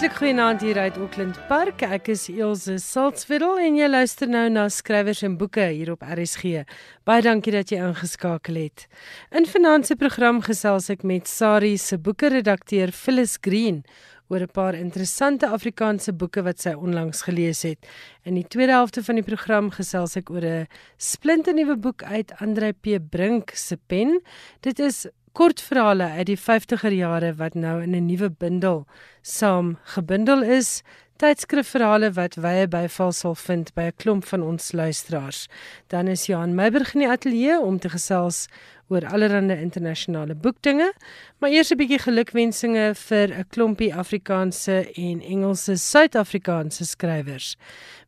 Hartlik 0.00 0.18
goeienaand 0.18 0.62
hier 0.64 0.78
uit 0.78 0.96
Auckland 0.96 1.36
Park. 1.44 1.82
Ek 1.84 2.06
is 2.08 2.22
Elsje 2.32 2.78
Salzwetel 2.80 3.58
en 3.60 3.74
jy 3.76 3.88
luister 3.90 4.30
nou 4.32 4.46
na 4.48 4.62
skrywers 4.72 5.20
en 5.28 5.34
boeke 5.36 5.66
hier 5.74 5.90
op 5.92 6.00
RSG. 6.00 6.62
Baie 7.04 7.20
dankie 7.20 7.52
dat 7.52 7.68
jy 7.68 7.82
ingeskakel 7.84 8.56
het. 8.62 8.86
In 9.28 9.44
vanaand 9.44 9.90
se 9.90 9.98
program 10.00 10.40
gesels 10.46 10.88
ek 10.96 11.04
met 11.04 11.28
Sari 11.28 11.74
se 11.76 12.00
boeke-redakteur 12.00 12.94
Phyllis 12.96 13.36
Green 13.44 13.82
oor 14.30 14.40
'n 14.40 14.54
paar 14.54 14.74
interessante 14.74 15.46
Afrikaanse 15.46 16.12
boeke 16.16 16.42
wat 16.48 16.60
sy 16.60 16.72
onlangs 16.72 17.22
gelees 17.28 17.62
het. 17.62 17.84
In 18.24 18.34
die 18.34 18.48
tweede 18.48 18.72
helfte 18.72 19.04
van 19.04 19.14
die 19.16 19.24
program 19.24 19.70
gesels 19.70 20.16
ek 20.16 20.30
oor 20.30 20.44
'n 20.44 20.68
splinternuwe 20.96 21.76
boek 21.76 22.02
uit 22.02 22.32
Andre 22.40 22.72
P 22.72 22.96
Brink 23.10 23.50
se 23.54 23.76
pen. 23.76 24.22
Dit 24.60 24.78
is 24.78 25.06
kortverhale 25.32 26.04
uit 26.04 26.26
die 26.26 26.38
50er 26.38 26.92
jare 26.92 27.34
wat 27.34 27.54
nou 27.54 27.82
in 27.82 27.94
'n 27.94 28.06
nuwe 28.06 28.30
bundel 28.30 28.86
saam 29.22 29.78
gebundel 29.84 30.42
is. 30.42 30.82
Tydskrifverhale 31.20 32.12
wat 32.16 32.34
wye 32.40 32.66
byval 32.68 33.12
sal 33.12 33.34
vind 33.34 33.74
by 33.74 33.82
'n 33.82 33.96
klomp 33.96 34.24
van 34.24 34.42
ons 34.42 34.72
luisteraars. 34.72 35.48
Dan 35.88 36.08
is 36.08 36.26
Johan 36.26 36.54
Meiburg 36.54 36.94
in 36.94 37.00
die 37.00 37.08
ateljee 37.08 37.60
om 37.60 37.78
te 37.78 37.88
gesels 37.88 38.48
oor 38.88 39.06
allerlei 39.06 39.60
internasionale 39.60 40.34
boekdinge, 40.34 40.92
maar 41.38 41.50
eers 41.50 41.70
'n 41.70 41.76
bietjie 41.76 41.98
gelukwensinge 41.98 42.94
vir 42.94 43.28
'n 43.28 43.44
klompie 43.48 43.94
Afrikaanse 43.94 44.92
en 44.94 45.20
Engelse 45.20 45.76
Suid-Afrikaanse 45.76 46.84
skrywers. 46.84 47.56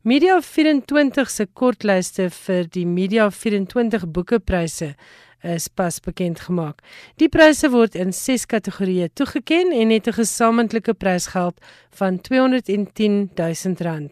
Media 0.01 0.41
24 0.41 1.29
se 1.29 1.45
kortlyste 1.53 2.29
vir 2.29 2.67
die 2.67 2.85
Media 2.85 3.29
24 3.29 4.07
boekepryse 4.07 4.95
is 5.43 5.67
pas 5.67 5.99
bekend 5.99 6.39
gemaak. 6.39 6.81
Die 7.21 7.29
pryse 7.29 7.69
word 7.69 7.95
in 7.95 8.13
6 8.13 8.45
kategorieë 8.45 9.09
toegeken 9.13 9.71
en 9.71 9.89
het 9.89 10.07
'n 10.07 10.19
gesamentlike 10.19 10.93
prysgeld 10.93 11.59
van 11.89 12.19
R210 12.19 13.29
000. 13.35 14.09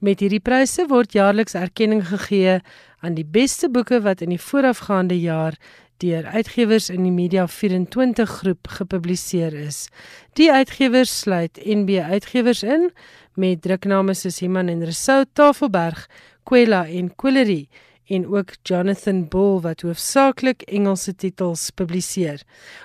Met 0.00 0.20
hierdie 0.20 0.40
pryse 0.40 0.86
word 0.86 1.12
jaarliks 1.12 1.54
erkenning 1.54 2.06
gegee 2.08 2.60
aan 3.00 3.14
die 3.14 3.24
beste 3.24 3.70
boeke 3.70 4.00
wat 4.00 4.20
in 4.20 4.28
die 4.28 4.40
voorafgaande 4.40 5.20
jaar 5.20 5.54
deur 6.02 6.26
uitgewers 6.26 6.90
in 6.90 7.02
die 7.06 7.12
Media 7.12 7.46
24 7.48 8.30
groep 8.30 8.68
gepubliseer 8.68 9.54
is. 9.54 9.88
Die 10.32 10.52
uitgewers 10.52 11.18
sluit 11.20 11.60
NB 11.64 12.00
Uitgewers 12.02 12.62
in 12.62 12.90
met 13.34 13.62
drukname 13.62 14.14
soos 14.14 14.42
Iman 14.42 14.68
en 14.68 14.84
Resou 14.84 15.24
Tafelberg, 15.32 16.08
Kwela 16.44 16.84
en 16.86 17.14
Quillery 17.16 17.68
en 18.06 18.26
ook 18.26 18.50
Jonathan 18.62 19.28
Bull 19.28 19.60
wat 19.60 19.80
hoofsaaklik 19.80 20.62
Engelse 20.62 21.14
titels 21.14 21.70
publiseer. 21.70 22.42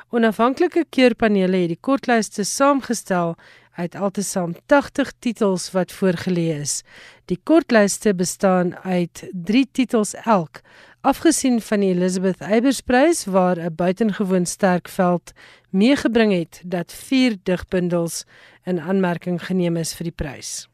Onafhanklike 0.10 0.86
keurpanele 0.90 1.58
het 1.58 1.74
die 1.74 1.82
kortlyste 1.82 2.44
saamgestel 2.44 3.36
uit 3.80 3.96
altesaam 3.96 4.56
80 4.66 5.12
titels 5.20 5.72
wat 5.72 5.92
voorgelê 5.92 6.60
is. 6.60 6.82
Die 7.26 7.40
kortlyste 7.44 8.16
bestaan 8.16 8.76
uit 8.76 9.28
3 9.32 9.68
titels 9.72 10.14
elk, 10.14 10.62
afgesien 11.02 11.62
van 11.62 11.80
die 11.80 11.94
Elizabeth 11.94 12.42
Eybers-prys 12.42 13.26
waar 13.26 13.58
'n 13.58 13.76
buitengewoon 13.76 14.46
sterk 14.46 14.88
veld 14.88 15.32
meegebring 15.70 16.34
het 16.34 16.62
dat 16.66 16.94
4 16.94 17.38
digbundels 17.44 18.24
in 18.64 18.80
aanmerking 18.80 19.46
geneem 19.46 19.78
is 19.78 19.94
vir 19.94 20.04
die 20.04 20.16
prys. 20.16 20.69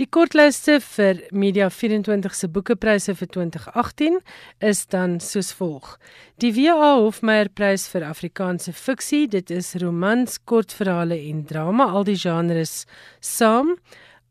Die 0.00 0.06
kortlyste 0.08 0.78
vir 0.80 1.18
Media 1.36 1.68
24 1.68 2.34
se 2.34 2.48
boekepryse 2.48 3.12
vir 3.18 3.28
2018 3.34 4.18
is 4.64 4.86
dan 4.88 5.18
soos 5.20 5.52
volg. 5.58 5.98
Die 6.40 6.52
W.A. 6.56 6.94
Hofmeyer 7.02 7.50
prys 7.52 7.84
vir 7.92 8.06
Afrikaanse 8.08 8.72
fiksie, 8.72 9.26
dit 9.28 9.52
is 9.52 9.74
romans, 9.82 10.38
kortverhale 10.48 11.20
en 11.28 11.44
drama, 11.44 11.90
al 11.92 12.08
die 12.08 12.16
genres 12.16 12.86
saam. 13.20 13.76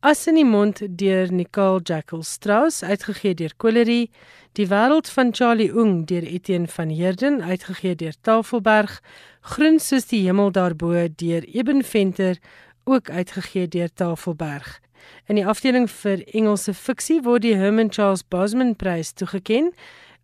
As 0.01 0.25
in 0.25 0.39
die 0.41 0.47
mond 0.49 0.81
deur 0.97 1.29
Nicole 1.29 1.85
Jackal 1.85 2.23
Strauss 2.25 2.81
uitgegee 2.81 3.37
deur 3.37 3.53
Quillery, 3.61 4.07
Die 4.59 4.67
wêreld 4.67 5.07
van 5.07 5.29
Charlie 5.31 5.71
Ung 5.71 6.01
deur 6.03 6.25
Etienne 6.27 6.67
van 6.67 6.89
Heerden 6.91 7.39
uitgegee 7.41 7.95
deur 7.95 8.17
Tafelberg, 8.21 8.97
Groen 9.41 9.79
soos 9.79 10.09
die 10.09 10.25
hemel 10.25 10.51
daarbo 10.51 10.91
deur 11.07 11.47
Eben 11.47 11.85
Venter 11.87 12.35
ook 12.83 13.09
uitgegee 13.09 13.69
deur 13.71 13.93
Tafelberg. 13.93 14.81
In 15.27 15.35
die 15.35 15.45
afdeling 15.45 15.87
vir 15.89 16.23
Engelse 16.33 16.73
fiksie 16.73 17.21
word 17.23 17.45
die 17.45 17.55
Herman 17.55 17.91
Charles 17.91 18.23
Bosman 18.23 18.75
Prys 18.75 19.13
toegekend, 19.13 19.73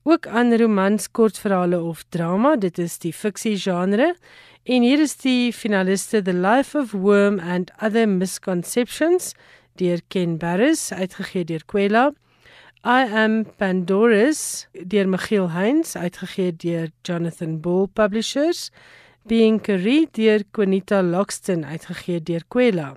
ook 0.03 0.27
aan 0.27 0.55
romans, 0.55 1.09
kortverhale 1.11 1.81
of 1.83 2.03
drama, 2.09 2.55
dit 2.55 2.77
is 2.79 2.97
die 3.03 3.13
fiksie 3.13 3.57
genre. 3.59 4.13
En 4.63 4.83
hier 4.83 4.99
is 4.99 5.17
die 5.19 5.53
finaliste 5.53 6.21
The 6.21 6.33
Life 6.33 6.77
of 6.77 6.91
Worm 6.91 7.39
and 7.39 7.71
Other 7.81 8.07
Misconceptions 8.07 9.33
deur 9.79 9.99
Ken 10.07 10.37
Barris 10.37 10.89
uitgegee 10.91 11.45
deur 11.47 11.63
Kwela. 11.67 12.11
I 12.83 13.03
am 13.23 13.45
Pandora's 13.57 14.67
deur 14.71 15.07
Michiel 15.07 15.49
Heinz 15.53 15.95
uitgegee 15.95 16.51
deur 16.55 16.91
Jonathan 17.03 17.59
Bull 17.61 17.87
Publishers. 17.87 18.71
Being 19.27 19.59
Carrie 19.59 20.07
deur 20.11 20.45
Quinita 20.51 21.01
Loxton 21.01 21.65
uitgegee 21.65 22.21
deur 22.23 22.47
Kwela. 22.47 22.95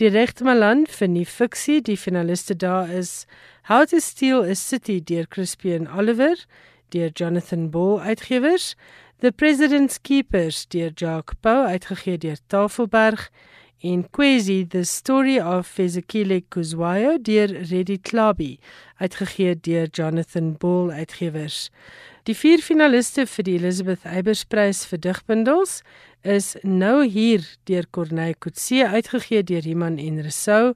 Die 0.00 0.08
regtmalan 0.08 0.86
vir 0.86 1.08
die 1.08 1.26
fiksie, 1.26 1.80
die 1.82 1.96
finaliste 1.96 2.56
daar 2.56 2.90
is 2.90 3.26
How 3.68 3.86
to 3.86 4.00
Steal 4.00 4.42
a 4.42 4.54
City 4.54 5.00
deur 5.00 5.26
Crispian 5.26 5.86
Oliver, 5.86 6.36
deur 6.90 7.10
Jonathan 7.14 7.70
Ball 7.70 8.00
uitgewers, 8.00 8.74
The 9.20 9.32
President's 9.32 10.02
Keepers 10.02 10.66
deur 10.68 10.90
Jacques 10.94 11.40
Pau 11.40 11.64
uitgegee 11.64 12.18
deur 12.18 12.36
Tafelberg 12.48 13.30
en 13.80 14.02
Kwezi 14.10 14.66
The 14.68 14.84
Story 14.84 15.38
of 15.40 15.78
Ezekiel 15.78 16.42
Kuzwayo 16.50 17.16
deur 17.18 17.48
Reddy 17.70 17.98
Klabi 17.98 18.58
uitgegee 19.00 19.54
deur 19.54 19.88
Jonathan 19.92 20.56
Ball 20.58 20.90
uitgewers. 20.90 21.70
Die 22.24 22.32
vier 22.32 22.62
finaliste 22.64 23.26
vir 23.28 23.44
die 23.44 23.54
Elizabeth 23.58 24.06
Eybers 24.08 24.46
Prys 24.48 24.78
vir 24.88 25.00
digbundels 25.04 25.82
is 26.24 26.54
nou 26.64 27.02
hier 27.04 27.42
deur 27.68 27.84
Corneille 27.92 28.38
Coetzee 28.40 28.86
uitgegee 28.88 29.42
deur 29.44 29.66
Iman 29.68 29.98
en 30.00 30.22
Resou, 30.24 30.72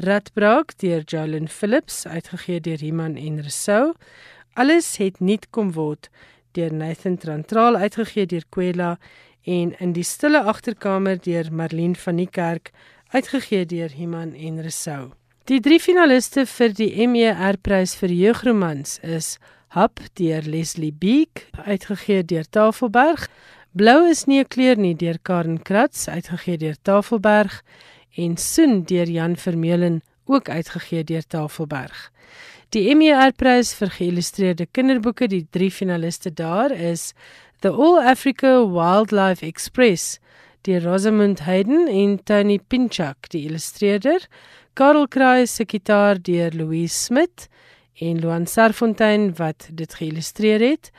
Radbraak 0.00 0.72
deur 0.80 1.04
Jolyn 1.04 1.50
Phillips 1.52 2.06
uitgegee 2.08 2.62
deur 2.64 2.80
Iman 2.80 3.18
en 3.20 3.42
Resou. 3.44 3.92
Alles 4.56 4.88
het 4.96 5.20
nie 5.20 5.36
kom 5.52 5.74
word 5.76 6.08
deur 6.56 6.72
Nathan 6.72 7.20
Trantraal 7.20 7.76
uitgegee 7.76 8.24
deur 8.32 8.48
Kwela 8.48 8.94
en 9.44 9.74
in 9.76 9.92
die 9.92 10.06
stille 10.14 10.40
agterkamer 10.48 11.20
deur 11.20 11.52
Marlene 11.52 12.00
van 12.06 12.24
die 12.24 12.30
Kerk 12.40 12.72
uitgegee 13.12 13.68
deur 13.68 13.92
Iman 13.92 14.32
en 14.32 14.64
Resou. 14.64 15.12
Die 15.44 15.60
drie 15.60 15.78
finaliste 15.78 16.46
vir 16.48 16.72
die 16.72 16.88
MER 17.04 17.60
Prys 17.60 17.92
vir 18.00 18.16
jeugromans 18.16 18.96
is 19.04 19.36
Hap 19.68 20.00
deur 20.14 20.42
Leslie 20.46 20.92
Beek 20.92 21.48
uitgegee 21.66 22.24
deur 22.24 22.44
Tafelberg. 22.50 23.28
Blou 23.72 24.08
is 24.08 24.24
nie 24.26 24.40
'n 24.40 24.48
kleur 24.48 24.76
nie 24.76 24.94
deur 24.94 25.18
Karen 25.22 25.62
Kratz 25.62 26.08
uitgegee 26.08 26.56
deur 26.56 26.76
Tafelberg. 26.82 27.62
En 28.16 28.36
Soen 28.36 28.84
deur 28.84 29.06
Jan 29.06 29.36
Vermeulen 29.36 30.02
ook 30.24 30.48
uitgegee 30.48 31.04
deur 31.04 31.26
Tafelberg. 31.26 32.12
Die 32.70 32.94
MER 32.94 33.32
prys 33.32 33.74
vir 33.74 33.90
geïllustreerde 33.90 34.66
kinderboeke, 34.72 35.28
die 35.28 35.46
drie 35.50 35.70
finaliste 35.70 36.30
daar 36.30 36.70
is 36.70 37.12
The 37.60 37.70
All 37.70 37.98
Africa 37.98 38.66
Wildlife 38.66 39.46
Express 39.46 40.18
deur 40.62 40.82
Rosamund 40.82 41.40
Hayden 41.40 41.86
en 41.88 42.18
Tony 42.24 42.58
Pinchak, 42.58 43.28
die 43.30 43.44
illustreerder, 43.46 44.26
Karel 44.74 45.06
Kraai 45.08 45.46
se 45.46 45.64
gitaar 45.64 46.18
deur 46.22 46.50
Louise 46.52 46.94
Smit 46.94 47.48
en 47.98 48.20
Luan 48.20 48.46
Sarfontein 48.46 49.34
wat 49.38 49.68
dit 49.72 49.94
geïllustreer 49.94 50.60
het. 50.60 50.90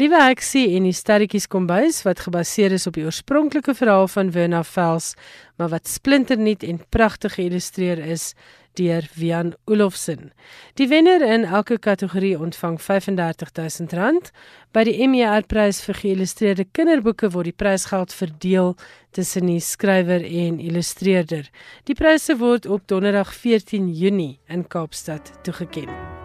Liewe 0.00 0.22
Heksie 0.22 0.70
en 0.76 0.86
die 0.88 0.94
sterretjies 0.96 1.46
kombuis 1.52 1.98
wat 2.06 2.22
gebaseer 2.24 2.72
is 2.72 2.86
op 2.88 2.96
die 2.96 3.04
oorspronklike 3.04 3.74
verhaal 3.76 4.08
van 4.08 4.30
Werner 4.32 4.64
Vels, 4.64 5.12
maar 5.60 5.68
wat 5.68 5.88
splinternuut 5.88 6.64
en 6.64 6.80
pragtig 6.88 7.36
geïllustreer 7.36 8.00
is 8.00 8.32
deur 8.80 9.04
Wian 9.14 9.52
Olofsen. 9.64 10.32
Die 10.80 10.88
wenner 10.88 11.20
in 11.26 11.44
elke 11.44 11.78
kategorie 11.78 12.38
ontvang 12.40 12.80
R35000. 12.80 14.32
By 14.72 14.86
die 14.88 14.96
MER 15.08 15.44
prys 15.44 15.82
vir 15.84 16.00
geïllustreerde 16.00 16.64
kinderboeke 16.72 17.28
word 17.34 17.50
die 17.50 17.56
prysgeld 17.56 18.16
verdeel 18.16 18.74
tussen 19.12 19.52
die 19.52 19.60
skrywer 19.60 20.24
en 20.24 20.60
illustreerder. 20.60 21.48
Die 21.84 21.98
pryse 21.98 22.38
word 22.40 22.66
op 22.66 22.88
Donderdag 22.88 23.36
14 23.36 23.92
Junie 23.92 24.38
in 24.48 24.64
Kaapstad 24.64 25.34
toegekend. 25.44 26.21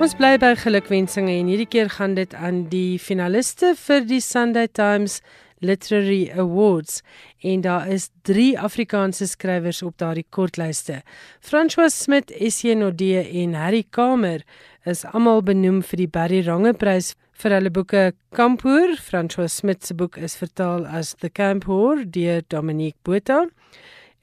Ons 0.00 0.14
bly 0.16 0.38
by 0.40 0.54
gelukwensinge 0.56 1.34
en 1.36 1.48
hierdie 1.50 1.68
keer 1.68 1.90
gaan 1.92 2.14
dit 2.16 2.32
aan 2.32 2.62
die 2.72 2.96
finaliste 2.96 3.74
vir 3.76 4.06
die 4.08 4.22
Sunday 4.24 4.64
Times 4.72 5.18
Literary 5.60 6.30
Awards 6.32 7.02
en 7.44 7.60
daar 7.66 7.84
is 7.92 8.06
3 8.24 8.54
Afrikaanse 8.64 9.28
skrywers 9.28 9.82
op 9.84 9.98
daardie 10.00 10.24
kortlyste. 10.32 11.02
François 11.44 11.92
Smit, 11.92 12.32
Etienne 12.32 12.88
Odee 12.88 13.26
en 13.42 13.52
Harry 13.60 13.84
Kamer 13.90 14.40
is 14.88 15.04
almal 15.04 15.44
benoem 15.44 15.82
vir 15.84 16.06
die 16.06 16.08
Barry 16.08 16.40
Ronge 16.48 16.72
Prys 16.80 17.12
vir 17.44 17.58
hulle 17.58 17.68
boeke 17.68 18.14
Kampoer. 18.32 18.96
François 18.96 19.52
Smit 19.52 19.84
se 19.84 19.92
boek 19.92 20.16
is 20.16 20.40
vertaal 20.40 20.88
as 20.88 21.12
The 21.20 21.28
Kampoer 21.28 22.06
deur 22.08 22.40
Dominique 22.48 22.96
Botha. 23.04 23.50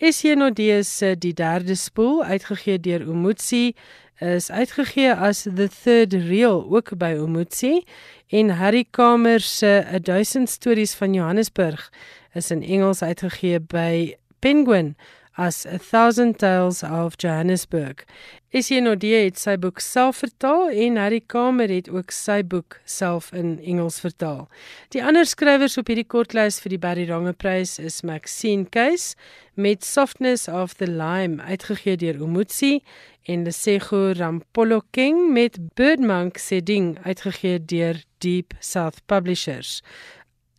Etienne 0.02 0.50
Odee 0.50 0.84
se 0.84 1.16
Die 1.16 1.34
Derde 1.34 1.76
Spoel 1.76 2.24
uitgegee 2.24 2.82
deur 2.82 3.06
Umutsi 3.10 3.76
is 4.20 4.52
uitgegee 4.52 5.14
as 5.14 5.42
The 5.42 5.70
Third 5.84 6.14
Reel 6.14 6.66
ook 6.70 6.98
by 6.98 7.14
Umutsi 7.18 7.84
en 8.28 8.50
Harry 8.50 8.86
Kamer 8.90 9.40
se 9.40 10.00
1000 10.02 10.50
stories 10.50 10.94
van 10.94 11.14
Johannesburg 11.14 11.92
is 12.34 12.52
in 12.52 12.64
Engels 12.64 13.02
uitgegee 13.02 13.60
by 13.60 14.16
Penguin 14.40 14.96
as 15.38 15.66
A 15.66 15.78
Thousand 15.78 16.40
Tales 16.40 16.84
of 16.84 17.16
Johannesburg. 17.18 18.04
Isienodie 18.50 19.14
het 19.14 19.38
sy 19.38 19.54
boek 19.62 19.82
self 19.84 20.24
vertaal 20.24 20.72
en 20.72 20.98
Harry 20.98 21.20
Kamer 21.22 21.70
het 21.70 21.90
ook 21.94 22.14
sy 22.16 22.40
boek 22.42 22.80
self 22.90 23.30
in 23.38 23.58
Engels 23.62 24.00
vertaal. 24.02 24.48
Die 24.96 25.04
ander 25.04 25.28
skrywers 25.30 25.78
op 25.78 25.92
hierdie 25.92 26.08
kortlys 26.08 26.58
vir 26.64 26.74
die 26.74 26.82
Barry 26.82 27.06
Ronge 27.10 27.36
Prys 27.38 27.78
is 27.78 28.02
Maxine 28.08 28.66
Case 28.74 29.14
met 29.54 29.86
Softness 29.86 30.48
of 30.50 30.78
the 30.82 30.90
Lime 30.90 31.44
uitgegee 31.44 32.00
deur 32.02 32.18
Umutsi 32.24 32.80
en 33.28 33.44
Lesego 33.46 34.14
Rampolo 34.18 34.82
King 34.92 35.34
met 35.36 35.60
Birdmonk 35.76 36.38
se 36.42 36.64
ding 36.64 36.96
uitgegee 37.04 37.60
deur 37.60 38.02
Deep 38.24 38.54
South 38.60 39.04
Publishers. 39.06 39.84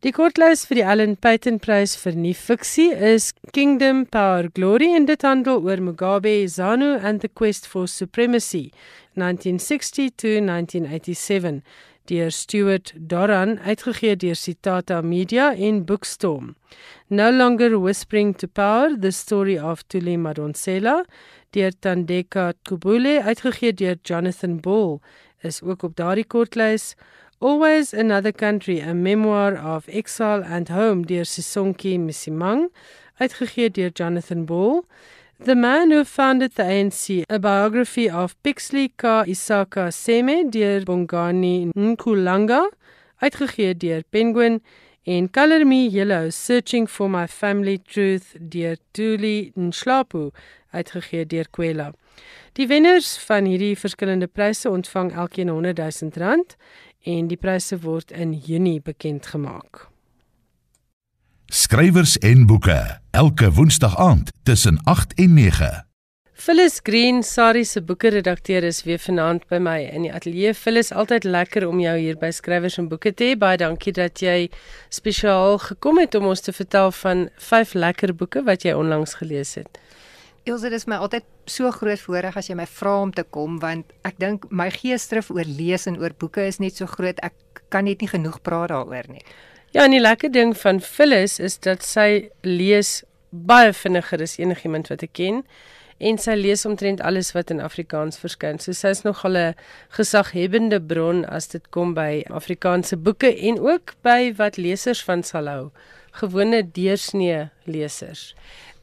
Die 0.07 0.13
kortlys 0.15 0.61
vir 0.71 0.77
die 0.79 0.85
Allen 0.87 1.17
Payton 1.19 1.57
Prys 1.59 1.97
vir 1.99 2.15
nuwe 2.15 2.39
fiksie 2.39 2.93
is 3.07 3.33
Kingdom 3.51 4.05
Power 4.07 4.47
Glory 4.55 4.93
en 4.95 5.09
dit 5.09 5.25
handel 5.27 5.59
oor 5.67 5.83
Mugabe, 5.83 6.37
ZANU 6.47 6.93
and 7.03 7.19
the 7.19 7.27
Quest 7.41 7.67
for 7.67 7.89
Supremacy 7.91 8.69
1960 9.19 10.13
to 10.23 10.37
1987 10.39 11.59
deur 12.07 12.31
Stuart 12.31 12.95
Doran 13.11 13.59
uitgegee 13.67 14.15
deur 14.23 14.39
Citata 14.39 15.03
Media 15.03 15.51
en 15.57 15.83
Bookstorm. 15.85 16.55
No 17.11 17.33
Longer 17.33 17.75
Whispering 17.83 18.37
to 18.39 18.47
Power: 18.47 18.95
The 18.95 19.11
Story 19.11 19.59
of 19.59 19.83
Tuli 19.89 20.15
Madonsela 20.17 21.01
deur 21.51 21.75
Tandeka 21.75 22.53
Kubule 22.63 23.19
uitgegee 23.27 23.75
deur 23.75 23.99
Jonathan 24.05 24.61
Ball 24.63 25.01
is 25.43 25.59
ook 25.63 25.83
op 25.83 25.97
daardie 25.99 26.25
kortlys. 26.27 26.95
Always 27.41 27.95
Another 27.95 28.33
Country, 28.33 28.81
a 28.81 28.93
memoir 28.93 29.55
of 29.55 29.89
exile 29.89 30.43
and 30.43 30.69
home 30.69 31.05
deur 31.05 31.23
Sisonke 31.23 31.97
Misimang, 31.97 32.67
uitgegee 33.21 33.71
deur 33.71 33.95
Jonathan 33.95 34.45
Ball. 34.45 34.83
The 35.39 35.55
Man 35.55 35.93
Who 35.93 36.03
Founded 36.03 36.57
the 36.57 36.65
ANC, 36.65 37.23
a 37.31 37.39
biography 37.39 38.11
of 38.11 38.35
Pixley 38.43 38.91
Ka 38.97 39.23
Isaka 39.23 39.93
Seme 39.93 40.51
deur 40.51 40.81
Bongani 40.85 41.71
Nkulanga, 41.77 42.65
uitgegee 43.23 43.79
deur 43.79 44.03
Penguin 44.11 44.61
en 45.07 45.29
Color 45.29 45.65
Me 45.65 45.87
Yellow, 45.87 46.31
Searching 46.31 46.89
for 46.89 47.09
My 47.09 47.29
Family 47.29 47.79
Truth 47.79 48.35
deur 48.41 48.75
Tuli 48.93 49.53
Nhlapu, 49.57 50.33
uitgegee 50.75 51.25
deur 51.25 51.47
Kwela. 51.53 51.93
Die 52.59 52.67
wenners 52.67 53.13
van 53.29 53.47
hierdie 53.47 53.77
verskillende 53.79 54.27
pryse 54.27 54.67
ontvang 54.71 55.13
elkeen 55.15 55.53
100 55.53 55.79
000 55.79 56.19
rand 56.19 56.57
en 57.03 57.29
die 57.29 57.37
pryse 57.37 57.79
word 57.85 58.11
in 58.11 58.33
Junie 58.33 58.81
bekend 58.81 59.27
gemaak. 59.27 59.87
Skrywers 61.49 62.19
en 62.19 62.47
boeke 62.47 63.01
elke 63.11 63.53
woensdag 63.53 63.97
aand 63.97 64.33
tussen 64.43 64.81
8 64.85 65.15
en 65.15 65.35
9. 65.35 65.89
Phyllis 66.39 66.81
Green, 66.83 67.23
Sari 67.23 67.65
se 67.65 67.81
boeke 67.83 68.09
redakteur 68.09 68.63
is 68.63 68.85
weer 68.87 68.99
vanaand 68.99 69.43
by 69.51 69.59
my 69.59 69.81
in 69.83 70.05
die 70.07 70.13
ateljee. 70.15 70.53
Phyllis, 70.55 70.93
altyd 70.93 71.25
lekker 71.25 71.67
om 71.67 71.81
jou 71.83 71.97
hier 71.99 72.19
by 72.21 72.31
Skrywers 72.31 72.79
en 72.79 72.87
Boeke 72.89 73.11
te 73.11 73.33
hê. 73.33 73.35
Baie 73.35 73.59
dankie 73.59 73.93
dat 73.93 74.23
jy 74.23 74.47
spesiaal 74.95 75.59
gekom 75.59 75.99
het 75.99 76.15
om 76.15 76.29
ons 76.31 76.45
te 76.47 76.55
vertel 76.55 76.93
van 77.01 77.27
vyf 77.49 77.75
lekker 77.75 78.15
boeke 78.15 78.45
wat 78.47 78.63
jy 78.63 78.77
onlangs 78.79 79.19
gelees 79.19 79.57
het. 79.59 79.83
Ilse, 80.49 80.71
dit 80.71 80.79
is 80.79 80.87
my 80.89 80.97
altyd 81.05 81.27
so 81.51 81.69
groot 81.75 82.01
voorreg 82.01 82.37
as 82.41 82.49
jy 82.49 82.57
my 82.57 82.65
vra 82.79 82.95
om 83.03 83.13
te 83.13 83.25
kom 83.37 83.59
want 83.61 83.91
ek 84.09 84.17
dink 84.23 84.47
my 84.49 84.71
geesdrif 84.73 85.29
oor 85.35 85.45
lees 85.45 85.85
en 85.91 85.99
oor 86.01 86.15
boeke 86.17 86.47
is 86.49 86.61
net 86.63 86.81
so 86.81 86.89
groot. 86.89 87.21
Ek 87.21 87.63
kan 87.69 87.85
net 87.85 88.01
nie 88.01 88.09
genoeg 88.09 88.41
praat 88.47 88.73
daaroor 88.73 89.11
nie. 89.13 89.25
Ja, 89.77 89.85
en 89.85 89.93
die 89.93 90.01
lekker 90.01 90.33
ding 90.33 90.55
van 90.57 90.81
Phyllis 90.81 91.37
is 91.45 91.59
dat 91.61 91.85
sy 91.85 92.31
lees 92.47 93.03
baie 93.29 93.75
vinniger 93.77 94.23
as 94.25 94.39
enigiemand 94.41 94.89
wat 94.89 95.05
ek 95.05 95.13
ken 95.19 95.43
en 95.99 96.19
sy 96.23 96.37
lees 96.39 96.65
omtrent 96.65 97.03
alles 97.05 97.33
wat 97.35 97.51
in 97.53 97.61
Afrikaans 97.61 98.21
verskyn. 98.23 98.61
So 98.63 98.73
sy 98.73 98.95
is 98.95 99.05
nogal 99.05 99.37
'n 99.37 99.55
gesaghebende 99.99 100.81
bron 100.81 101.25
as 101.25 101.49
dit 101.49 101.71
kom 101.71 101.95
by 101.95 102.25
Afrikaanse 102.31 102.97
boeke 102.97 103.35
en 103.35 103.59
ook 103.59 103.95
by 104.03 104.33
wat 104.39 104.57
lesers 104.57 105.05
van 105.05 105.23
sal 105.23 105.47
hou. 105.47 105.71
Gewone 106.13 106.63
deursnee 106.63 107.51
lesers. 107.67 108.35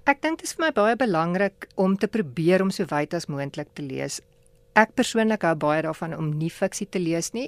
Ek 0.06 0.20
dink 0.22 0.38
dit 0.38 0.46
is 0.46 0.54
vir 0.54 0.68
my 0.68 0.74
baie 0.78 0.98
belangrik 1.02 1.66
om 1.82 1.96
te 1.98 2.06
probeer 2.06 2.62
om 2.62 2.70
so 2.70 2.86
wyd 2.92 3.16
as 3.18 3.26
moontlik 3.26 3.72
te 3.74 3.82
lees. 3.82 4.20
Ek 4.78 4.92
persoonlik 4.94 5.42
hou 5.48 5.56
baie 5.58 5.82
daarvan 5.82 6.14
om 6.14 6.28
nie 6.38 6.52
fiksie 6.54 6.86
te 6.86 7.02
lees 7.02 7.32
nie, 7.34 7.48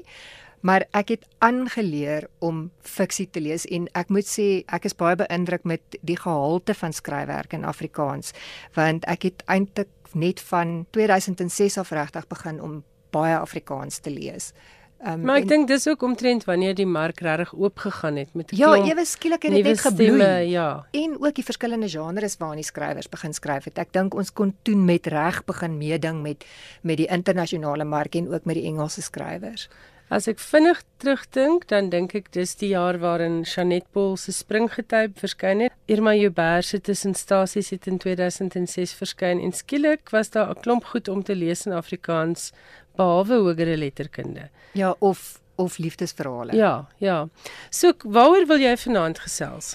maar 0.66 0.88
ek 0.98 1.14
het 1.14 1.28
aangeleer 1.46 2.26
om 2.42 2.72
fiksie 2.82 3.28
te 3.30 3.44
lees 3.46 3.68
en 3.70 3.86
ek 3.94 4.10
moet 4.10 4.26
sê 4.26 4.48
ek 4.74 4.90
is 4.90 4.98
baie 4.98 5.20
beïndruk 5.20 5.70
met 5.70 6.00
die 6.02 6.18
gehalte 6.18 6.74
van 6.74 6.98
skryfwerk 6.98 7.54
in 7.54 7.68
Afrikaans, 7.70 8.34
want 8.74 9.06
ek 9.06 9.30
het 9.30 9.46
eintlik 9.46 9.94
net 10.18 10.42
van 10.50 10.88
2006 10.98 11.78
af 11.78 11.94
regtig 11.94 12.26
begin 12.34 12.58
om 12.58 12.82
baie 13.14 13.38
Afrikaans 13.38 14.02
te 14.02 14.10
lees. 14.10 14.50
Um, 14.98 15.22
maar 15.22 15.44
ek 15.44 15.46
dink 15.46 15.68
dis 15.70 15.84
ook 15.88 16.01
omtrent 16.01 16.48
wanneer 16.48 16.74
die 16.74 16.88
mark 16.89 17.20
regtig 17.22 17.51
oop 17.54 17.77
gegaan 17.86 18.16
het 18.18 18.32
met 18.34 18.50
Ja, 18.58 18.72
ewe 18.82 19.04
skielik 19.06 19.44
het 19.46 19.54
dit 19.54 19.63
net 19.63 19.82
gebloei. 19.84 20.08
Stemme, 20.10 20.48
ja. 20.50 20.70
En 20.92 21.13
ook 21.22 21.36
die 21.38 21.46
verskillende 21.46 21.89
genres 21.89 22.38
waarin 22.42 22.63
die 22.63 22.66
skrywers 22.66 23.10
begin 23.10 23.34
skryf 23.34 23.70
het. 23.70 23.77
Ek 23.77 23.94
dink 23.94 24.18
ons 24.18 24.34
kon 24.34 24.56
toe 24.66 24.75
met 24.75 25.06
reg 25.13 25.44
begin 25.46 25.77
meeding 25.77 26.24
met 26.25 26.46
met 26.82 26.98
die 26.98 27.08
internasionale 27.13 27.86
mark 27.86 28.16
en 28.16 28.34
ook 28.34 28.50
met 28.50 28.58
die 28.58 28.66
Engelse 28.66 29.06
skrywers. 29.06 29.68
As 30.08 30.24
ek 30.32 30.39
vinnig 30.39 30.80
terugdink, 31.04 31.66
dan 31.68 31.89
dink 31.92 32.13
ek 32.16 32.30
dis 32.32 32.54
die 32.56 32.70
jaar 32.72 32.96
waarin 33.01 33.42
Janet 33.44 33.84
Paul 33.92 34.16
se 34.16 34.32
Springgetyp 34.32 35.18
verskyn 35.20 35.66
het. 35.66 35.74
Irma 35.92 36.13
Joubert 36.16 36.63
se 36.66 36.80
Tussenstasies 36.80 37.74
het 37.75 37.89
in 37.92 38.00
2006 38.00 38.94
verskyn 38.96 39.44
en 39.44 39.51
skielik 39.51 40.08
was 40.16 40.32
daar 40.32 40.56
'n 40.56 40.62
klomp 40.63 40.86
goed 40.96 41.08
om 41.08 41.24
te 41.24 41.36
lees 41.36 41.66
in 41.66 41.74
Afrikaans 41.74 42.54
behalwe 42.98 43.42
hogere 43.46 43.77
letterkunde. 43.77 44.50
Ja, 44.77 44.96
of 45.00 45.39
of 45.58 45.77
liefdesverhale. 45.82 46.54
Ja, 46.54 46.88
ja. 47.01 47.27
So 47.74 47.94
waaroor 48.06 48.46
wil 48.46 48.62
jy 48.62 48.75
vanaand 48.77 49.20
gesels? 49.24 49.74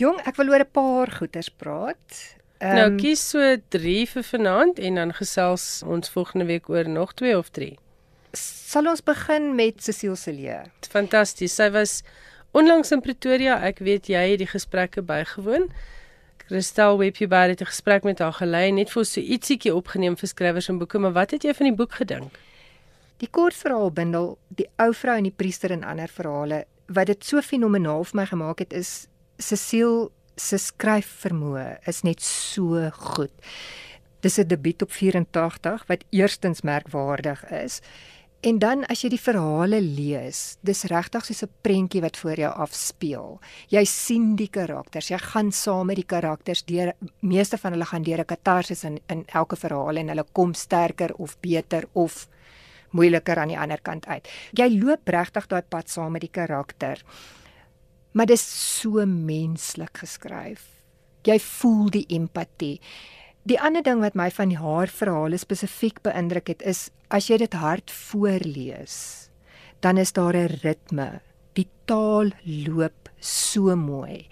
Jong, 0.00 0.18
ek 0.28 0.36
wil 0.36 0.52
oor 0.52 0.64
'n 0.64 0.72
paar 0.72 1.10
goeters 1.16 1.48
praat. 1.48 2.36
Um, 2.62 2.74
nou 2.76 2.90
kies 3.00 3.22
so 3.30 3.56
3 3.74 4.06
vir 4.06 4.22
vanaand 4.22 4.78
en 4.78 4.94
dan 5.00 5.12
gesels 5.12 5.82
ons 5.82 6.10
volgende 6.10 6.46
week 6.46 6.68
oor 6.68 6.88
nog 6.88 7.14
2 7.14 7.36
of 7.38 7.48
3. 7.50 7.72
Sal 8.32 8.86
ons 8.86 9.02
begin 9.02 9.54
met 9.54 9.82
Cecile 9.82 10.16
Celie. 10.16 10.60
Fantasties. 10.88 11.54
Sy 11.54 11.70
was 11.70 12.02
onlangs 12.52 12.92
in 12.92 13.00
Pretoria. 13.00 13.58
Ek 13.60 13.78
weet 13.78 14.06
jy 14.06 14.22
het 14.30 14.38
die 14.38 14.48
gesprekke 14.48 15.02
bygewoon. 15.02 15.68
Christel 16.52 16.98
Webber 16.98 17.48
het 17.48 17.60
'n 17.60 17.64
gesprek 17.64 18.02
met 18.02 18.18
haar 18.18 18.32
gelei 18.32 18.70
net 18.70 18.90
vir 18.90 19.04
so 19.04 19.20
ietsiekie 19.20 19.74
opgeneem 19.74 20.16
vir 20.16 20.28
skrywers 20.28 20.68
en 20.68 20.78
boeke, 20.78 20.98
maar 20.98 21.12
wat 21.12 21.30
het 21.30 21.42
jy 21.42 21.54
van 21.54 21.66
die 21.66 21.76
boek 21.76 21.92
gedink? 21.92 22.38
Die 23.16 23.28
kortverhaalbundel 23.30 24.38
Die 24.48 24.68
ou 24.76 24.94
vrou 24.94 25.16
en 25.16 25.22
die 25.22 25.36
priester 25.36 25.70
en 25.70 25.84
ander 25.84 26.08
verhale 26.08 26.64
wat 26.86 27.06
dit 27.06 27.24
so 27.24 27.40
fenomenaal 27.40 28.04
vir 28.04 28.20
my 28.20 28.26
gemaak 28.26 28.58
het 28.58 28.72
is 28.72 29.06
Cecile 29.38 30.10
se 30.36 30.58
skryfvermoë 30.58 31.78
is 31.86 32.02
net 32.02 32.20
so 32.22 32.90
goed. 32.90 33.32
Dis 34.20 34.38
'n 34.38 34.46
debuut 34.46 34.82
op 34.82 34.92
84 34.92 35.86
wat 35.86 36.04
eerstens 36.10 36.60
merkwaardig 36.60 37.50
is 37.50 37.80
En 38.42 38.58
dan 38.58 38.80
as 38.90 39.04
jy 39.04 39.12
die 39.12 39.22
verhale 39.22 39.78
lees, 39.78 40.56
dis 40.66 40.80
regtig 40.90 41.24
soos 41.24 41.44
'n 41.44 41.50
prentjie 41.62 42.00
wat 42.02 42.16
voor 42.16 42.38
jou 42.38 42.50
afspeel. 42.64 43.40
Jy 43.68 43.84
sien 43.84 44.34
die 44.36 44.48
karakters, 44.48 45.10
jy 45.10 45.18
gaan 45.18 45.52
saam 45.52 45.86
met 45.86 45.96
die 45.96 46.10
karakters 46.14 46.64
deur 46.64 46.92
meeste 47.20 47.58
van 47.58 47.72
hulle 47.72 47.84
gaan 47.84 48.02
deur 48.02 48.18
'n 48.18 48.24
katarsis 48.24 48.84
in 48.84 48.98
in 49.06 49.24
elke 49.26 49.56
verhaal 49.56 49.96
en 49.96 50.08
hulle 50.08 50.24
kom 50.32 50.54
sterker 50.54 51.14
of 51.18 51.40
beter 51.40 51.84
of 51.92 52.28
moeiliker 52.90 53.38
aan 53.38 53.48
die 53.48 53.58
ander 53.58 53.80
kant 53.80 54.06
uit. 54.06 54.28
Jy 54.52 54.68
loop 54.78 55.08
regtig 55.08 55.46
daai 55.46 55.62
pad 55.62 55.88
saam 55.88 56.12
met 56.12 56.20
die 56.20 56.30
karakter. 56.30 57.02
Maar 58.12 58.26
dit 58.26 58.36
is 58.36 58.80
so 58.80 59.06
menslik 59.06 59.98
geskryf. 59.98 60.62
Jy 61.22 61.38
voel 61.38 61.90
die 61.90 62.06
empatie. 62.08 62.80
Die 63.42 63.58
ander 63.58 63.82
ding 63.82 63.98
wat 63.98 64.14
my 64.14 64.28
van 64.30 64.52
haar 64.54 64.86
verhale 64.86 65.38
spesifiek 65.40 65.96
beïndruk 66.06 66.46
het 66.52 66.60
is 66.62 66.90
as 67.10 67.26
jy 67.26 67.40
dit 67.42 67.54
hard 67.58 67.90
voorlees, 67.90 68.94
dan 69.82 69.98
is 69.98 70.12
daar 70.14 70.36
'n 70.36 70.60
ritme. 70.62 71.20
Die 71.58 71.66
taal 71.86 72.30
loop 72.44 73.10
so 73.18 73.74
mooi. 73.76 74.28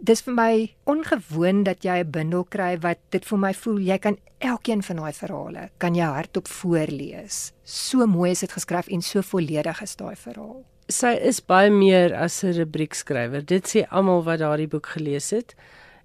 Dis 0.00 0.20
vir 0.22 0.34
my 0.34 0.74
ongewoon 0.86 1.64
dat 1.64 1.82
jy 1.82 1.98
'n 1.98 2.10
bundel 2.10 2.44
kry 2.44 2.78
wat 2.78 2.98
dit 3.10 3.24
vir 3.24 3.38
my 3.38 3.52
voel 3.52 3.78
jy 3.80 3.98
kan 3.98 4.16
elkeen 4.38 4.82
van 4.82 4.96
daai 4.96 5.12
verhale 5.12 5.70
kan 5.78 5.94
jy 5.94 6.04
hardop 6.04 6.48
voorlees. 6.48 7.52
So 7.64 8.06
mooi 8.06 8.30
is 8.30 8.40
dit 8.40 8.52
geskryf 8.52 8.88
en 8.88 9.02
so 9.02 9.22
volledig 9.22 9.82
is 9.82 9.96
daai 9.96 10.16
verhaal. 10.16 10.64
Sy 10.88 11.18
is 11.20 11.40
baie 11.40 11.70
meer 11.70 12.14
as 12.14 12.44
'n 12.44 12.52
rubriekskrywer. 12.52 13.44
Dit 13.44 13.66
sê 13.66 13.86
almal 13.90 14.22
wat 14.22 14.38
daardie 14.38 14.68
boek 14.68 14.86
gelees 14.86 15.30
het 15.30 15.54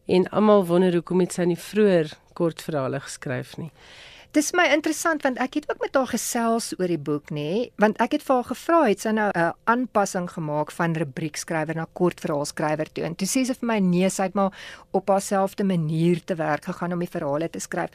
en 0.06 0.30
almal 0.30 0.66
wonder 0.66 0.94
hoekom 0.94 1.20
het 1.20 1.34
sy 1.34 1.44
nie 1.44 1.60
vroeër 1.60 2.14
kortverhale 2.34 3.00
geskryf 3.00 3.58
nie. 3.58 3.72
Dis 4.34 4.50
my 4.58 4.64
interessant 4.74 5.22
want 5.22 5.38
ek 5.38 5.60
het 5.60 5.68
ook 5.70 5.84
met 5.84 5.94
haar 5.94 6.10
gesels 6.10 6.72
oor 6.80 6.90
die 6.90 6.98
boek 6.98 7.30
nê, 7.30 7.70
want 7.78 8.00
ek 8.02 8.16
het 8.16 8.24
vir 8.26 8.40
haar 8.40 8.48
gevra 8.48 8.80
het 8.88 9.04
sy 9.04 9.12
nou 9.14 9.30
'n 9.30 9.54
aanpassing 9.70 10.26
gemaak 10.26 10.72
van 10.72 10.96
rubriekskrywer 10.98 11.76
na 11.76 11.86
kortverhaalskrywer 11.94 12.90
toe. 12.94 13.04
En 13.04 13.16
toe 13.16 13.28
sê 13.28 13.46
sy 13.46 13.54
vir 13.54 13.68
my 13.68 13.80
nee, 13.80 14.10
sy 14.10 14.24
het 14.24 14.34
maar 14.34 14.52
op 14.92 15.08
haarselfde 15.08 15.64
manier 15.64 16.24
te 16.26 16.36
werk 16.36 16.66
gegaan 16.66 16.94
om 16.94 17.00
die 17.00 17.14
verhale 17.14 17.50
te 17.50 17.60
skryf. 17.60 17.92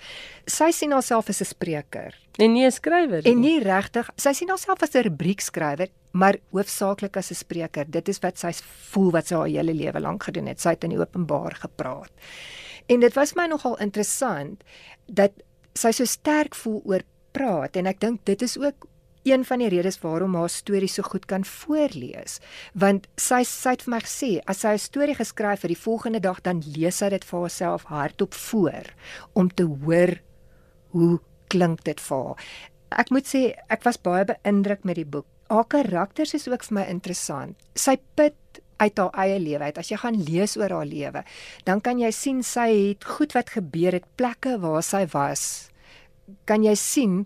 Sy 0.47 0.71
sien 0.71 0.93
haarself 0.93 1.29
as 1.29 1.41
'n 1.41 1.45
spreker 1.45 2.15
en 2.39 2.53
nie 2.53 2.67
'n 2.67 2.71
skrywer 2.71 3.23
nie. 3.23 3.33
En 3.33 3.41
nie 3.41 3.61
regtig, 3.61 4.09
sy 4.17 4.33
sien 4.33 4.49
haarself 4.49 4.83
as 4.83 4.95
'n 4.95 5.03
rubriekskrywer, 5.03 5.89
maar 6.11 6.37
hoofsaaklik 6.51 7.17
as 7.17 7.31
'n 7.31 7.35
spreker. 7.35 7.91
Dit 7.91 8.09
is 8.09 8.19
wat 8.19 8.39
sy 8.39 8.53
voel 8.91 9.11
wat 9.11 9.27
sy 9.27 9.35
haar 9.35 9.47
hele 9.47 9.75
lewe 9.75 10.01
lank 10.01 10.23
gedoen 10.23 10.47
het. 10.47 10.61
Sy 10.61 10.69
het 10.69 10.85
in 10.85 10.91
die 10.91 10.99
openbaar 10.99 11.55
gepraat. 11.55 12.11
En 12.87 13.01
dit 13.01 13.15
was 13.15 13.35
my 13.35 13.47
nogal 13.47 13.79
interessant 13.79 14.65
dat 15.07 15.33
sy 15.75 15.91
so 15.91 16.05
sterk 16.05 16.55
voel 16.55 16.83
oor 16.85 17.03
praat 17.33 17.77
en 17.77 17.87
ek 17.87 18.01
dink 18.01 18.25
dit 18.25 18.43
is 18.43 18.59
ook 18.59 18.89
een 19.29 19.45
van 19.45 19.59
die 19.59 19.69
redes 19.69 19.99
waarom 20.01 20.35
haar 20.39 20.51
stories 20.51 20.95
so 20.95 21.03
goed 21.03 21.27
kan 21.27 21.45
voorlees 21.45 22.39
want 22.73 23.09
sy 23.21 23.43
sy 23.47 23.75
het 23.77 23.85
vir 23.87 23.95
my 23.95 24.01
gesê 24.05 24.31
as 24.47 24.63
sy 24.65 24.73
'n 24.75 24.85
storie 24.85 25.19
geskryf 25.19 25.61
vir 25.61 25.75
die 25.75 25.83
volgende 25.85 26.21
dag 26.21 26.41
dan 26.43 26.63
lees 26.77 26.99
sy 26.99 27.09
dit 27.09 27.25
vir 27.25 27.41
haarself 27.41 27.85
hardop 27.93 28.35
voor 28.35 28.87
om 29.35 29.49
te 29.49 29.65
hoor 29.65 30.21
hoe 30.91 31.21
klink 31.49 31.85
dit 31.85 32.01
vir 32.01 32.25
haar 32.25 32.37
ek 33.05 33.11
moet 33.11 33.27
sê 33.27 33.43
ek 33.69 33.85
was 33.85 34.01
baie 34.01 34.25
beïndruk 34.25 34.85
met 34.85 34.97
die 34.97 35.11
boek 35.17 35.27
haar 35.49 35.67
karakters 35.69 36.35
is 36.35 36.49
ook 36.49 36.65
vir 36.69 36.75
my 36.81 36.85
interessant 36.93 37.57
sy 37.79 37.97
put 38.19 38.37
uit 38.79 39.01
haar 39.01 39.15
eie 39.25 39.39
lewe 39.43 39.71
uit. 39.71 39.79
As 39.81 39.91
jy 39.91 39.99
gaan 40.01 40.19
lees 40.23 40.57
oor 40.59 40.73
haar 40.75 40.87
lewe, 40.89 41.25
dan 41.67 41.83
kan 41.85 41.99
jy 41.99 42.11
sien 42.15 42.45
sy 42.47 42.69
het 42.71 43.07
goed 43.17 43.35
wat 43.37 43.51
gebeur 43.57 43.99
het, 43.99 44.07
plekke 44.19 44.59
waar 44.63 44.85
sy 44.87 45.05
was. 45.15 45.43
Kan 46.49 46.67
jy 46.67 46.77
sien 46.79 47.25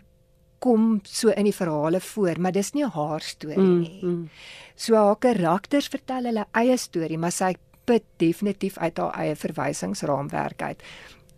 kom 0.63 1.01
so 1.09 1.33
in 1.35 1.49
die 1.49 1.57
verhale 1.57 2.01
voor, 2.01 2.39
maar 2.39 2.55
dis 2.55 2.71
nie 2.77 2.87
haar 2.87 3.25
storie 3.27 3.59
mm, 3.59 3.81
nie. 3.83 3.99
Mm, 4.01 4.15
mm. 4.15 4.73
So 4.79 4.97
haar 4.97 5.19
karakters 5.21 5.91
vertel 5.93 6.31
hulle 6.31 6.47
eie 6.63 6.79
storie, 6.79 7.19
maar 7.19 7.35
sy 7.35 7.53
put 7.89 8.07
definitief 8.23 8.79
uit 8.79 9.01
haar 9.03 9.19
eie 9.19 9.37
verwysingsraamwerk 9.37 10.63
uit. 10.63 10.85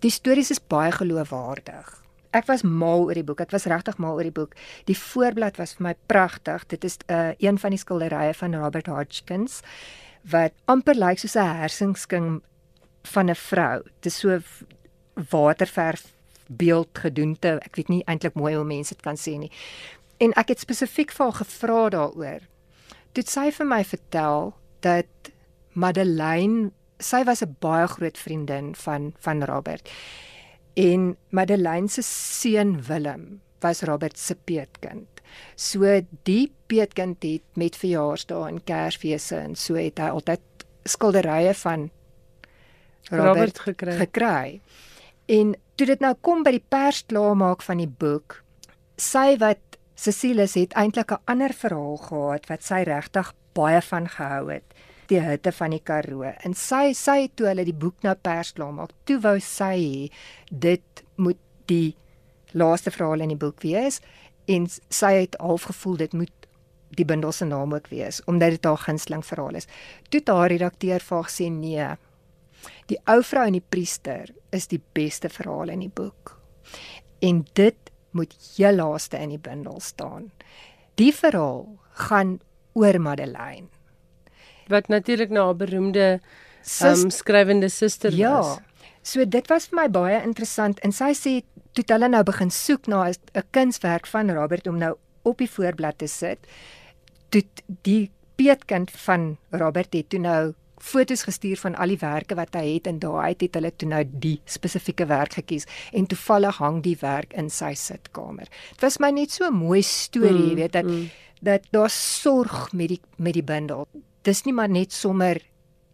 Die 0.05 0.13
stories 0.13 0.53
is 0.53 0.61
baie 0.61 0.93
geloofwaardig. 0.93 2.04
Ek 2.35 2.49
was 2.51 2.65
mal 2.67 3.07
oor 3.07 3.15
die 3.15 3.25
boek. 3.27 3.41
Ek 3.45 3.53
was 3.55 3.69
regtig 3.71 3.99
mal 4.03 4.19
oor 4.19 4.27
die 4.27 4.35
boek. 4.35 4.57
Die 4.91 4.99
voorblad 4.99 5.61
was 5.61 5.77
vir 5.79 5.89
my 5.89 5.95
pragtig. 6.11 6.67
Dit 6.67 6.85
is 6.85 6.99
'n 7.07 7.13
uh, 7.13 7.33
een 7.39 7.59
van 7.59 7.71
die 7.71 7.79
skilderye 7.79 8.35
van 8.35 8.55
Robert 8.55 8.87
Hodgkins 8.87 9.63
wat 10.31 10.53
amper 10.65 10.95
lyk 10.95 11.19
soos 11.19 11.37
'n 11.37 11.57
hersingsking 11.61 12.43
van 13.03 13.31
'n 13.31 13.35
vrou. 13.35 13.83
Dit 14.01 14.13
is 14.13 14.19
so 14.19 14.41
waterverf 15.31 16.15
beeld 16.49 16.89
gedoente. 16.93 17.61
Ek 17.63 17.77
weet 17.77 17.89
nie 17.89 18.03
eintlik 18.05 18.35
mooi 18.35 18.55
hoe 18.55 18.65
mense 18.65 18.95
dit 18.95 19.03
kan 19.03 19.17
sê 19.17 19.39
nie. 19.39 19.51
En 20.19 20.33
ek 20.33 20.49
het 20.49 20.61
spesifiek 20.61 21.13
vir 21.13 21.25
haar 21.25 21.39
gevra 21.45 21.89
daaroor. 21.89 22.41
Toe 23.13 23.25
sy 23.27 23.51
vir 23.51 23.67
my 23.67 23.85
vertel 23.85 24.55
dat 24.81 25.07
Madeleine, 25.73 26.71
sy 26.99 27.25
was 27.25 27.43
'n 27.43 27.57
baie 27.61 27.87
groot 27.87 28.19
vriendin 28.19 28.75
van 28.75 29.13
van 29.19 29.45
Robert. 29.45 29.91
En 30.75 31.17
Madeleine 31.31 31.89
se 31.89 32.03
seun 32.03 32.83
Willem 32.83 33.41
was 33.61 33.83
Robert 33.83 34.19
se 34.19 34.35
peetkind. 34.35 35.21
So 35.57 36.01
die 36.27 36.53
peetkind 36.67 37.23
het 37.23 37.45
met 37.59 37.77
verjaarsdae 37.77 38.49
en 38.49 38.63
Kersfeeste 38.65 39.37
en 39.37 39.55
so 39.59 39.79
het 39.79 39.99
hy 40.03 40.11
altyd 40.15 40.65
skilderye 40.85 41.55
van 41.63 41.89
Robert, 43.11 43.27
Robert 43.27 43.59
gekry. 43.59 43.97
gekry. 43.99 44.61
En 45.27 45.55
toe 45.75 45.87
dit 45.87 46.03
nou 46.05 46.15
kom 46.21 46.43
by 46.45 46.57
die 46.57 46.67
persklaarmaak 46.69 47.65
van 47.65 47.81
die 47.81 47.91
boek, 47.91 48.43
sy 49.01 49.35
wat 49.41 49.61
Cecilis 49.95 50.57
het 50.59 50.75
eintlik 50.75 51.13
'n 51.13 51.23
ander 51.25 51.53
verhaal 51.55 51.97
gehad 51.97 52.47
wat 52.51 52.63
sy 52.63 52.83
regtig 52.83 53.33
baie 53.55 53.81
van 53.83 54.09
gehou 54.09 54.51
het 54.51 54.74
die 55.09 55.21
hitte 55.21 55.53
van 55.53 55.75
die 55.75 55.83
Karoo 55.85 56.25
en 56.29 56.55
sy 56.59 56.93
sy 56.99 57.29
toe 57.37 57.51
hulle 57.51 57.67
die 57.67 57.77
boek 57.77 58.03
nou 58.07 58.15
persklaar 58.15 58.73
maak 58.77 58.95
toe 59.09 59.19
wou 59.25 59.37
sy 59.41 60.11
dit 60.51 61.05
moet 61.17 61.41
die 61.71 61.97
laaste 62.55 62.93
verhaal 62.95 63.25
in 63.25 63.35
die 63.35 63.41
boek 63.41 63.63
wees 63.65 64.01
en 64.51 64.69
sy 64.71 65.13
het 65.23 65.37
half 65.41 65.69
gevoel 65.71 66.03
dit 66.05 66.17
moet 66.17 66.49
die 66.99 67.07
bundel 67.07 67.33
se 67.33 67.45
naam 67.45 67.75
ook 67.75 67.89
wees 67.93 68.21
omdat 68.31 68.57
dit 68.57 68.65
haar 68.65 68.79
gunsteling 68.79 69.25
verhaal 69.27 69.61
is. 69.61 69.69
Toe 70.09 70.23
haar 70.27 70.53
redakteur 70.53 71.01
vaag 71.01 71.31
sê 71.33 71.51
nee. 71.51 71.89
Die 72.89 72.99
ou 73.11 73.21
vrou 73.23 73.47
en 73.47 73.59
die 73.59 73.65
priester 73.65 74.31
is 74.55 74.69
die 74.71 74.81
beste 74.97 75.29
verhaal 75.29 75.73
in 75.75 75.85
die 75.85 75.93
boek. 75.93 76.37
En 77.21 77.45
dit 77.53 77.91
moet 78.15 78.35
heel 78.55 78.79
laaste 78.79 79.19
in 79.19 79.35
die 79.35 79.43
bundel 79.43 79.81
staan. 79.81 80.31
Die 80.95 81.13
verhaal 81.13 81.67
gaan 82.07 82.39
oor 82.75 83.01
Madeleine 83.01 83.74
wat 84.69 84.89
natuurlik 84.89 85.31
na 85.31 85.45
haar 85.45 85.57
beroemde 85.57 86.21
um, 86.83 87.11
skrywende 87.11 87.69
suster 87.69 88.13
ja, 88.13 88.37
was. 88.39 88.57
Ja. 88.57 88.87
So 89.03 89.25
dit 89.25 89.49
was 89.49 89.69
vir 89.69 89.83
my 89.83 89.89
baie 89.93 90.23
interessant 90.23 90.81
en 90.81 90.93
sy 90.93 91.13
sê 91.13 91.43
toe 91.75 91.85
hulle 91.91 92.09
nou 92.09 92.23
begin 92.25 92.51
soek 92.51 92.87
na 92.87 93.09
'n 93.11 93.49
kunswerk 93.51 94.07
van 94.07 94.31
Robert 94.31 94.67
om 94.67 94.79
nou 94.79 94.95
op 95.23 95.39
die 95.39 95.51
voorblad 95.51 95.99
te 95.99 96.07
sit, 96.07 96.39
toe 97.29 97.43
die 97.83 98.11
peetkind 98.37 98.91
van 98.91 99.37
Robert 99.51 99.93
het 99.95 100.09
toe 100.09 100.21
nou 100.21 100.55
foto's 100.85 101.23
gestuur 101.25 101.57
van 101.57 101.77
al 101.81 101.95
die 101.95 102.01
werke 102.01 102.37
wat 102.37 102.57
hy 102.59 102.65
het 102.75 102.89
en 102.91 102.99
daai 102.99 103.33
het, 103.33 103.41
het 103.47 103.55
hulle 103.55 103.73
toe 103.73 103.89
nou 103.89 104.03
die 104.05 104.37
spesifieke 104.45 105.07
werk 105.09 105.39
gekies 105.39 105.69
en 105.93 106.09
toevallig 106.11 106.59
hang 106.61 106.83
die 106.85 106.97
werk 107.01 107.33
in 107.33 107.49
sy 107.51 107.73
sitkamer. 107.79 108.51
Dit 108.75 108.85
was 108.85 109.01
my 109.01 109.11
net 109.11 109.31
so 109.31 109.49
'n 109.49 109.55
mooi 109.55 109.83
storie, 109.83 110.53
mm, 110.53 110.55
weet 110.55 110.73
dat 110.73 110.85
mm. 110.85 111.11
dat 111.41 111.63
daar 111.71 111.91
sorg 111.91 112.73
met 112.73 112.89
die 112.89 113.01
met 113.17 113.35
die 113.35 113.43
bundel. 113.43 113.87
Dis 114.25 114.45
nie 114.47 114.55
maar 114.57 114.71
net 114.73 114.93
sommer 114.93 115.37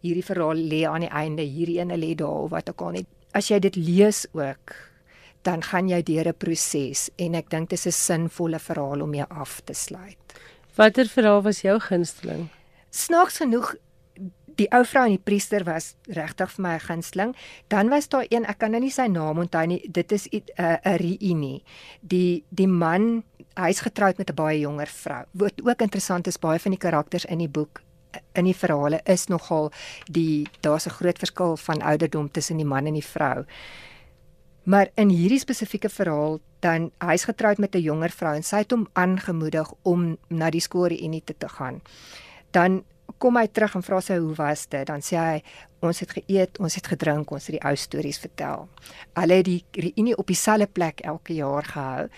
hierdie 0.01 0.23
verhaal 0.23 0.55
lê 0.71 0.85
aan 0.87 1.03
die 1.03 1.11
einde, 1.11 1.43
hierdie 1.43 1.81
ene 1.81 1.97
lê 1.99 2.13
daar 2.15 2.45
of 2.45 2.53
wat 2.53 2.69
ook 2.71 2.81
al 2.81 2.95
nie. 2.95 3.05
As 3.35 3.49
jy 3.51 3.59
dit 3.59 3.75
lees 3.75 4.23
ook, 4.31 4.73
dan 5.43 5.63
gaan 5.65 5.89
jy 5.89 6.01
deur 6.03 6.27
'n 6.27 6.37
proses 6.37 7.09
en 7.17 7.35
ek 7.35 7.49
dink 7.49 7.69
dit 7.69 7.79
is 7.79 7.87
'n 7.87 7.91
sinvolle 7.91 8.59
verhaal 8.59 9.01
om 9.01 9.13
jou 9.13 9.27
af 9.29 9.61
te 9.65 9.73
sluit. 9.73 10.17
Watter 10.75 11.07
verhaal 11.07 11.41
was 11.41 11.61
jou 11.61 11.79
gunsteling? 11.79 12.49
Snaaks 12.89 13.37
genoeg 13.37 13.75
die 14.55 14.67
ou 14.71 14.83
vrou 14.85 15.05
en 15.05 15.15
die 15.15 15.23
priester 15.23 15.63
was 15.63 15.95
regtig 16.07 16.51
vir 16.51 16.61
my 16.61 16.73
'n 16.75 16.79
gunsteling. 16.79 17.35
Dan 17.67 17.89
was 17.89 18.07
daar 18.07 18.25
een, 18.29 18.45
ek 18.45 18.57
kan 18.57 18.71
nou 18.71 18.81
nie 18.81 18.91
sy 18.91 19.07
naam 19.07 19.39
onthou 19.39 19.65
nie. 19.67 19.89
Dit 19.91 20.11
is 20.11 20.27
'n 20.27 20.43
uh, 20.57 20.77
'n 20.85 20.97
reunie. 20.97 21.63
Die 22.01 22.43
die 22.49 22.67
man, 22.67 23.23
hy's 23.55 23.81
getroud 23.81 24.17
met 24.17 24.29
'n 24.29 24.35
baie 24.35 24.59
jonger 24.59 24.87
vrou. 24.87 25.25
Wat 25.31 25.53
ook 25.63 25.81
interessant 25.81 26.27
is, 26.27 26.39
baie 26.39 26.59
van 26.59 26.71
die 26.71 26.79
karakters 26.79 27.25
in 27.25 27.37
die 27.37 27.49
boek 27.49 27.81
in 28.33 28.45
die 28.45 28.55
verhale 28.55 29.01
is 29.03 29.27
nogal 29.27 29.71
die 30.09 30.47
daar's 30.61 30.85
'n 30.87 30.97
groot 30.99 31.17
verskil 31.17 31.57
van 31.57 31.81
ouderdom 31.81 32.31
tussen 32.31 32.57
die 32.57 32.65
man 32.65 32.85
en 32.85 32.93
die 32.93 33.05
vrou. 33.05 33.45
Maar 34.63 34.89
in 34.95 35.09
hierdie 35.09 35.39
spesifieke 35.39 35.89
verhaal 35.89 36.39
dan 36.59 36.91
hy's 36.99 37.23
getroud 37.23 37.57
met 37.57 37.75
'n 37.75 37.81
jonger 37.81 38.09
vrou 38.09 38.35
en 38.35 38.43
sy 38.43 38.57
het 38.57 38.71
hom 38.71 38.87
aangemoedig 38.93 39.73
om 39.81 40.17
na 40.27 40.49
die 40.49 40.61
skoolreunie 40.61 41.23
te, 41.23 41.37
te 41.37 41.49
gaan. 41.49 41.81
Dan 42.51 42.83
kom 43.17 43.37
hy 43.37 43.47
terug 43.47 43.75
en 43.75 43.83
vra 43.83 44.01
sy 44.01 44.17
hoe 44.17 44.35
was 44.35 44.67
dit? 44.67 44.85
Dan 44.87 45.01
sê 45.01 45.17
hy 45.17 45.43
ons 45.79 45.99
het 45.99 46.11
geëet, 46.11 46.59
ons 46.59 46.75
het 46.75 46.87
gedrink, 46.87 47.31
ons 47.31 47.47
het 47.47 47.57
die 47.57 47.63
ou 47.67 47.75
stories 47.75 48.19
vertel. 48.19 48.67
Hulle 49.13 49.33
het 49.33 49.45
die 49.45 49.63
reunie 49.71 50.17
op 50.17 50.27
dieselfde 50.27 50.67
plek 50.67 51.01
elke 51.01 51.33
jaar 51.33 51.63
gehou 51.63 52.09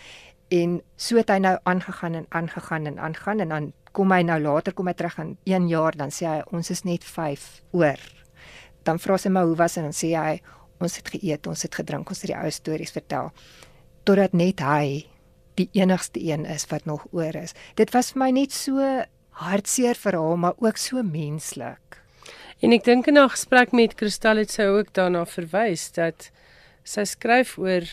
en 0.47 0.81
so 0.95 1.17
het 1.17 1.29
hy 1.29 1.37
nou 1.37 1.57
aangegaan 1.63 2.15
en 2.15 2.25
aangegaan 2.29 2.85
en 2.85 2.99
aangaan 2.99 3.39
en 3.39 3.49
dan 3.49 3.73
kom 3.95 4.11
hy 4.11 4.23
nou 4.25 4.39
later 4.41 4.75
kom 4.75 4.89
hy 4.89 4.95
terug 4.97 5.19
in 5.21 5.31
1 5.45 5.69
jaar 5.71 5.95
dan 5.97 6.11
sê 6.11 6.27
hy 6.27 6.41
ons 6.51 6.71
is 6.73 6.83
net 6.83 7.05
5 7.05 7.47
oor. 7.77 8.01
Dan 8.83 8.99
vra 8.99 9.17
sy 9.17 9.31
maar 9.31 9.47
hoe 9.47 9.57
was 9.59 9.77
en 9.77 9.87
dan 9.87 9.95
sê 9.95 10.11
hy 10.17 10.41
ons 10.83 10.97
het 10.99 11.13
geëet, 11.13 11.47
ons 11.47 11.63
het 11.63 11.75
gedrink, 11.79 12.09
ons 12.09 12.21
het 12.21 12.33
die 12.33 12.37
ou 12.37 12.51
stories 12.51 12.91
vertel 12.91 13.31
totdat 14.03 14.33
net 14.35 14.59
hy 14.59 15.05
die 15.55 15.69
enigste 15.77 16.19
een 16.19 16.43
is 16.49 16.65
wat 16.67 16.85
nog 16.89 17.05
oor 17.13 17.35
is. 17.39 17.53
Dit 17.79 17.93
was 17.93 18.11
vir 18.11 18.25
my 18.25 18.31
net 18.35 18.51
so 18.51 18.81
hartseer 19.39 19.95
verhaal, 19.95 20.35
maar 20.37 20.57
ook 20.59 20.77
so 20.77 20.99
menslik. 21.03 22.01
En 22.59 22.73
ek 22.73 22.83
dink 22.83 23.07
in 23.07 23.17
'n 23.17 23.29
gesprek 23.29 23.71
met 23.71 23.95
Kristal 23.95 24.37
het 24.37 24.51
sy 24.51 24.63
ook 24.63 24.93
daarna 24.93 25.25
verwys 25.25 25.91
dat 25.91 26.31
Sy 26.83 27.05
skryf 27.07 27.55
oor 27.61 27.85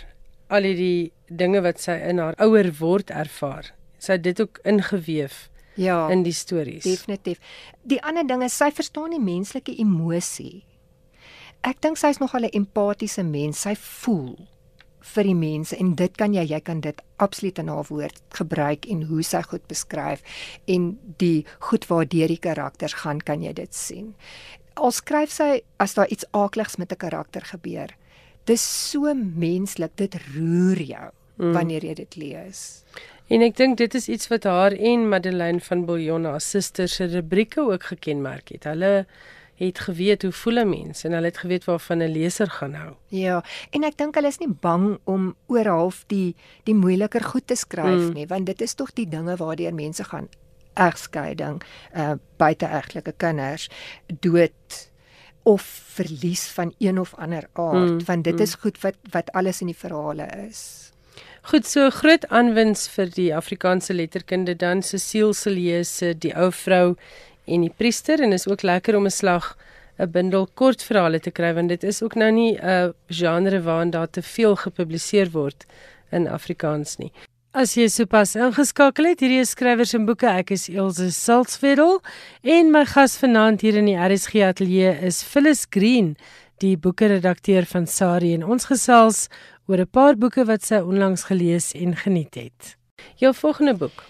al 0.50 0.66
hierdie 0.66 1.12
dinge 1.30 1.60
wat 1.62 1.78
sy 1.78 1.94
in 2.10 2.18
haar 2.18 2.34
ouer 2.42 2.72
word 2.80 3.12
ervaar. 3.14 3.70
Sy 4.02 4.16
het 4.16 4.24
dit 4.24 4.40
ook 4.42 4.58
ingeweef 4.66 5.46
Ja. 5.74 6.08
in 6.10 6.22
die 6.22 6.32
stories. 6.32 6.84
Definitief. 6.84 7.38
Die 7.82 8.02
ander 8.02 8.26
ding 8.26 8.42
is 8.42 8.56
sy 8.56 8.70
verstaan 8.70 9.10
die 9.10 9.22
menslike 9.22 9.72
emosie. 9.78 10.64
Ek 11.62 11.80
dink 11.80 11.96
sy's 11.96 12.18
nogal 12.18 12.44
'n 12.44 12.56
empatiese 12.56 13.22
mens. 13.22 13.60
Sy 13.60 13.74
voel 13.74 14.36
vir 15.00 15.24
die 15.24 15.34
mense 15.34 15.76
en 15.76 15.94
dit 15.98 16.16
kan 16.16 16.34
jy 16.34 16.44
jy 16.44 16.60
kan 16.60 16.80
dit 16.80 17.02
absoluut 17.16 17.58
in 17.58 17.68
haar 17.68 17.86
woord 17.88 18.20
gebruik 18.36 18.86
en 18.86 19.02
hoe 19.10 19.22
sy 19.26 19.42
goed 19.42 19.66
beskryf 19.68 20.22
en 20.66 20.98
die 21.22 21.46
goed 21.70 21.86
waardeur 21.90 22.28
die 22.28 22.40
karakters 22.40 23.00
gaan 23.02 23.20
kan 23.20 23.42
jy 23.42 23.52
dit 23.52 23.74
sien. 23.74 24.14
Al 24.76 24.92
skryf 24.92 25.32
sy 25.34 25.62
as 25.82 25.94
daar 25.94 26.08
iets 26.08 26.28
aakligs 26.32 26.76
met 26.76 26.92
'n 26.92 26.96
karakter 26.96 27.42
gebeur. 27.42 27.96
Dis 28.44 28.62
so 28.62 29.14
menslik, 29.14 29.96
dit 29.96 30.14
roer 30.34 30.80
jou 30.82 31.10
mm. 31.36 31.52
wanneer 31.52 31.84
jy 31.84 31.94
dit 31.94 32.16
lees. 32.16 32.84
En 33.30 33.44
ek 33.46 33.54
dink 33.60 33.76
dit 33.78 33.94
is 33.94 34.08
iets 34.10 34.26
wat 34.32 34.46
haar 34.48 34.74
en 34.74 35.04
Madeleine 35.08 35.60
van 35.62 35.84
Bouillon 35.86 36.24
haar 36.26 36.40
susters 36.42 36.96
se 36.98 37.06
rubrieke 37.12 37.60
ook 37.62 37.84
gekenmerk 37.92 38.48
het. 38.50 38.64
Hulle 38.66 39.06
het 39.60 39.78
geweet 39.84 40.22
hoe 40.22 40.32
voel 40.32 40.58
'n 40.64 40.68
mens 40.68 41.04
en 41.04 41.12
hulle 41.12 41.26
het 41.30 41.38
geweet 41.38 41.64
waarvan 41.64 41.98
'n 42.02 42.12
leser 42.12 42.50
gaan 42.50 42.74
hou. 42.74 42.92
Ja, 43.08 43.44
en 43.70 43.84
ek 43.84 43.96
dink 43.96 44.14
hulle 44.14 44.26
is 44.28 44.38
nie 44.38 44.48
bang 44.60 44.98
om 45.04 45.34
oor 45.46 45.66
half 45.66 46.04
die 46.06 46.34
die 46.64 46.74
moeiliker 46.74 47.22
goed 47.24 47.46
te 47.46 47.54
skryf 47.54 48.08
Mm. 48.08 48.12
nie, 48.12 48.26
want 48.26 48.46
dit 48.46 48.60
is 48.60 48.74
tog 48.74 48.92
die 48.92 49.08
dinge 49.08 49.36
waardeur 49.36 49.74
mense 49.74 50.04
gaan 50.04 50.28
egskeiding, 50.74 51.62
uh 51.96 52.12
buiteegtelike 52.36 53.12
kinders, 53.16 53.68
dood 54.20 54.90
of 55.42 55.62
verlies 55.94 56.48
van 56.48 56.74
een 56.78 56.98
of 57.00 57.14
ander 57.14 57.48
aard, 57.52 57.90
Mm, 57.90 58.04
want 58.04 58.24
dit 58.24 58.34
mm. 58.34 58.40
is 58.40 58.54
goed 58.54 58.80
wat 58.80 58.94
wat 59.10 59.32
alles 59.32 59.60
in 59.60 59.66
die 59.66 59.76
verhale 59.76 60.26
is. 60.48 60.89
Goed, 61.50 61.66
so 61.66 61.88
groot 61.90 62.22
aanwins 62.30 62.84
vir 62.92 63.08
die 63.10 63.32
Afrikaanse 63.34 63.90
letterkunde 63.96 64.52
dan 64.54 64.84
Cecile 64.86 65.34
Silje 65.34 65.80
se 65.82 66.12
Die 66.14 66.30
ou 66.38 66.52
vrou 66.54 66.92
en 67.50 67.64
die 67.64 67.72
priester 67.74 68.22
en 68.22 68.36
is 68.36 68.46
ook 68.46 68.62
lekker 68.62 68.94
om 68.94 69.08
'n 69.08 69.10
slag 69.10 69.56
'n 69.98 70.10
bundel 70.12 70.46
kortverhale 70.54 71.18
te 71.18 71.32
kry 71.32 71.52
want 71.54 71.68
dit 71.68 71.82
is 71.82 72.02
ook 72.02 72.14
nou 72.14 72.30
nie 72.30 72.54
'n 72.54 72.94
genre 73.08 73.60
waarin 73.62 73.90
daar 73.90 74.10
te 74.10 74.22
veel 74.22 74.54
gepubliseer 74.56 75.30
word 75.30 75.66
in 76.12 76.28
Afrikaans 76.28 76.98
nie. 76.98 77.12
As 77.52 77.74
jy 77.74 77.88
sopas 77.88 78.36
ingeskakel 78.36 79.04
het, 79.04 79.20
hierdie 79.20 79.40
is 79.40 79.50
skrywers 79.50 79.94
en 79.94 80.06
boeke. 80.06 80.28
Ek 80.28 80.50
is 80.50 80.68
Elsje 80.68 81.10
Salzwetel 81.10 82.00
en 82.42 82.70
my 82.70 82.84
gas 82.84 83.18
vanaand 83.18 83.60
hier 83.60 83.74
in 83.74 83.86
die 83.86 83.98
RSG 83.98 84.34
ateljee 84.34 85.02
is 85.02 85.24
Phyllis 85.24 85.66
Green, 85.68 86.16
die 86.60 86.76
boekeredakteur 86.76 87.66
van 87.68 87.86
Sari 87.88 88.34
en 88.36 88.44
ons 88.44 88.68
gesels 88.68 89.28
oor 89.66 89.80
'n 89.80 89.90
paar 89.90 90.16
boeke 90.16 90.44
wat 90.44 90.62
sy 90.62 90.80
onlangs 90.80 91.24
gelees 91.30 91.72
en 91.72 91.96
geniet 91.96 92.34
het. 92.34 92.76
Jou 93.16 93.34
volgende 93.34 93.74
boek. 93.74 94.04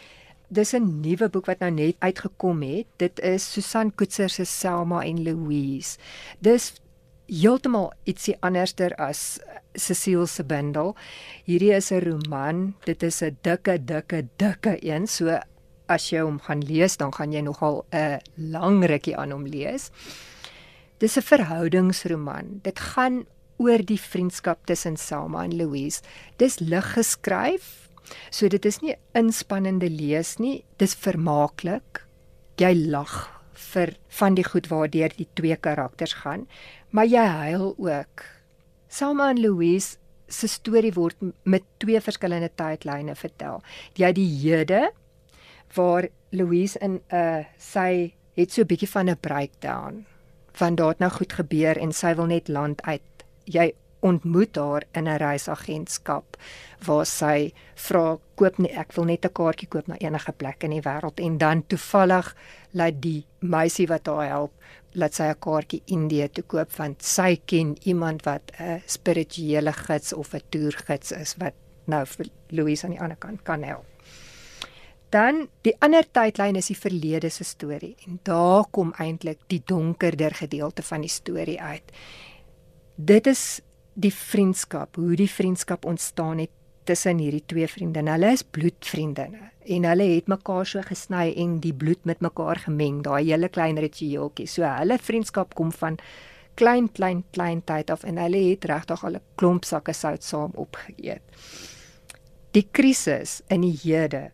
Dis 0.48 0.74
'n 0.74 1.00
nuwe 1.00 1.28
boek 1.28 1.46
wat 1.46 1.60
nou 1.60 1.70
net 1.70 1.96
uitgekom 1.98 2.62
het. 2.62 2.86
Dit 2.96 3.20
is 3.20 3.52
Susan 3.52 3.94
Koetser 3.94 4.28
se 4.28 4.44
Selma 4.44 5.04
en 5.04 5.22
Louise. 5.22 5.98
Dis 6.40 6.72
heeltemal 7.26 7.92
ietsie 8.04 8.36
anderster 8.40 8.94
as 8.94 9.38
Cecile 9.74 10.26
se 10.26 10.44
bundel. 10.44 10.96
Hierdie 11.44 11.72
is 11.72 11.92
'n 11.92 12.00
roman. 12.00 12.74
Dit 12.84 13.02
is 13.02 13.22
'n 13.22 13.36
dikke, 13.42 13.84
dikke, 13.84 14.28
dikke 14.36 14.76
een. 14.84 15.06
So 15.06 15.38
as 15.88 16.10
jy 16.10 16.20
hom 16.20 16.38
gaan 16.40 16.60
lees, 16.60 16.96
dan 16.96 17.12
gaan 17.12 17.32
jy 17.32 17.40
nogal 17.40 17.84
'n 17.92 18.18
lang 18.36 18.84
rukkie 18.84 19.16
aan 19.16 19.30
hom 19.30 19.46
lees. 19.46 19.90
Dis 21.00 21.16
'n 21.16 21.24
verhoudingsroman. 21.24 22.60
Dit 22.62 22.78
gaan 22.92 23.24
oor 23.56 23.80
die 23.84 24.00
vriendskap 24.00 24.66
tussen 24.66 24.96
Selma 24.96 25.44
en 25.44 25.56
Louise. 25.56 26.02
Dis 26.36 26.58
lig 26.58 26.92
geskryf. 26.92 27.88
So 28.30 28.48
dit 28.48 28.64
is 28.64 28.80
nie 28.80 28.96
inspannende 29.14 29.88
lees 29.88 30.36
nie. 30.36 30.64
Dis 30.76 30.94
vermaaklik. 30.94 32.04
Jy 32.56 32.74
lag 32.92 33.30
vir 33.54 33.96
van 34.08 34.34
die 34.34 34.44
goed 34.44 34.68
waardeur 34.68 35.08
die 35.16 35.28
twee 35.34 35.56
karakters 35.56 36.12
gaan, 36.12 36.46
maar 36.90 37.06
jy 37.06 37.24
huil 37.24 37.74
ook. 37.78 38.24
Selma 38.88 39.30
en 39.30 39.40
Louise 39.40 39.96
se 40.28 40.48
storie 40.48 40.92
word 40.92 41.16
met 41.44 41.64
twee 41.78 42.00
verskillende 42.00 42.50
tydlyne 42.54 43.14
vertel. 43.14 43.62
Jy 43.96 44.06
het 44.06 44.16
die 44.16 44.38
hede 44.42 44.90
waar 45.74 46.08
Louise 46.30 46.78
in 46.78 47.00
'n 47.08 47.16
uh, 47.16 47.44
sy 47.56 48.12
het 48.36 48.52
so 48.52 48.62
'n 48.62 48.66
bietjie 48.66 48.88
van 48.88 49.08
'n 49.08 49.16
breakdown 49.20 50.06
van 50.60 50.76
daar 50.78 50.94
het 50.94 51.04
nou 51.04 51.10
goed 51.10 51.32
gebeur 51.32 51.78
en 51.80 51.92
sy 51.96 52.14
wil 52.18 52.28
net 52.30 52.48
land 52.48 52.82
uit. 52.82 53.24
Jy 53.44 53.72
ontmoet 54.00 54.56
haar 54.56 54.84
in 54.92 55.08
'n 55.08 55.20
reisagentskap 55.20 56.36
waar 56.86 57.06
sy 57.06 57.52
vra 57.74 58.18
koop 58.34 58.58
nie 58.58 58.72
ek 58.82 58.92
wil 58.96 59.04
net 59.04 59.24
'n 59.24 59.36
kaartjie 59.40 59.68
koop 59.68 59.86
na 59.88 59.96
enige 59.98 60.32
plek 60.32 60.64
in 60.64 60.70
die 60.70 60.86
wêreld 60.88 61.20
en 61.20 61.38
dan 61.38 61.66
toevallig 61.66 62.34
laat 62.70 63.00
die 63.02 63.26
meisie 63.40 63.86
wat 63.86 64.06
haar 64.06 64.28
help 64.28 64.52
laat 64.92 65.14
sy 65.14 65.28
'n 65.28 65.38
kaartjie 65.46 65.82
Indië 65.86 66.28
toe 66.28 66.44
koop 66.44 66.72
want 66.76 67.04
sy 67.04 67.40
ken 67.44 67.76
iemand 67.82 68.24
wat 68.24 68.52
'n 68.58 68.82
spirituele 68.86 69.72
gids 69.72 70.12
of 70.12 70.34
'n 70.34 70.42
toergids 70.48 71.12
is 71.12 71.36
wat 71.38 71.54
nou 71.84 72.06
vir 72.06 72.26
Louise 72.48 72.86
aan 72.86 72.92
die 72.92 73.00
ander 73.00 73.16
kant 73.16 73.42
kan 73.42 73.62
help. 73.62 73.89
Dan 75.10 75.48
die 75.66 75.74
ander 75.82 76.06
tydlyn 76.06 76.58
is 76.60 76.68
die 76.70 76.78
verlede 76.78 77.30
se 77.34 77.44
storie 77.44 77.96
en 78.06 78.20
daar 78.22 78.68
kom 78.70 78.92
eintlik 79.02 79.40
die 79.50 79.62
donkerder 79.66 80.36
gedeelte 80.38 80.84
van 80.86 81.02
die 81.02 81.10
storie 81.10 81.58
uit. 81.60 81.90
Dit 82.94 83.26
is 83.26 83.60
die 83.98 84.12
vriendskap, 84.14 84.96
hoe 84.96 85.16
die 85.18 85.30
vriendskap 85.30 85.84
ontstaan 85.84 86.38
het 86.38 86.54
tussen 86.86 87.18
hierdie 87.18 87.42
twee 87.46 87.66
vriendinne. 87.68 88.14
Hulle 88.14 88.32
is 88.38 88.46
bloedvriendinne 88.46 89.50
en 89.74 89.90
hulle 89.90 90.06
het 90.14 90.30
mekaar 90.30 90.66
so 90.66 90.82
gesny 90.86 91.28
en 91.42 91.58
die 91.64 91.74
bloed 91.74 92.06
met 92.08 92.22
mekaar 92.24 92.62
gemeng, 92.64 93.02
daai 93.02 93.24
hele 93.32 93.50
klein 93.50 93.82
ritueeltjie. 93.82 94.46
So 94.46 94.62
hulle 94.62 94.98
vriendskap 94.98 95.58
kom 95.58 95.74
van 95.74 95.98
klein 96.54 96.86
klein 96.94 97.24
klein 97.34 97.64
tyd 97.66 97.90
af 97.90 98.06
en 98.06 98.18
hulle 98.18 98.46
het 98.50 98.64
regtig 98.70 99.04
al 99.04 99.18
'n 99.18 99.26
klomp 99.34 99.64
sakke 99.64 99.92
sout 99.92 100.22
saam 100.22 100.52
opgeëet. 100.54 101.22
Die 102.52 102.68
krisis 102.72 103.42
in 103.48 103.60
die 103.62 103.78
hede 103.82 104.30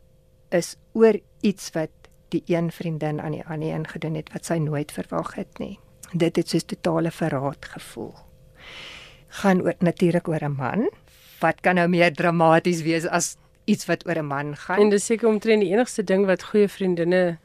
is 0.50 0.76
oor 0.92 1.18
iets 1.40 1.70
wat 1.74 1.90
die 2.34 2.42
een 2.46 2.70
vriendin 2.72 3.20
aan 3.20 3.36
die 3.36 3.44
ander 3.46 3.74
een 3.74 3.88
gedoen 3.88 4.14
het 4.18 4.32
wat 4.32 4.44
sy 4.48 4.58
nooit 4.62 4.92
verwag 4.92 5.34
het 5.34 5.58
nie. 5.62 5.78
Dit 6.12 6.36
het 6.36 6.48
soos 6.48 6.66
totale 6.66 7.10
verraad 7.10 7.64
gevoel. 7.76 8.14
Gaan 9.42 9.62
oor 9.62 9.74
natuurlik 9.78 10.28
oor 10.28 10.44
'n 10.44 10.56
man. 10.56 10.90
Wat 11.40 11.60
kan 11.60 11.74
nou 11.74 11.88
meer 11.88 12.14
dramaties 12.14 12.82
wees 12.82 13.06
as 13.06 13.36
iets 13.64 13.86
wat 13.86 14.06
oor 14.06 14.18
'n 14.18 14.26
man 14.26 14.56
gaan? 14.56 14.80
En 14.80 14.88
dis 14.88 15.04
seker 15.04 15.28
omtrent 15.28 15.60
die 15.60 15.72
enigste 15.72 16.04
ding 16.04 16.26
wat 16.26 16.42
goeie 16.42 16.68
vriendinne 16.68 17.38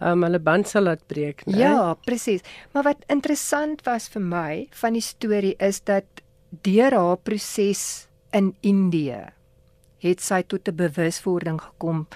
um 0.00 0.22
hulle 0.22 0.38
band 0.38 0.68
sal 0.68 0.82
laat 0.82 1.06
breek, 1.06 1.42
né? 1.46 1.58
Ja, 1.58 1.94
presies. 1.94 2.40
Maar 2.72 2.82
wat 2.82 3.04
interessant 3.06 3.82
was 3.82 4.08
vir 4.08 4.22
my 4.22 4.66
van 4.70 4.92
die 4.92 5.02
storie 5.02 5.54
is 5.58 5.80
dat 5.84 6.04
deur 6.62 6.94
haar 6.94 7.16
proses 7.16 8.08
in 8.30 8.56
Indië 8.60 9.37
het 9.98 10.20
sy 10.20 10.42
tot 10.42 10.68
'n 10.68 10.74
bewuswording 10.74 11.60
gekom 11.60 12.06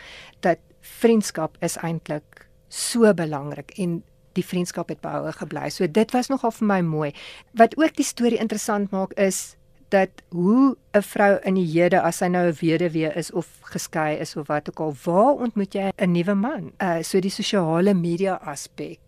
dat 0.41 0.59
vriendskap 0.81 1.57
is 1.61 1.77
eintlik 1.77 2.49
so 2.69 3.15
belangrik 3.15 3.79
en 3.79 4.03
die 4.33 4.45
vriendskap 4.45 4.89
het 4.89 5.01
behoue 5.01 5.33
gebly. 5.33 5.69
So 5.71 5.87
dit 5.87 6.11
was 6.11 6.29
nogal 6.29 6.51
vir 6.51 6.67
my 6.67 6.81
mooi. 6.81 7.13
Wat 7.53 7.77
ook 7.77 7.97
die 7.97 8.05
storie 8.05 8.39
interessant 8.39 8.91
maak 8.91 9.13
is 9.13 9.57
dat 9.93 10.09
hoe 10.29 10.77
'n 10.95 11.03
vrou 11.03 11.39
in 11.45 11.55
die 11.55 11.67
hede 11.67 12.01
as 12.01 12.17
sy 12.17 12.27
nou 12.27 12.47
'n 12.49 12.57
weduwee 12.61 13.13
is 13.15 13.31
of 13.31 13.47
geskei 13.63 14.17
is 14.17 14.37
of 14.37 14.47
wat 14.47 14.69
ook 14.69 14.81
al, 14.81 14.95
waar 15.05 15.35
ontmoet 15.35 15.75
jy 15.75 15.91
'n 15.97 16.13
nuwe 16.13 16.35
man? 16.35 16.73
Uh 16.81 17.03
so 17.03 17.21
die 17.21 17.31
sosiale 17.31 17.95
media 17.95 18.35
aspek 18.35 19.01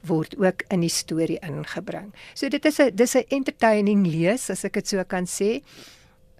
word 0.00 0.36
ook 0.38 0.62
in 0.68 0.80
die 0.80 0.90
storie 0.90 1.38
ingebring. 1.38 2.12
So 2.34 2.48
dit 2.48 2.64
is 2.64 2.78
'n 2.80 2.90
dis 2.94 3.14
'n 3.14 3.24
entertaining 3.28 4.06
lees 4.06 4.50
as 4.50 4.64
ek 4.64 4.72
dit 4.72 4.88
so 4.88 5.04
kan 5.04 5.26
sê. 5.26 5.62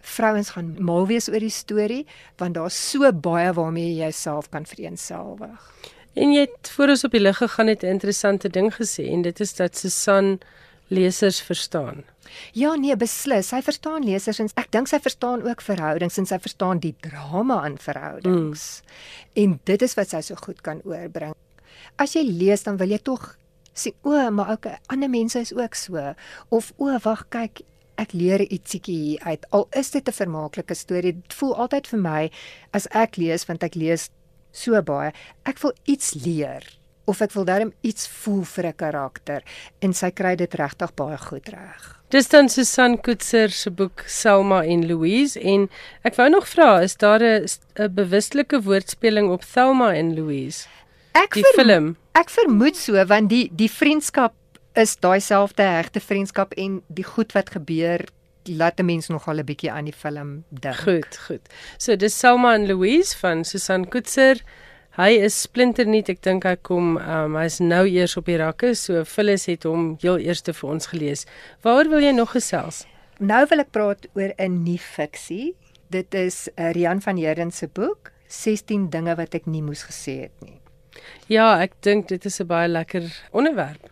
Vrouens 0.03 0.51
gaan 0.57 0.75
mal 0.83 1.07
wees 1.07 1.29
oor 1.31 1.41
die 1.41 1.53
storie 1.53 2.05
want 2.43 2.59
daar's 2.59 2.79
so 2.91 3.12
baie 3.12 3.53
waarmee 3.55 3.93
jy 3.93 4.09
jouself 4.09 4.51
kan 4.51 4.67
vereenselwig. 4.67 5.71
En 6.15 6.35
jy 6.35 6.45
het 6.45 6.73
voor 6.75 6.93
ons 6.93 7.05
op 7.05 7.15
die 7.15 7.23
lig 7.23 7.38
gegaan 7.38 7.71
het 7.73 7.83
'n 7.83 7.95
interessante 7.97 8.49
ding 8.49 8.75
gesê 8.75 9.09
en 9.09 9.23
dit 9.23 9.41
is 9.41 9.55
dat 9.55 9.77
Susan 9.77 10.38
lesers 10.88 11.41
verstaan. 11.41 12.05
Ja 12.53 12.75
nee, 12.75 12.97
beslis. 12.97 13.49
Sy 13.49 13.62
verstaan 13.62 14.05
lesers 14.05 14.38
en 14.38 14.49
ek 14.61 14.71
dink 14.73 14.88
sy 14.88 15.01
verstaan 15.01 15.43
ook 15.43 15.61
verhoudings 15.65 16.19
en 16.19 16.27
sy 16.27 16.38
verstaan 16.38 16.79
die 16.79 16.95
drama 17.01 17.67
in 17.67 17.79
verhoudings. 17.79 18.83
Mm. 18.83 19.43
En 19.43 19.61
dit 19.65 19.83
is 19.83 19.95
wat 19.95 20.09
sy 20.09 20.21
so 20.21 20.35
goed 20.35 20.61
kan 20.61 20.81
oorbring. 20.85 21.35
As 21.97 22.17
jy 22.17 22.25
lees 22.25 22.62
dan 22.62 22.77
wil 22.77 22.88
jy 22.88 22.99
tog 22.99 23.37
sien 23.73 23.95
o, 24.05 24.31
maar 24.31 24.51
ook 24.51 24.67
ander 24.93 25.11
mense 25.11 25.41
is 25.41 25.55
ook 25.57 25.75
so 25.75 26.15
of 26.49 26.73
o, 26.77 26.93
wag 27.05 27.25
kyk 27.33 27.65
ek 27.98 28.12
leer 28.12 28.40
ietsiekie 28.40 28.96
hier 28.96 29.20
uit. 29.24 29.44
Al 29.52 29.68
is 29.72 29.90
dit 29.90 30.09
'n 30.09 30.12
vermaaklike 30.12 30.74
storie, 30.74 31.12
dit 31.12 31.33
voel 31.35 31.55
altyd 31.57 31.87
vir 31.87 31.98
my 31.98 32.31
as 32.72 32.87
ek 32.90 33.16
lees 33.16 33.44
want 33.48 33.62
ek 33.62 33.74
lees 33.74 34.11
so 34.52 34.81
baie, 34.83 35.12
ek 35.46 35.59
wil 35.62 35.72
iets 35.87 36.14
leer 36.24 36.62
of 37.07 37.20
ek 37.20 37.33
wil 37.33 37.44
darm 37.44 37.72
iets 37.83 38.07
voel 38.07 38.44
vir 38.44 38.66
'n 38.66 38.72
karakter 38.76 39.42
en 39.83 39.92
sy 39.92 40.11
kry 40.11 40.37
dit 40.37 40.55
regtig 40.55 40.94
baie 40.94 41.18
goed 41.18 41.48
reg. 41.48 41.98
Dis 42.11 42.28
dan 42.28 42.48
Susan 42.48 42.98
Koetser 42.98 43.50
se 43.50 43.70
boek 43.70 44.05
Selma 44.07 44.62
en 44.64 44.87
Louise 44.87 45.40
en 45.40 45.68
ek 46.05 46.14
wou 46.16 46.28
nog 46.28 46.46
vra, 46.48 46.81
is 46.83 46.96
daar 46.96 47.20
'n 47.22 47.94
bewuslike 47.94 48.61
woordspeling 48.62 49.31
op 49.31 49.42
Thelma 49.42 49.94
en 49.94 50.14
Louise? 50.14 50.66
Ek 51.14 51.35
Die 51.35 51.42
verm- 51.42 51.66
film. 51.68 51.96
Ek 52.14 52.31
vermoed 52.31 52.76
so 52.76 53.05
want 53.07 53.28
die 53.31 53.50
die 53.55 53.68
vriendskap 53.70 54.33
is 54.74 54.96
daai 54.96 55.20
selfde 55.20 55.62
hegte 55.62 56.00
vriendskap 56.00 56.52
en 56.56 56.80
die 56.88 57.04
goed 57.04 57.32
wat 57.37 57.50
gebeur 57.50 58.04
laat 58.44 58.80
'n 58.80 58.85
mens 58.85 59.08
nogal 59.08 59.38
'n 59.38 59.44
bietjie 59.44 59.70
aan 59.70 59.85
die 59.85 59.92
film 59.92 60.44
dink. 60.48 60.76
Goed, 60.76 61.18
goed. 61.26 61.48
So 61.78 61.96
dis 61.96 62.18
Selma 62.18 62.54
en 62.54 62.66
Louise 62.66 63.16
van 63.18 63.44
Susan 63.44 63.88
Koetser. 63.88 64.42
Hy 64.96 65.11
is 65.24 65.40
splinternuut. 65.40 66.08
Ek 66.08 66.22
dink 66.22 66.44
hy 66.44 66.56
kom 66.56 66.96
um 66.96 67.37
hy's 67.37 67.61
nou 67.61 67.87
eers 67.87 68.16
op 68.16 68.26
die 68.26 68.37
rakke, 68.37 68.74
so 68.74 69.04
Phyllis 69.04 69.46
het 69.46 69.62
hom 69.64 69.96
heel 70.00 70.18
eerste 70.18 70.52
vir 70.52 70.70
ons 70.70 70.87
gelees. 70.87 71.26
Waaroor 71.62 71.88
wil 71.88 72.00
jy 72.00 72.12
nog 72.12 72.30
gesels? 72.30 72.87
Nou 73.18 73.46
wil 73.50 73.61
ek 73.61 73.70
praat 73.70 74.06
oor 74.14 74.35
'n 74.38 74.62
nuwe 74.64 74.78
fiksie. 74.78 75.54
Dit 75.90 76.14
is 76.14 76.48
uh, 76.56 76.72
Rian 76.72 77.00
van 77.00 77.16
Heerden 77.16 77.50
se 77.50 77.68
boek 77.68 78.12
16 78.28 78.90
dinge 78.90 79.14
wat 79.16 79.35
ek 79.35 79.46
nie 79.46 79.62
moes 79.62 79.85
gesê 79.85 80.20
het 80.22 80.37
nie. 80.40 80.61
Ja, 81.28 81.61
ek 81.61 81.72
dink 81.80 82.08
dit 82.08 82.24
is 82.24 82.40
'n 82.40 82.46
baie 82.46 82.68
lekker 82.68 83.04
onderwerp. 83.32 83.91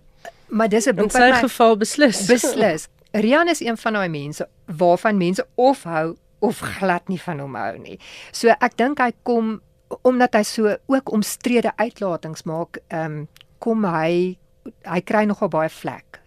Maar 0.50 0.68
dis 0.68 0.86
'n 0.86 0.88
In 0.88 0.96
boek 0.96 1.10
sy 1.10 1.18
wat 1.18 1.30
my 1.30 1.48
geval 1.48 1.76
beslis. 1.76 2.26
beslis. 2.26 2.88
Rian 3.12 3.48
is 3.48 3.60
een 3.60 3.76
van 3.76 3.92
daai 3.92 4.08
mense 4.08 4.48
waarvan 4.66 5.16
mense 5.16 5.46
of 5.54 5.82
hou 5.82 6.16
of 6.38 6.58
glad 6.58 7.08
nie 7.08 7.20
van 7.20 7.38
hom 7.38 7.54
hou 7.54 7.78
nie. 7.78 7.98
So 8.32 8.48
ek 8.48 8.76
dink 8.76 8.98
hy 8.98 9.12
kom 9.22 9.60
omdat 10.06 10.34
hy 10.34 10.42
so 10.42 10.76
ook 10.86 11.12
omstrede 11.12 11.72
uitlatings 11.76 12.42
maak, 12.42 12.78
ehm 12.88 13.04
um, 13.04 13.28
kom 13.58 13.84
hy 13.84 14.38
hy 14.84 15.00
kry 15.00 15.24
nogal 15.24 15.48
baie 15.48 15.68
vlek. 15.68 16.20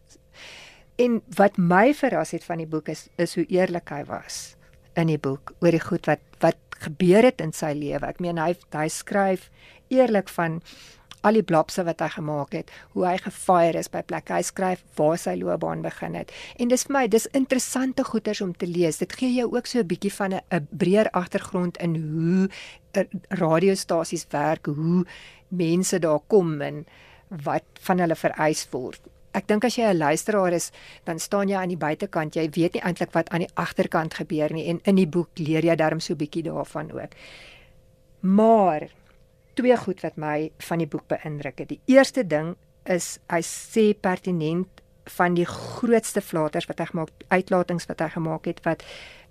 En 1.01 1.21
wat 1.37 1.57
my 1.57 1.93
verras 1.93 2.31
het 2.35 2.43
van 2.43 2.61
die 2.61 2.69
boek 2.69 2.91
is 2.93 3.07
is 3.17 3.35
hoe 3.35 3.45
eerlik 3.49 3.89
hy 3.89 4.03
was 4.05 4.55
in 4.95 5.09
die 5.09 5.17
boek 5.17 5.53
oor 5.61 5.73
die 5.73 5.81
goed 5.81 6.05
wat 6.05 6.21
wat 6.43 6.59
gebeur 6.83 7.23
het 7.23 7.41
in 7.41 7.53
sy 7.55 7.71
lewe. 7.73 8.05
Ek 8.05 8.19
meen 8.19 8.37
hy 8.37 8.53
hy 8.75 8.87
skryf 8.91 9.49
eerlik 9.93 10.29
van 10.29 10.61
al 11.23 11.39
die 11.39 11.43
blapse 11.43 11.83
wat 11.87 12.01
hy 12.03 12.09
gemaak 12.17 12.53
het, 12.57 12.71
hoe 12.93 13.05
hy 13.07 13.15
gefire 13.23 13.79
is 13.79 13.89
by 13.91 14.01
plekke. 14.07 14.35
Hy 14.35 14.43
skryf 14.47 14.83
waar 14.97 15.17
sy 15.17 15.35
loopbaan 15.39 15.83
begin 15.85 16.17
het. 16.19 16.31
En 16.59 16.71
dis 16.71 16.83
vir 16.87 16.95
my 16.97 17.07
dis 17.07 17.27
interessante 17.33 18.03
goeters 18.03 18.41
om 18.41 18.53
te 18.53 18.67
lees. 18.67 18.99
Dit 19.01 19.15
gee 19.19 19.31
jou 19.33 19.49
ook 19.55 19.67
so 19.67 19.79
'n 19.79 19.87
bietjie 19.87 20.13
van 20.13 20.33
'n 20.33 20.67
breër 20.71 21.09
agtergrond 21.11 21.77
in 21.77 21.95
hoe 21.95 22.49
er, 22.91 23.07
radiostasies 23.29 24.25
werk, 24.29 24.65
hoe 24.65 25.05
mense 25.47 25.99
daar 25.99 26.19
kom 26.27 26.61
en 26.61 26.85
wat 27.43 27.63
van 27.79 27.99
hulle 27.99 28.15
vereis 28.15 28.67
word. 28.71 28.99
Ek 29.33 29.47
dink 29.47 29.63
as 29.65 29.75
jy 29.75 29.83
'n 29.89 29.97
luisteraar 29.97 30.53
is, 30.53 30.71
dan 31.05 31.19
staan 31.19 31.49
jy 31.49 31.55
aan 31.55 31.69
die 31.69 31.77
buitekant. 31.77 32.35
Jy 32.35 32.49
weet 32.49 32.73
nie 32.73 32.81
eintlik 32.81 33.13
wat 33.13 33.29
aan 33.29 33.39
die 33.39 33.55
agterkant 33.55 34.13
gebeur 34.13 34.53
nie 34.53 34.67
en 34.67 34.79
in 34.83 34.95
die 34.95 35.07
boek 35.07 35.29
leer 35.37 35.63
jy 35.65 35.75
darm 35.75 35.99
so 35.99 36.13
'n 36.13 36.17
bietjie 36.17 36.43
daarvan 36.43 36.91
ook. 36.91 37.11
Maar 38.19 38.89
twee 39.53 39.77
goed 39.77 40.01
wat 40.01 40.15
my 40.17 40.51
van 40.67 40.77
die 40.77 40.87
boek 40.87 41.07
beïndruk 41.07 41.59
het. 41.59 41.69
Die 41.69 41.81
eerste 41.85 42.23
ding 42.27 42.55
is 42.85 43.19
hy 43.31 43.41
sê 43.41 43.93
pertinent 43.99 44.81
van 45.17 45.33
die 45.35 45.45
grootste 45.45 46.21
flaters 46.21 46.65
wat 46.65 46.79
hy 46.79 46.85
gemaak 46.85 47.09
uitlatings 47.27 47.85
wat 47.89 47.99
hy 47.99 48.09
gemaak 48.09 48.45
het 48.45 48.61
wat 48.63 48.83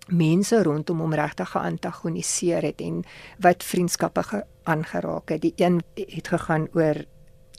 mense 0.09 0.63
rondom 0.63 0.99
hom 1.01 1.15
regtig 1.15 1.49
geantagoniseer 1.55 2.63
het 2.63 2.81
en 2.81 3.05
wat 3.39 3.63
vriendskappe 3.65 4.23
ge- 4.23 4.45
aangeraak 4.65 5.29
het. 5.31 5.41
Die 5.43 5.55
een 5.57 5.81
het 5.97 6.29
gegaan 6.29 6.69
oor 6.75 7.05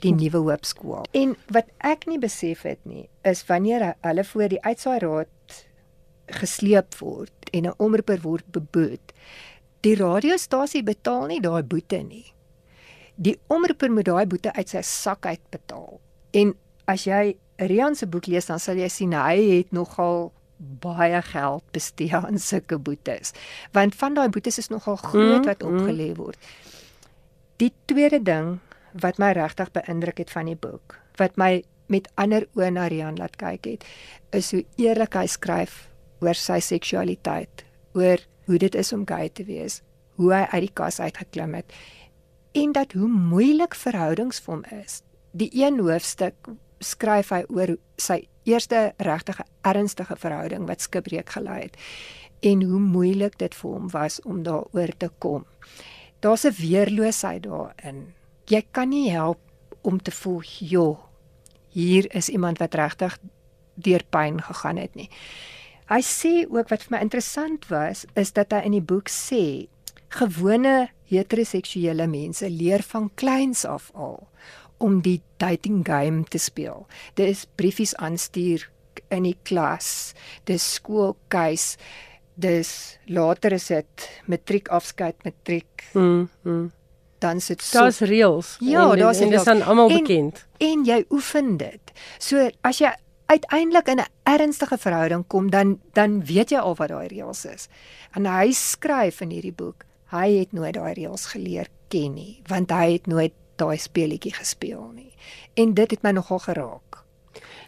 die 0.00 0.12
nuwe 0.14 0.36
hoopskool. 0.36 1.04
En 1.12 1.36
wat 1.48 1.66
ek 1.78 2.06
nie 2.06 2.18
besef 2.18 2.62
het 2.62 2.78
nie, 2.84 3.08
is 3.22 3.44
wanneer 3.46 3.94
hulle 4.04 4.24
voor 4.24 4.48
die 4.48 4.60
uitsaai-raad 4.62 5.64
gesleep 6.26 6.94
word 7.00 7.32
en 7.52 7.66
'n 7.66 7.74
omroeper 7.78 8.20
word 8.20 8.44
beboet, 8.52 9.12
die 9.80 9.94
radiostasie 9.96 10.82
betaal 10.82 11.26
nie 11.26 11.40
daai 11.40 11.62
boete 11.62 11.96
nie. 12.02 12.33
Die 13.14 13.38
omroeper 13.46 13.92
moet 13.92 14.08
daai 14.08 14.26
boete 14.26 14.52
uit 14.52 14.68
sy 14.68 14.82
sak 14.82 15.26
uitbetaal. 15.26 16.00
En 16.34 16.54
as 16.90 17.06
jy 17.06 17.36
Rian 17.62 17.94
se 17.94 18.08
boek 18.10 18.26
lees, 18.26 18.48
dan 18.50 18.58
sal 18.58 18.80
jy 18.80 18.88
sien 18.90 19.12
hy 19.14 19.36
het 19.60 19.70
nogal 19.70 20.32
baie 20.58 21.20
geld 21.22 21.62
bestee 21.74 22.14
aan 22.16 22.38
sulke 22.38 22.78
boetes. 22.78 23.30
Want 23.72 23.94
van 23.94 24.16
daai 24.18 24.28
boetes 24.28 24.58
is 24.58 24.70
nogal 24.72 24.96
groot 24.96 25.44
Mm, 25.44 25.46
wat 25.46 25.62
mm. 25.62 25.70
opgelê 25.70 26.14
word. 26.16 26.38
Die 27.62 27.72
tweede 27.86 28.22
ding 28.22 28.58
wat 28.92 29.18
my 29.18 29.32
regtig 29.32 29.70
beïndruk 29.70 30.18
het 30.18 30.30
van 30.30 30.46
die 30.50 30.58
boek, 30.58 30.98
wat 31.18 31.36
my 31.36 31.62
met 31.86 32.08
ander 32.14 32.46
oë 32.54 32.70
na 32.70 32.86
Rian 32.86 33.18
laat 33.18 33.36
kyk 33.36 33.66
het, 33.66 33.84
is 34.30 34.50
hoe 34.50 34.64
eerlik 34.76 35.14
hy 35.14 35.26
skryf 35.26 35.88
oor 36.20 36.34
sy 36.34 36.60
seksualiteit, 36.60 37.64
oor 37.94 38.18
hoe 38.46 38.58
dit 38.58 38.74
is 38.74 38.92
om 38.92 39.06
gay 39.06 39.28
te 39.28 39.44
wees, 39.44 39.82
hoe 40.16 40.32
hy 40.32 40.46
uit 40.52 40.66
die 40.66 40.74
kas 40.74 41.00
uitgeklim 41.00 41.54
het 41.54 41.74
en 42.54 42.72
dat 42.72 42.92
hoe 42.92 43.08
moeilik 43.08 43.74
verhoudings 43.74 44.38
vir 44.44 44.54
hom 44.54 44.64
is. 44.82 45.00
Die 45.34 45.50
een 45.52 45.80
hoofstuk 45.82 46.50
skryf 46.78 47.32
hy 47.34 47.42
oor 47.50 47.74
sy 47.98 48.20
eerste 48.46 48.92
regtige 49.02 49.46
ernstige 49.66 50.16
verhouding 50.20 50.68
wat 50.68 50.84
skipbreek 50.84 51.32
gelei 51.34 51.64
het 51.64 51.78
en 52.44 52.62
hoe 52.62 52.80
moeilik 52.80 53.38
dit 53.40 53.54
vir 53.58 53.70
hom 53.70 53.88
was 53.90 54.20
om 54.22 54.42
daaroor 54.46 54.92
te 54.98 55.10
kom. 55.18 55.46
Daar's 56.20 56.44
'n 56.44 56.54
weerloosheid 56.60 57.42
daarin. 57.42 58.14
Jy 58.46 58.62
kan 58.70 58.88
nie 58.88 59.10
help 59.10 59.40
om 59.82 60.02
te 60.02 60.10
voel, 60.10 60.42
"Jo, 60.60 60.98
hier 61.68 62.14
is 62.14 62.28
iemand 62.28 62.58
wat 62.58 62.74
regtig 62.74 63.18
deur 63.74 64.02
pyn 64.10 64.42
gegaan 64.42 64.76
het 64.76 64.94
nie." 64.94 65.10
Hy 65.88 66.00
sê 66.00 66.46
ook 66.48 66.68
wat 66.68 66.82
vir 66.82 66.96
my 66.96 66.98
interessant 66.98 67.66
was, 67.68 68.06
is 68.14 68.32
dat 68.32 68.52
hy 68.52 68.58
in 68.64 68.72
die 68.72 68.80
boek 68.80 69.08
sê 69.10 69.68
gewone 70.18 70.88
heteroseksuele 71.10 72.06
mense 72.10 72.48
leer 72.50 72.82
van 72.82 73.10
kleins 73.14 73.64
af 73.68 73.90
al 73.94 74.28
om 74.82 75.00
die 75.04 75.20
dating 75.38 75.84
game 75.86 76.24
te 76.28 76.38
speel. 76.38 76.86
Dit 77.14 77.28
is 77.28 77.44
briefies 77.56 77.94
aanstuur 77.96 78.68
in 79.14 79.22
die 79.22 79.36
klas, 79.46 80.12
dis 80.44 80.64
skoolkeis, 80.78 81.76
dis 82.34 82.98
later 83.06 83.52
is 83.56 83.68
dit 83.70 84.08
matriek 84.26 84.68
afskeid, 84.74 85.16
matriek, 85.24 85.84
Mm, 85.94 86.28
mm. 86.42 86.72
dan 87.22 87.40
sit 87.40 87.62
so 87.62 87.78
Daar's 87.78 88.00
reëls. 88.00 88.56
Ja, 88.60 88.94
daar's 88.96 89.20
en 89.20 89.30
dis 89.30 89.46
aan 89.46 89.62
almal 89.62 89.90
En- 89.90 89.96
bekend. 90.02 90.46
en 90.58 90.84
jy 90.84 91.04
oefen 91.10 91.56
dit. 91.56 91.92
So 92.18 92.50
as 92.62 92.78
jy 92.78 92.90
uiteindelik 93.26 93.88
in 93.88 93.98
'n 94.00 94.06
ernstige 94.24 94.78
verhouding 94.78 95.24
kom, 95.26 95.50
dan 95.50 95.78
dan 95.92 96.24
weet 96.24 96.50
jy 96.50 96.58
al 96.58 96.74
wat 96.74 96.88
daai 96.88 97.06
reëls 97.08 97.44
is. 97.46 97.68
En 98.14 98.26
hy 98.26 98.50
skryf 98.52 99.20
in 99.20 99.30
hierdie 99.30 99.52
boek, 99.54 99.84
hy 100.14 100.28
het 100.38 100.52
nooit 100.56 100.74
daai 100.76 100.94
reëls 100.94 101.26
geleer 101.34 101.70
ken 101.92 102.14
nie, 102.14 102.42
want 102.50 102.70
hy 102.70 102.92
het 102.96 103.06
nooit 103.10 103.34
daai 103.60 103.78
speletjie 103.78 104.34
gespeel 104.34 104.86
nie. 104.94 105.12
En 105.54 105.74
dit 105.74 105.90
het 105.90 106.02
my 106.02 106.14
nogal 106.14 106.38
geraak. 106.38 107.02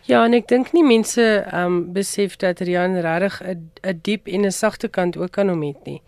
Ja, 0.07 0.23
en 0.25 0.37
ek 0.39 0.47
dink 0.51 0.71
nie 0.75 0.85
mense 0.87 1.23
ehm 1.23 1.67
um, 1.67 1.79
besef 1.95 2.37
dat 2.43 2.63
Rian 2.63 2.95
regtig 3.03 3.41
'n 3.43 3.71
'n 3.83 3.99
diep 4.03 4.27
en 4.27 4.47
'n 4.47 4.53
sagte 4.53 4.89
kant 4.89 5.17
ook 5.17 5.39
aan 5.39 5.49
hom 5.49 5.63
het 5.63 5.85
nie. 5.85 6.03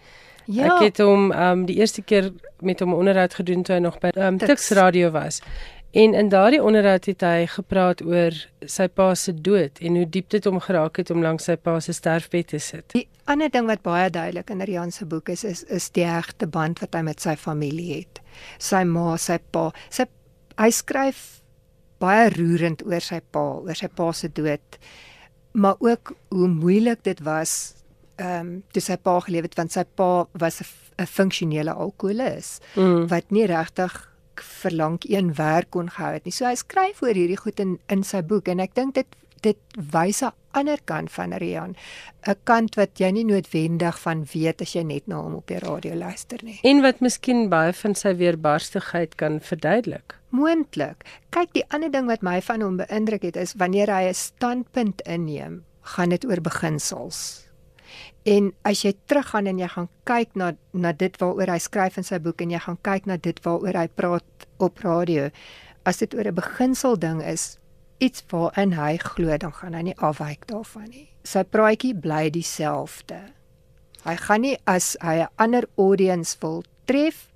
Ja, 0.46 0.74
Ek 0.74 0.82
het 0.82 0.98
hom 0.98 1.32
ehm 1.32 1.58
um, 1.58 1.64
die 1.66 1.76
eerste 1.76 2.02
keer 2.02 2.32
met 2.60 2.80
hom 2.80 2.94
onderhoud 2.94 3.34
gedoen 3.34 3.62
toe 3.62 3.74
hy 3.74 3.80
nog 3.80 3.98
by 3.98 4.08
ehm 4.14 4.26
um. 4.26 4.38
Tuks 4.38 4.70
Radio 4.70 5.10
was. 5.10 5.40
En 5.90 6.14
in 6.14 6.28
daardie 6.28 6.62
onderhoud 6.62 7.04
het 7.04 7.20
hy 7.20 7.46
gepraat 7.46 8.02
oor 8.04 8.32
sy 8.60 8.86
pa 8.88 9.14
se 9.14 9.32
dood 9.34 9.78
en 9.80 9.96
hoe 9.96 10.08
diep 10.08 10.30
dit 10.30 10.44
hom 10.44 10.60
geraak 10.60 10.96
het 10.96 11.10
om 11.10 11.22
langs 11.22 11.44
sy 11.44 11.56
pa 11.56 11.80
se 11.80 11.92
sterfbed 11.92 12.46
te 12.46 12.58
sit. 12.58 12.92
die 12.92 13.08
ander 13.28 13.50
ding 13.52 13.66
wat 13.68 13.82
baie 13.84 14.10
duidelik 14.10 14.50
in 14.50 14.62
Rian 14.64 14.90
se 14.92 15.04
boek 15.06 15.28
is, 15.28 15.44
is 15.44 15.62
is 15.68 15.90
die 15.90 16.04
hegte 16.08 16.46
band 16.46 16.80
wat 16.80 16.94
hy 16.96 17.02
met 17.06 17.20
sy 17.20 17.36
familie 17.36 17.94
het. 18.00 18.20
Sy 18.58 18.84
ma, 18.88 19.16
sy 19.20 19.38
pa. 19.52 19.70
Sy 19.90 20.06
hy 20.58 20.70
skryf 20.74 21.40
baie 22.02 22.28
roerend 22.30 22.82
oor 22.86 23.00
sy 23.04 23.20
pa, 23.34 23.44
oor 23.62 23.74
sy 23.78 23.88
pa 23.88 24.12
se 24.12 24.28
dood. 24.28 24.78
Maar 25.58 25.76
ook 25.80 26.12
hoe 26.30 26.48
moeilik 26.48 27.02
dit 27.04 27.20
was 27.26 27.74
ehm 28.18 28.40
um, 28.40 28.62
toe 28.74 28.82
sy 28.82 28.96
pa 28.96 29.20
geleef 29.20 29.44
het 29.46 29.54
want 29.54 29.72
sy 29.72 29.84
pa 29.94 30.26
was 30.32 30.60
'n 30.98 31.06
funksionele 31.06 31.72
alkoholist 31.72 32.62
Mm. 32.76 33.06
wat 33.08 33.30
nie 33.30 33.46
regtig 33.46 34.08
vir 34.62 34.72
lank 34.72 35.04
een 35.04 35.34
werk 35.34 35.70
kon 35.70 35.88
gehou 35.90 36.12
het 36.12 36.24
nie. 36.24 36.32
So 36.32 36.44
hy 36.44 36.54
skryf 36.54 37.02
oor 37.02 37.14
hierdie 37.14 37.36
goed 37.36 37.60
in 37.60 37.78
in 37.88 38.02
sy 38.02 38.22
boek 38.22 38.48
en 38.48 38.60
ek 38.60 38.74
dink 38.74 38.94
dit 38.94 39.06
dit 39.40 39.58
wys 39.92 40.22
'n 40.22 40.32
ander 40.52 40.78
kant 40.84 41.10
van 41.12 41.32
Rian, 41.32 41.76
'n 42.26 42.36
kant 42.44 42.74
wat 42.74 42.98
jy 42.98 43.10
nie 43.10 43.24
noodwendig 43.24 43.98
van 44.00 44.24
weet 44.32 44.62
as 44.62 44.74
jy 44.74 44.82
net 44.82 45.06
na 45.06 45.22
hom 45.22 45.34
op 45.34 45.46
die 45.46 45.58
radio 45.58 45.94
luister 45.94 46.38
nie. 46.42 46.60
En 46.62 46.82
wat 46.82 47.00
miskien 47.00 47.48
baie 47.48 47.72
van 47.72 47.94
sy 47.94 48.14
weerbarstigheid 48.16 49.14
kan 49.14 49.40
verduidelik. 49.40 50.18
Moontlik. 50.30 51.04
Kyk, 51.30 51.52
die 51.52 51.64
ander 51.68 51.90
ding 51.90 52.06
wat 52.06 52.22
my 52.22 52.40
van 52.40 52.60
hom 52.60 52.76
beïndruk 52.76 53.22
het 53.22 53.36
is 53.36 53.54
wanneer 53.56 53.88
hy 53.88 54.08
'n 54.08 54.14
standpunt 54.14 55.00
inneem, 55.02 55.64
gaan 55.82 56.08
dit 56.08 56.24
oor 56.24 56.40
beginsels. 56.40 57.48
En 58.24 58.52
as 58.62 58.82
jy 58.82 58.92
teruggaan 59.06 59.46
en 59.46 59.58
jy 59.58 59.68
gaan 59.68 59.88
kyk 60.04 60.34
na 60.34 60.52
na 60.72 60.92
dit 60.92 61.16
waaroor 61.20 61.48
hy 61.48 61.58
skryf 61.58 61.96
in 61.96 62.04
sy 62.04 62.18
boek 62.18 62.40
en 62.40 62.50
jy 62.50 62.58
gaan 62.58 62.78
kyk 62.82 63.06
na 63.06 63.16
dit 63.16 63.40
waaroor 63.44 63.76
hy 63.76 63.88
praat 63.88 64.46
op 64.58 64.78
radio, 64.78 65.30
as 65.84 65.98
dit 65.98 66.14
oor 66.14 66.28
'n 66.28 66.34
beginsel 66.34 66.98
ding 66.98 67.22
is, 67.22 67.58
iets 67.98 68.22
waarin 68.30 68.72
hy 68.78 68.96
glo, 69.02 69.36
dan 69.36 69.52
gaan 69.52 69.74
hy 69.74 69.82
nie 69.90 69.96
afwyk 69.96 70.46
daarvan 70.50 70.88
nie. 70.90 71.08
Sy 71.24 71.42
praatjie 71.44 71.94
bly 71.94 72.28
dieselfde. 72.30 73.20
Hy 74.04 74.14
gaan 74.16 74.40
nie 74.40 74.56
as 74.66 74.96
hy 75.02 75.22
'n 75.22 75.28
ander 75.38 75.64
audience 75.76 76.36
wil 76.40 76.62
tref, 76.86 77.28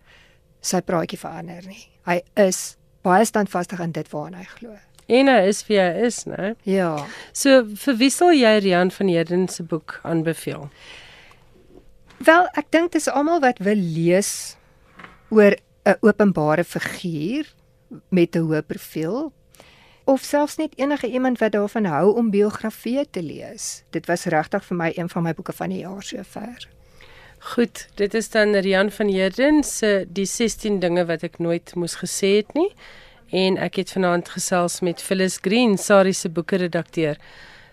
sy 0.61 0.81
praatjie 0.81 1.19
verander 1.19 1.67
nie. 1.67 1.89
Hy 2.07 2.23
is 2.37 2.77
baie 3.03 3.25
standvastig 3.25 3.81
in 3.81 3.93
dit 3.93 4.09
waarna 4.13 4.39
hy 4.39 4.49
glo. 4.59 4.79
En 5.09 5.29
hy 5.29 5.41
is 5.49 5.67
wie 5.67 5.79
hy 5.81 6.07
is, 6.07 6.25
né? 6.25 6.55
Ja. 6.65 7.07
So 7.33 7.65
vir 7.65 7.97
wie 7.97 8.11
sal 8.11 8.33
jy 8.33 8.59
Rian 8.63 8.91
van 8.91 9.09
Heerden 9.09 9.49
se 9.49 9.63
boek 9.63 10.01
aanbeveel? 10.05 10.71
Wel, 12.23 12.47
ek 12.55 12.71
dink 12.71 12.93
dis 12.93 13.09
almal 13.09 13.41
wat 13.43 13.59
wil 13.59 13.77
lees 13.77 14.57
oor 15.31 15.57
'n 15.85 15.99
openbare 16.01 16.65
figuur 16.65 17.47
met 18.11 18.37
'n 18.37 18.47
hoë 18.47 18.63
profiel 18.63 19.33
of 20.05 20.23
selfs 20.23 20.57
net 20.57 20.79
enige 20.79 21.07
iemand 21.07 21.39
wat 21.39 21.53
daarvan 21.53 21.85
hou 21.85 22.15
om 22.17 22.31
biografieë 22.31 23.05
te 23.11 23.23
lees. 23.23 23.83
Dit 23.91 24.07
was 24.07 24.25
regtig 24.25 24.65
vir 24.65 24.77
my 24.77 24.93
een 24.97 25.09
van 25.09 25.23
my 25.23 25.35
boeke 25.35 25.53
van 25.53 25.69
die 25.69 25.83
jaar 25.85 26.03
sover. 26.03 26.69
Goed, 27.43 27.89
dit 27.95 28.15
is 28.15 28.31
dan 28.31 28.55
Rian 28.55 28.91
van 28.91 29.09
Heerden 29.09 29.65
se 29.65 30.07
die 30.09 30.27
16 30.27 30.79
dinge 30.79 31.05
wat 31.07 31.25
ek 31.27 31.39
nooit 31.39 31.75
moes 31.75 31.97
gesê 31.99 32.37
het 32.39 32.55
nie. 32.55 32.71
En 33.33 33.57
ek 33.59 33.81
het 33.81 33.91
vanaand 33.91 34.29
gesels 34.29 34.81
met 34.81 35.03
Phyllis 35.03 35.39
Green, 35.41 35.79
Sari 35.79 36.13
se 36.13 36.31
boekredakteur. 36.31 37.19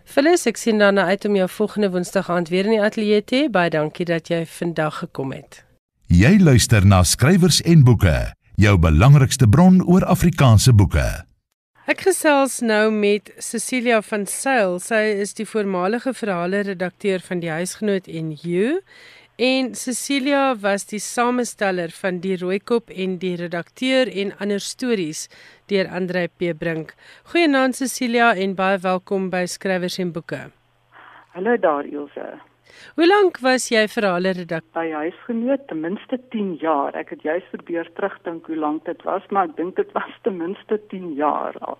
Phyllis, 0.09 0.47
ek 0.49 0.57
sien 0.57 0.81
dan 0.81 0.97
uit 0.97 1.25
om 1.25 1.35
jou 1.37 1.49
volgende 1.49 1.91
Woensdag 1.93 2.31
aand 2.33 2.49
weer 2.49 2.65
in 2.65 2.79
die 2.79 2.81
ateljee 2.81 3.21
te 3.23 3.35
hê. 3.43 3.49
Baie 3.51 3.69
dankie 3.69 4.07
dat 4.09 4.31
jy 4.33 4.41
vandag 4.49 5.03
gekom 5.03 5.35
het. 5.37 5.61
Jy 6.09 6.39
luister 6.41 6.81
na 6.81 7.03
skrywers 7.05 7.61
en 7.61 7.85
boeke, 7.85 8.31
jou 8.57 8.77
belangrikste 8.81 9.45
bron 9.45 9.83
oor 9.85 10.07
Afrikaanse 10.09 10.73
boeke. 10.73 11.28
Ek 11.89 12.03
gesels 12.05 12.59
nou 12.61 12.91
met 12.93 13.31
Cecilia 13.41 13.97
van 14.05 14.27
Sail. 14.29 14.75
Sy 14.77 14.99
is 15.23 15.31
die 15.33 15.45
voormalige 15.49 16.11
verhale 16.13 16.59
redakteur 16.67 17.23
van 17.25 17.39
die 17.41 17.49
Huisgenoot 17.49 18.05
en 18.05 18.27
You 18.43 18.81
En 19.39 19.71
Cecilia 19.73 20.51
was 20.61 20.85
die 20.91 20.99
samesteller 21.01 21.89
van 21.95 22.19
die 22.21 22.35
Rooikop 22.37 22.91
en 22.93 23.15
die 23.23 23.33
redakteur 23.39 24.11
en 24.11 24.35
ander 24.37 24.61
stories 24.61 25.23
deur 25.71 25.89
Andre 25.89 26.27
P 26.27 26.51
Brink. 26.59 26.93
Goeienaand 27.31 27.79
Cecilia 27.79 28.35
en 28.35 28.53
baie 28.59 28.77
welkom 28.83 29.31
by 29.33 29.47
Skrywers 29.47 29.97
en 29.97 30.11
Boeke. 30.13 30.43
Hallo 31.33 31.57
daar 31.57 31.89
Ilse. 31.89 32.48
Hoe 32.95 33.07
lank 33.07 33.39
was 33.45 33.69
jy 33.69 33.87
verhale 33.87 34.33
redakteur 34.37 34.75
by 34.77 34.91
Huisgenoot? 34.91 35.67
Ten 35.67 35.81
minste 35.81 36.19
10 36.29 36.55
jaar. 36.61 36.95
Ek 36.95 37.09
het 37.15 37.21
juis 37.21 37.43
probeer 37.51 37.89
terugdink 37.97 38.47
hoe 38.47 38.57
lank 38.57 38.85
dit 38.85 39.01
was, 39.07 39.25
maar 39.29 39.49
ek 39.49 39.57
dink 39.57 39.75
dit 39.75 39.91
was 39.97 40.13
ten 40.23 40.37
minste 40.37 40.79
10 40.93 41.13
jaar 41.19 41.57
al 41.59 41.77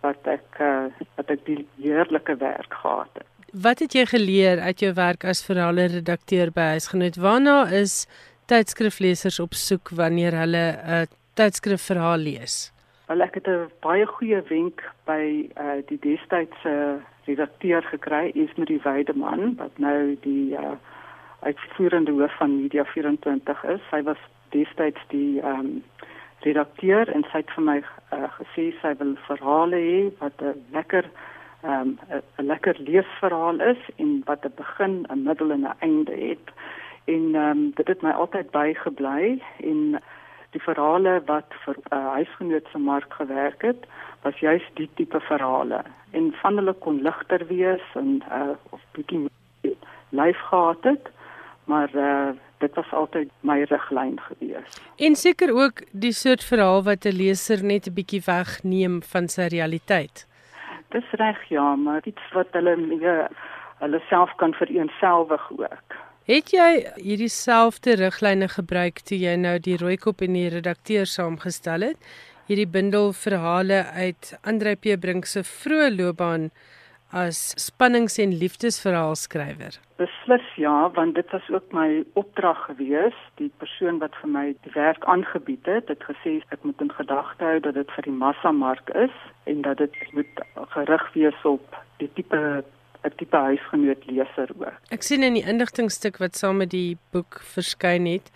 wat 0.00 0.28
ek 0.32 0.60
uh, 0.64 0.88
wat 1.18 1.30
ek 1.34 1.44
die 1.44 1.58
heerlike 1.82 2.36
werk 2.40 2.72
gehad 2.82 3.20
het. 3.20 3.28
Wat 3.52 3.82
het 3.82 3.94
jy 3.94 4.06
geleer 4.06 4.60
uit 4.62 4.80
jou 4.80 4.92
werk 4.96 5.26
as 5.28 5.44
verhale 5.44 5.88
redakteur 5.92 6.52
by 6.54 6.70
Huisgenoot? 6.76 7.18
Waarna 7.20 7.64
is 7.74 8.06
tydskriflesers 8.50 9.40
op 9.42 9.54
soek 9.58 9.92
wanneer 9.98 10.36
hulle 10.38 10.66
'n 10.72 11.02
uh, 11.02 11.06
tydskrifverhaal 11.34 12.18
lees? 12.18 12.70
Wel 13.10 13.20
ek 13.20 13.34
het 13.34 13.46
'n 13.46 13.70
baie 13.80 14.06
goeie 14.06 14.42
wenk 14.48 14.80
by 15.04 15.50
uh, 15.58 15.82
die 15.86 15.98
destydse 15.98 17.00
redakteur 17.24 17.82
gekry, 17.82 18.30
Esmerie 18.34 18.80
Weideman, 18.82 19.54
wat 19.56 19.78
nou 19.78 20.16
die 20.20 20.54
uh, 20.54 20.76
uitvoerende 21.40 22.10
hoof 22.10 22.36
van 22.36 22.60
Media 22.60 22.84
24 22.84 23.64
is. 23.64 23.80
Sy 23.90 24.02
was 24.02 24.20
destyds 24.48 25.02
die 25.08 25.40
ehm 25.40 25.58
um, 25.58 25.82
redakteur 26.40 27.10
en 27.10 27.26
sy 27.32 27.42
het 27.42 27.50
vir 27.50 27.64
my 27.64 27.76
uh, 28.14 28.30
gesê 28.38 28.68
sy 28.78 28.94
wil 29.02 29.16
verhale 29.26 29.82
hê 29.88 29.98
wat 30.22 30.38
'n 30.42 30.54
lekker 30.72 31.10
um, 31.64 31.98
'n 32.38 32.46
lekker 32.46 32.76
leesverhaal 32.78 33.60
is 33.60 33.82
en 33.96 34.22
wat 34.24 34.46
'n 34.46 34.54
begin, 34.54 34.94
'n 35.10 35.22
middel 35.22 35.50
en 35.50 35.66
'n 35.66 35.78
einde 35.78 36.14
het. 36.14 36.46
En 37.04 37.34
ehm 37.34 37.58
um, 37.58 37.70
dit 37.74 37.88
het 37.88 38.02
my 38.02 38.10
altyd 38.10 38.50
bygebly 38.50 39.42
en 39.56 39.98
die 40.50 40.62
verhale 40.62 41.22
wat 41.26 41.54
vir 41.64 41.76
'n 41.78 41.94
uh, 41.94 42.12
huisgenootse 42.18 42.78
mark 42.78 43.12
gewerk 43.14 43.62
het, 43.62 43.86
was 44.22 44.38
juis 44.38 44.66
die 44.74 44.90
tipe 44.94 45.20
verhale. 45.20 45.82
En 46.10 46.32
van 46.42 46.56
hulle 46.56 46.72
kon 46.72 47.02
ligter 47.02 47.46
wees 47.46 47.84
en 47.94 48.22
uh, 48.28 48.54
of 48.70 48.80
bietjie 48.92 49.30
lyf 50.10 50.38
gehad 50.50 50.84
het, 50.84 51.10
maar 51.64 51.90
uh, 51.94 52.30
dit 52.58 52.74
was 52.74 52.92
altyd 52.92 53.28
my 53.40 53.62
riglyn 53.62 54.20
gewees. 54.20 54.80
En 54.96 55.14
seker 55.16 55.54
ook 55.54 55.82
die 55.92 56.12
soort 56.12 56.44
verhaal 56.44 56.82
wat 56.82 57.04
'n 57.04 57.16
leser 57.16 57.64
net 57.64 57.86
'n 57.86 57.94
bietjie 57.94 58.22
wegneem 58.26 59.02
van 59.02 59.28
sy 59.28 59.46
realiteit. 59.56 60.26
Dis 60.88 61.10
reg 61.10 61.48
ja, 61.48 61.76
maar 61.76 62.00
iets 62.04 62.32
wat 62.32 62.48
hulle 62.50 62.76
meer 62.76 63.28
hulle 63.78 64.00
self 64.08 64.34
kan 64.36 64.52
vereenselwig 64.52 65.50
ook. 65.50 65.88
Het 66.30 66.52
jy 66.54 66.66
hierdie 67.02 67.32
selfde 67.34 67.96
riglyne 67.98 68.46
gebruik 68.52 69.00
toe 69.08 69.16
jy 69.18 69.32
nou 69.34 69.56
die 69.58 69.74
Rooikop 69.80 70.20
en 70.22 70.36
die 70.38 70.44
redakteur 70.52 71.08
saamgestel 71.10 71.82
het? 71.88 71.98
Hierdie 72.46 72.68
bundel 72.70 73.10
verhale 73.18 73.80
uit 73.96 74.30
Andre 74.46 74.76
P 74.78 74.94
Brink 75.02 75.26
se 75.26 75.42
vroeë 75.42 75.90
loopbaan 75.96 76.52
as 77.10 77.42
spannings- 77.58 78.20
en 78.22 78.38
liefdesverhaalskrywer? 78.44 79.80
Beslis 79.98 80.46
ja, 80.54 80.76
want 80.94 81.18
dit 81.18 81.34
was 81.34 81.50
ook 81.50 81.74
my 81.74 82.04
opdrag 82.14 82.62
gewees. 82.70 83.18
Die 83.42 83.50
persoon 83.58 83.98
wat 83.98 84.14
vir 84.22 84.30
my 84.30 84.46
die 84.62 84.74
werk 84.78 85.02
aangebied 85.10 85.66
het, 85.66 85.90
het 85.90 86.10
gesê 86.14 86.38
ek 86.54 86.62
moet 86.62 86.78
in 86.80 86.94
gedagte 86.94 87.42
hou 87.42 87.58
dat 87.58 87.74
dit 87.74 87.96
vir 87.98 88.06
die 88.06 88.18
massamark 88.22 88.94
is 88.94 89.22
en 89.50 89.66
dat 89.66 89.82
dit 89.82 90.04
moet 90.14 90.44
gerig 90.78 91.12
wees 91.18 91.42
op 91.42 91.82
die 91.98 92.12
tipe 92.14 92.62
'n 93.04 93.12
tipe 93.16 93.36
huisgenoot 93.36 94.06
leser 94.06 94.50
ook. 94.58 94.74
Ek 94.90 95.02
sien 95.02 95.22
in 95.22 95.34
die 95.34 95.46
inligtingstuk 95.46 96.18
wat 96.18 96.36
saam 96.36 96.56
met 96.56 96.70
die 96.70 96.98
boek 97.12 97.40
verskyn 97.54 98.06
het, 98.06 98.30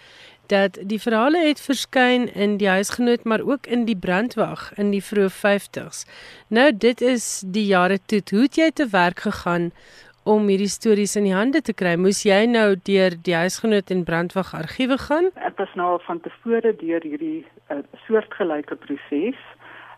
dat 0.47 0.79
die 0.83 1.01
verhale 1.01 1.41
het 1.47 1.61
verskyn 1.61 2.27
in 2.35 2.57
die 2.61 2.69
huisgenoot 2.69 3.25
maar 3.25 3.41
ook 3.41 3.67
in 3.67 3.85
die 3.85 3.97
brandwag 3.97 4.73
in 4.77 4.91
die 4.91 5.03
vroeë 5.03 5.33
50s. 5.33 6.05
Nou 6.49 6.71
dit 6.77 7.01
is 7.01 7.43
die 7.47 7.67
jare 7.67 7.99
toe. 8.07 8.23
Hoe 8.31 8.43
het 8.43 8.57
jy 8.57 8.71
te 8.71 8.89
werk 8.91 9.25
gegaan 9.25 9.71
om 10.25 10.49
hierdie 10.49 10.69
stories 10.69 11.17
in 11.17 11.29
die 11.29 11.37
hande 11.37 11.61
te 11.61 11.73
kry? 11.73 11.97
Moes 11.97 12.23
jy 12.25 12.45
nou 12.49 12.75
deur 12.89 13.17
die 13.23 13.37
huisgenoot 13.37 13.91
en 13.91 14.05
brandwag 14.05 14.55
argiewe 14.55 14.99
gaan? 14.99 15.31
Ek 15.35 15.59
was 15.61 15.73
nou 15.75 15.95
al 15.97 16.03
van 16.07 16.21
tevore 16.21 16.75
deur 16.81 17.05
hierdie 17.05 17.45
uh, 17.71 17.81
soortgelyke 18.07 18.77
proses 18.77 19.41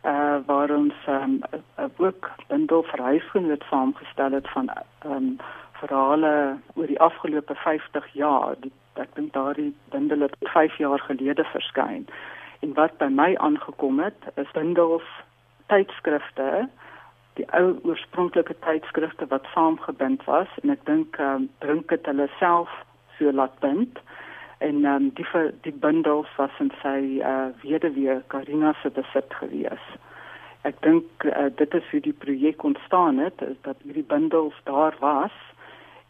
uh 0.07 0.39
waar 0.47 0.71
ons 0.71 0.95
um, 1.09 1.41
uh, 1.53 1.91
ook 1.97 2.31
bindel 2.49 2.83
vir 2.83 3.03
huisgenoot 3.03 3.65
saamgestel 3.71 4.33
het 4.39 4.49
van 4.55 4.71
um 5.05 5.37
verhale 5.81 6.57
oor 6.75 6.87
die 6.87 7.01
afgelope 7.01 7.55
50 7.55 8.07
jaar. 8.13 8.55
Die 8.61 8.73
ek 8.95 9.13
dink 9.15 9.33
daardie 9.33 9.75
bundel 9.93 10.25
het 10.25 10.37
5 10.41 10.77
jaar 10.81 11.01
gelede 11.05 11.45
verskyn. 11.53 12.07
En 12.65 12.73
wat 12.75 12.97
by 12.99 13.09
my 13.13 13.35
aangekom 13.45 14.01
het, 14.01 14.29
is 14.41 14.53
bundels 14.57 15.09
tydskrifte, 15.67 16.69
die 17.37 17.47
ou 17.53 17.77
oorspronklike 17.85 18.57
tydskrifte 18.65 19.27
wat 19.29 19.49
saamgebind 19.53 20.25
was 20.25 20.49
en 20.63 20.73
ek 20.73 20.85
dink 20.89 21.19
ehm 21.21 21.43
um, 21.43 21.49
drink 21.65 21.91
dit 21.93 22.09
hulle 22.09 22.29
self 22.39 22.73
so 23.19 23.33
laat 23.33 23.59
bind 23.65 24.01
en 24.59 24.85
um, 24.85 25.11
die 25.15 25.27
die 25.61 25.73
bundels 25.73 26.29
was 26.37 26.51
in 26.61 26.73
sy 26.83 27.21
uh, 27.21 27.49
weduwee 27.63 28.21
Karina 28.33 28.73
se 28.83 28.91
besit 28.91 29.35
gewees. 29.41 29.85
Ek 30.65 30.81
dink 30.83 31.27
uh, 31.29 31.51
dit 31.57 31.75
is 31.75 31.91
hoe 31.91 32.01
die 32.01 32.17
projek 32.25 32.65
ontstaan 32.65 33.21
het, 33.23 33.43
is 33.43 33.59
dat 33.69 33.77
hierdie 33.85 34.07
bundels 34.07 34.57
daar 34.65 34.97
was 35.01 35.37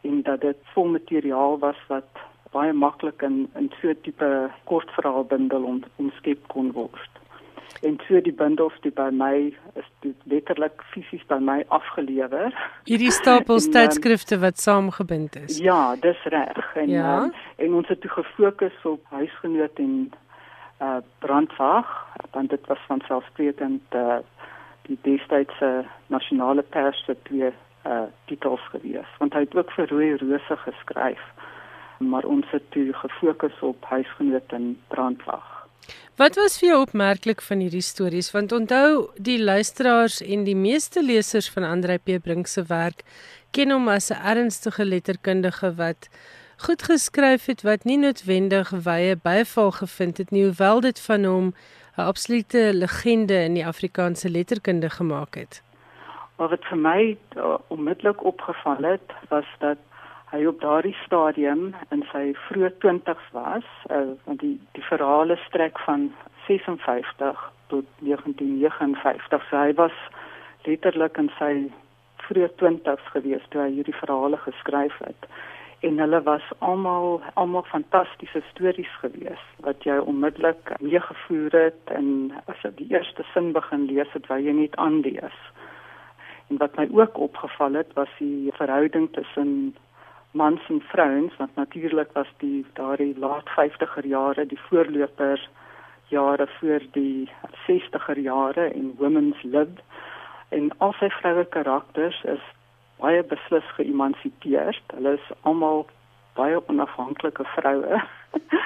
en 0.07 0.23
dat 0.23 0.41
dit 0.41 0.57
vol 0.75 0.95
materiaal 0.95 1.59
was 1.59 1.81
wat 1.89 2.25
baie 2.55 2.73
maklik 2.73 3.23
in 3.23 3.49
in 3.59 3.71
so 3.81 3.89
'n 3.89 4.01
tipe 4.03 4.51
kortverhaalbundel 4.65 5.63
om 5.65 5.83
omskep 5.97 6.49
kon 6.49 6.73
word. 6.73 7.13
En 7.83 7.99
so 8.09 8.21
die 8.21 8.33
bundels 8.33 8.75
die 8.81 8.91
by 8.91 9.09
my 9.13 9.53
is 9.75 9.89
dit 10.05 10.17
letterlik 10.25 10.83
fisies 10.93 11.25
by 11.29 11.39
my 11.41 11.59
afgelewer. 11.69 12.55
Hierdie 12.89 13.13
stapels 13.13 13.67
ehm, 13.69 13.75
tydskrifte 13.77 14.39
wat 14.43 14.59
saamgebind 14.59 15.37
is. 15.37 15.59
Ja, 15.59 15.97
dis 16.01 16.23
reg. 16.25 16.75
En 16.75 16.89
ja? 16.89 17.23
um, 17.23 17.33
en 17.57 17.75
ons 17.75 17.89
het 17.89 18.01
toe 18.01 18.11
gefokus 18.11 18.79
op 18.85 19.05
huisgenoot 19.11 19.83
en 19.83 20.11
uh 20.81 20.99
brandwag 21.25 21.89
want 22.33 22.51
dit 22.51 22.67
was 22.67 22.79
van 22.87 23.01
selfsprekend 23.07 23.95
uh 23.97 24.19
die 24.87 24.99
destydse 25.03 25.85
nasionale 26.13 26.63
pers 26.63 27.01
se 27.05 27.17
twee 27.23 27.49
uh 27.89 28.03
titels 28.29 28.61
gewees 28.75 29.09
want 29.19 29.33
hy 29.33 29.41
het 29.47 29.57
ook 29.57 29.73
vir 29.73 29.89
rooi 29.89 30.11
rose 30.21 30.57
geskryf 30.67 31.23
maar 31.99 32.25
ons 32.25 32.51
het 32.51 32.71
toe 32.71 32.93
gefokus 32.93 33.61
op 33.61 33.85
huisgenoot 33.85 34.53
en 34.53 34.81
brandwag. 34.89 35.56
Wat 36.17 36.37
was 36.37 36.59
vir 36.59 36.69
jou 36.69 36.81
opmerklik 36.81 37.43
van 37.45 37.61
hierdie 37.61 37.85
stories 37.85 38.31
want 38.33 38.53
onthou 38.53 39.11
die 39.17 39.39
luisteraars 39.43 40.23
en 40.23 40.45
die 40.45 40.57
meeste 40.57 41.03
lesers 41.05 41.51
van 41.51 41.65
Andre 41.65 41.99
P 41.99 42.21
Brink 42.23 42.47
se 42.47 42.65
werk 42.69 43.03
ken 43.51 43.71
hom 43.71 43.89
as 43.89 44.11
'n 44.11 44.23
ernstige 44.33 44.85
letterkundige 44.85 45.75
wat 45.77 46.09
goed 46.57 46.83
geskryf 46.83 47.47
het 47.47 47.63
wat 47.63 47.85
nie 47.85 47.99
noodwendig 47.99 48.71
wye 48.71 49.17
byval 49.17 49.71
gevind 49.71 50.19
het 50.19 50.31
nie 50.31 50.45
hoewel 50.45 50.81
dit 50.81 51.01
van 51.01 51.25
hom 51.25 51.55
'n 51.97 52.09
absolute 52.13 52.71
legende 52.75 53.45
in 53.45 53.55
die 53.55 53.67
Afrikaanse 53.67 54.31
letterkunde 54.31 54.91
gemaak 54.91 55.35
het. 55.35 55.63
Maar 56.37 56.49
wat 56.49 56.65
vir 56.65 56.79
my 56.79 57.17
uh, 57.37 57.55
onmiddellik 57.69 58.25
opgeval 58.25 58.83
het, 58.83 59.13
was 59.29 59.47
dat 59.59 59.79
hy 60.37 60.47
op 60.51 60.61
daardie 60.61 60.97
stadium 61.05 61.71
in 61.95 62.05
sy 62.13 62.31
vroeë 62.47 62.75
20's 62.85 63.33
was, 63.33 63.67
uh, 63.89 64.13
want 64.29 64.45
die 64.45 64.57
die 64.77 64.85
verhale 64.85 65.39
strek 65.47 65.81
van 65.87 66.11
56 66.47 67.43
tot 67.73 67.89
1959. 68.05 69.49
So 69.51 69.57
hy 69.57 69.75
was 69.81 69.97
letterlik 70.69 71.19
in 71.23 71.31
sy 71.41 71.53
vroeë 72.29 72.53
20's 72.61 73.13
gewees 73.15 73.45
toe 73.51 73.65
hy 73.65 73.71
hierdie 73.79 74.01
verhale 74.03 74.41
geskryf 74.45 74.99
het 75.07 75.31
en 75.87 75.99
hulle 76.01 76.21
was 76.25 76.45
almal 76.59 77.21
almal 77.35 77.65
fantastiese 77.71 78.41
stories 78.51 78.93
gewees 79.03 79.43
wat 79.67 79.85
jy 79.85 79.97
onmiddellik 80.13 80.73
meegevoer 80.81 81.57
het 81.59 81.93
en 81.99 82.09
as 82.51 82.63
jy 82.65 82.73
die 82.81 82.89
eerste 82.95 83.27
sin 83.33 83.53
begin 83.57 83.85
lees 83.91 84.11
het 84.17 84.27
wou 84.33 84.39
jy 84.41 84.55
net 84.57 84.77
aanlees. 84.83 85.39
En 86.51 86.61
wat 86.63 86.77
my 86.81 86.89
ook 86.95 87.19
opgeval 87.29 87.79
het 87.83 87.93
was 87.99 88.11
die 88.19 88.51
verhouding 88.59 89.11
tussen 89.13 89.75
mans 90.41 90.67
en 90.73 90.83
vrouens 90.93 91.37
want 91.41 91.55
natuurlik 91.57 92.13
was 92.19 92.31
die 92.43 92.65
daardie 92.79 93.15
laat 93.19 93.49
50er 93.59 94.07
jare 94.15 94.47
die 94.47 94.61
voorloper 94.69 95.49
jare 96.13 96.47
voor 96.59 96.83
die 96.93 97.31
60er 97.69 98.21
jare 98.29 98.69
en 98.73 98.95
women's 98.99 99.43
lib 99.43 99.81
en 100.49 100.71
al 100.79 100.95
sy 101.01 101.09
vroue 101.21 101.45
karakters 101.57 102.23
is 102.35 102.45
baie 103.03 103.23
beslis 103.29 103.67
geëmansipeerd. 103.77 104.95
Hulle 104.97 105.17
is 105.19 105.33
almal 105.49 105.85
baie 106.37 106.61
onafhanklike 106.69 107.45
vroue. 107.57 108.01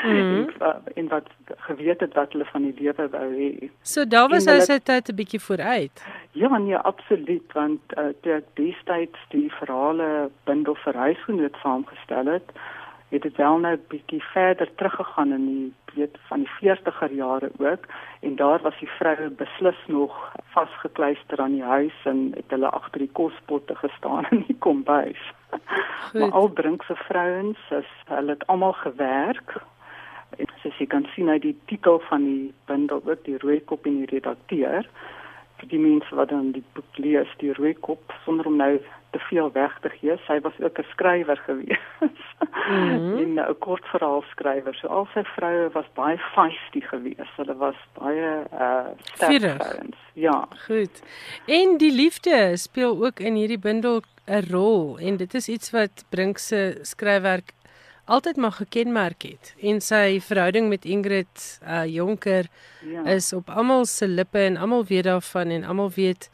Mm. 0.04 0.48
en 0.98 1.08
wat 1.08 1.28
geweet 1.66 2.00
het 2.00 2.14
wat 2.18 2.32
hulle 2.32 2.46
van 2.52 2.66
die 2.66 2.74
lewe 2.78 3.06
wou 3.12 3.28
hê. 3.34 3.70
So 3.82 4.04
daar 4.04 4.30
was 4.32 4.48
hy 4.50 4.58
sy 4.66 4.78
tyd 4.78 5.10
'n 5.10 5.18
bietjie 5.22 5.42
vooruit. 5.46 6.04
Ja, 6.32 6.58
nee, 6.58 6.76
absoluut 6.76 7.52
want 7.52 7.80
uh, 7.98 8.12
toe 8.22 8.36
ek 8.38 8.50
destyds 8.54 9.22
die 9.34 9.48
verhale 9.58 10.30
bundel 10.46 10.76
vir 10.84 10.94
huisgenoot 10.94 11.56
saamgestel 11.62 12.30
het, 12.30 12.52
het 13.10 13.22
dit 13.26 13.36
wel 13.36 13.58
nou 13.58 13.74
'n 13.74 13.88
bietjie 13.88 14.22
verder 14.22 14.70
teruggegaan 14.74 15.32
in 15.32 15.46
die 15.46 15.72
weet 15.94 16.18
van 16.28 16.46
die 16.46 16.52
40er 16.60 17.12
jare 17.12 17.50
ook. 17.58 17.84
En 18.20 18.36
daar 18.36 18.62
was 18.62 18.78
die 18.78 18.88
vroue 18.88 19.30
beslis 19.30 19.82
nog 19.86 20.32
vasgekluister 20.54 21.40
aan 21.40 21.52
die 21.52 21.62
huis 21.62 21.98
en 22.04 22.32
het 22.34 22.48
hulle 22.48 22.70
agter 22.70 22.98
die 22.98 23.12
kospotte 23.12 23.74
gestaan 23.74 24.26
in 24.34 24.44
die 24.46 24.58
kombuis. 24.58 25.32
maar 26.12 26.30
al 26.30 26.52
drinkse 26.52 26.94
vrouens, 26.96 27.58
as 27.70 27.90
hulle 28.06 28.30
het 28.30 28.46
almal 28.46 28.72
gewerk. 28.72 29.62
En 30.36 30.46
soos 30.62 30.78
jy 30.78 30.86
kan 30.86 31.06
sien 31.14 31.28
uit 31.28 31.42
die 31.42 31.58
titel 31.66 31.98
van 31.98 32.24
die 32.24 32.54
bundel 32.64 33.02
ook 33.04 33.24
die 33.24 33.38
rooi 33.38 33.64
kop 33.64 33.86
en 33.86 33.96
die 33.96 34.10
redakteur 34.14 34.86
vir 35.60 35.68
die 35.68 35.82
mense 35.82 36.14
wat 36.14 36.28
dan 36.32 36.52
die 36.56 36.64
boek 36.74 36.98
lees, 36.98 37.28
die 37.38 37.52
rooi 37.52 37.74
kop 37.86 38.12
sonder 38.24 38.46
om 38.46 38.56
nou 38.60 38.78
te 39.10 39.18
veel 39.18 39.50
weg 39.52 39.78
te 39.82 39.90
gee. 39.90 40.16
Sy 40.26 40.38
was 40.40 40.52
ook 40.60 40.78
'n 40.78 40.86
skrywer 40.92 41.40
gewees. 41.46 41.86
Mm 42.70 42.98
-hmm. 42.98 43.38
'n 43.38 43.58
kort 43.58 43.84
verhaal 43.84 44.22
skrywer. 44.30 44.74
So 44.74 44.86
al 44.88 45.08
sy 45.14 45.22
vroue 45.22 45.70
was 45.72 45.84
baie 45.94 46.18
feisty 46.18 46.80
geweest. 46.80 47.36
Hulle 47.36 47.56
was 47.56 47.74
baie 47.98 48.46
uh 48.52 48.86
sterk. 49.14 49.62
Ja. 50.12 50.48
Goed. 50.66 51.02
En 51.46 51.76
die 51.76 51.92
liefde 51.92 52.56
speel 52.56 53.04
ook 53.04 53.18
in 53.18 53.34
hierdie 53.34 53.58
bundel 53.58 54.02
'n 54.26 54.44
rol 54.50 54.98
en 54.98 55.16
dit 55.16 55.34
is 55.34 55.48
iets 55.48 55.70
wat 55.70 56.04
Brink 56.08 56.38
se 56.38 56.78
skryfwerk 56.82 57.52
altyd 58.04 58.36
maar 58.36 58.52
gekenmerk 58.52 59.22
het 59.22 59.54
en 59.62 59.80
sy 59.80 60.20
verhouding 60.20 60.68
met 60.68 60.84
Ingrid 60.84 61.60
uh 61.62 61.86
Jonker 61.86 62.46
ja. 62.84 63.04
is 63.04 63.32
op 63.32 63.50
almal 63.50 63.84
se 63.84 64.08
lippe 64.08 64.38
en 64.38 64.56
almal 64.56 64.84
weet 64.84 65.04
daarvan 65.04 65.48
en 65.48 65.64
almal 65.64 65.90
weet 65.96 66.30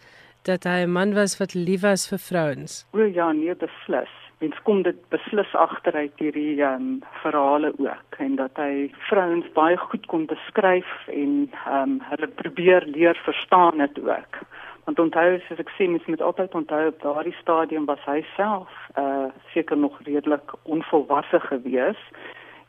dat 0.47 0.65
hy 0.65 0.85
'n 0.85 0.93
man 0.93 1.15
was 1.15 1.39
wat 1.39 1.55
lief 1.55 1.81
was 1.81 2.09
vir 2.09 2.19
vrouens. 2.19 2.87
O 2.93 3.03
ja, 3.03 3.33
nee, 3.33 3.55
beslis. 3.55 4.13
Mens 4.39 4.57
kom 4.63 4.83
dit 4.83 4.99
beslis 5.09 5.55
agteruit 5.55 6.13
hierdie 6.21 6.63
ehm 6.63 6.75
um, 6.75 7.03
verhale 7.23 7.73
ook 7.79 8.19
en 8.19 8.37
dat 8.37 8.57
hy 8.57 8.93
vrouens 9.09 9.47
baie 9.53 9.77
goed 9.77 10.07
kon 10.07 10.27
beskryf 10.27 10.91
en 11.07 11.33
ehm 11.67 11.83
um, 11.83 12.01
hulle 12.11 12.29
probeer 12.43 12.87
leer 12.87 13.17
verstaan 13.25 13.79
dit 13.79 13.99
ook. 13.99 14.35
Want 14.87 14.99
onthou 15.03 15.35
as 15.35 15.61
ek 15.63 15.71
sê 15.75 15.89
mens 15.91 16.07
moet 16.07 16.23
altyd 16.23 16.55
onthou 16.55 16.83
op 16.89 17.01
daardie 17.03 17.37
stadium 17.41 17.87
was 17.91 18.03
hy 18.07 18.21
self 18.37 18.71
uh, 18.95 19.29
seker 19.55 19.77
nog 19.77 19.99
redelik 20.07 20.55
onvolwasse 20.63 21.41
gewees 21.49 22.03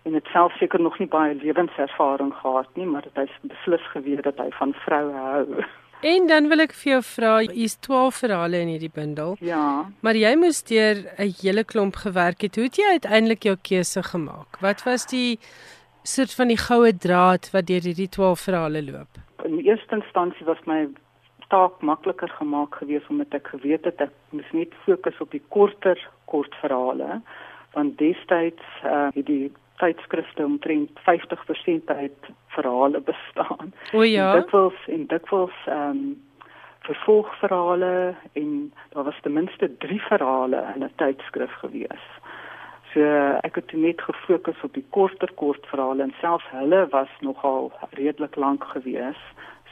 en 0.08 0.14
het 0.18 0.30
self 0.32 0.56
seker 0.58 0.82
nog 0.82 0.98
nie 1.00 1.08
baie 1.08 1.36
lewenservaring 1.36 2.34
gehad 2.34 2.70
nie, 2.80 2.88
maar 2.88 3.06
hy 3.14 3.28
beslis 3.42 3.86
geweet 3.92 4.24
dat 4.26 4.40
hy 4.42 4.48
van 4.60 4.74
vroue 4.86 5.14
hou. 5.14 5.64
En 6.06 6.28
dan 6.30 6.46
wil 6.50 6.62
ek 6.62 6.76
vir 6.78 6.92
jou 6.92 7.00
vra, 7.02 7.32
hier's 7.50 7.76
12 7.82 8.20
verhale 8.22 8.60
in 8.62 8.70
hierdie 8.70 8.92
bundel. 8.94 9.34
Ja. 9.42 9.90
Maar 10.06 10.18
jy 10.18 10.36
moes 10.38 10.62
deur 10.70 11.02
'n 11.18 11.34
hele 11.42 11.64
klomp 11.64 11.96
gewerk 11.96 12.42
het. 12.46 12.56
Hoe 12.56 12.66
het 12.66 12.78
jy 12.78 12.90
uiteindelik 12.98 13.44
jou 13.44 13.58
keuse 13.62 14.04
gemaak? 14.04 14.62
Wat 14.62 14.84
was 14.84 15.06
die 15.06 15.40
soort 16.04 16.34
van 16.34 16.48
die 16.48 16.58
goue 16.58 16.94
draad 16.94 17.50
wat 17.52 17.66
deur 17.68 17.82
hierdie 17.82 18.10
12 18.10 18.40
verhale 18.40 18.84
loop? 18.84 19.18
In 19.44 19.60
eerste 19.60 19.96
instansie 19.96 20.46
was 20.46 20.62
my 20.66 20.88
taak 21.48 21.82
makliker 21.82 22.30
gemaak 22.30 22.76
geweest 22.76 23.10
omdat 23.10 23.34
ek 23.40 23.48
geweet 23.48 23.86
het 23.86 24.02
ek 24.02 24.14
moes 24.30 24.52
net 24.52 24.74
fokus 24.86 25.20
op 25.24 25.32
die 25.32 25.44
korter 25.50 26.00
kortverhale 26.26 27.22
want 27.74 27.98
destyds 27.98 28.64
uh, 28.84 29.08
het 29.14 29.26
die 29.26 29.52
tydskrifte 29.78 30.46
omtrent 30.46 30.90
50% 31.06 31.86
uit 31.86 32.30
verhale 32.48 33.02
bestaan. 33.12 33.74
O 33.94 34.02
ja. 34.04 34.34
Dit 34.34 34.50
was 34.50 34.74
en 34.88 35.06
dit 35.08 35.30
was 35.30 35.54
ehm 35.66 35.90
um, 35.90 36.26
vervolgverhale 36.88 38.16
en 38.34 38.74
daar 38.90 39.04
was 39.04 39.20
ten 39.22 39.34
minste 39.34 39.78
3 39.78 40.02
verhale 40.02 40.72
in 40.76 40.84
'n 40.84 40.92
tydskrif 40.96 41.52
gewees. 41.52 42.06
So 42.94 43.02
ek 43.42 43.56
het 43.56 43.72
net 43.72 44.02
gefokus 44.02 44.62
op 44.64 44.74
die 44.74 44.86
korter 44.90 45.32
kortverhale 45.34 46.04
en 46.04 46.14
selfs 46.20 46.48
hulle 46.50 46.88
was 46.90 47.10
nogal 47.20 47.72
redelik 47.90 48.36
lank 48.36 48.64
gewees. 48.64 49.20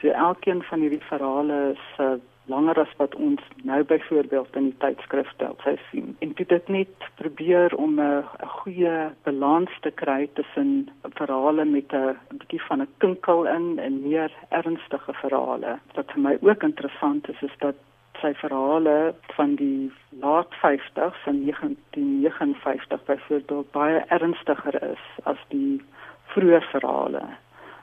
So 0.05 0.11
elkeen 0.11 0.63
van 0.63 0.79
hierdie 0.79 1.01
verhale 1.01 1.55
is 1.71 1.85
uh, 1.97 2.11
langer 2.45 2.77
as 2.77 2.91
wat 2.99 3.15
ons 3.17 3.41
nou 3.65 3.79
byvoorbeeld 3.89 4.57
in 4.59 4.67
die 4.67 4.77
tydskrifte 4.83 5.47
sou 5.63 5.71
sien. 5.89 6.11
En 6.21 6.33
dit 6.37 6.51
het 6.53 6.67
net 6.69 7.05
probeer 7.17 7.73
om 7.75 7.97
'n 7.99 8.21
goeie 8.57 9.09
balans 9.23 9.71
te 9.81 9.91
kry 10.01 10.29
tussen 10.33 10.91
verhale 11.17 11.65
met 11.65 11.93
'n 11.93 12.37
bietjie 12.37 12.61
van 12.67 12.81
'n 12.81 12.93
kinkel 12.97 13.47
in 13.47 13.79
en 13.79 14.01
meer 14.01 14.31
ernstige 14.49 15.13
verhale. 15.13 15.79
Wat 15.95 16.11
vir 16.11 16.21
my 16.21 16.37
ook 16.41 16.63
interessant 16.63 17.29
is 17.29 17.41
is 17.41 17.57
dat 17.57 17.75
sy 18.21 18.33
verhale 18.33 19.15
van 19.37 19.55
die 19.55 19.91
laat 20.09 20.53
50s 20.61 21.25
en 21.25 21.45
1959 21.45 23.03
byvoorbeeld 23.05 23.71
baie 23.71 24.05
ernstiger 24.07 24.83
is 24.91 25.03
as 25.23 25.41
die 25.47 25.81
vroeë 26.25 26.61
verhale 26.61 27.25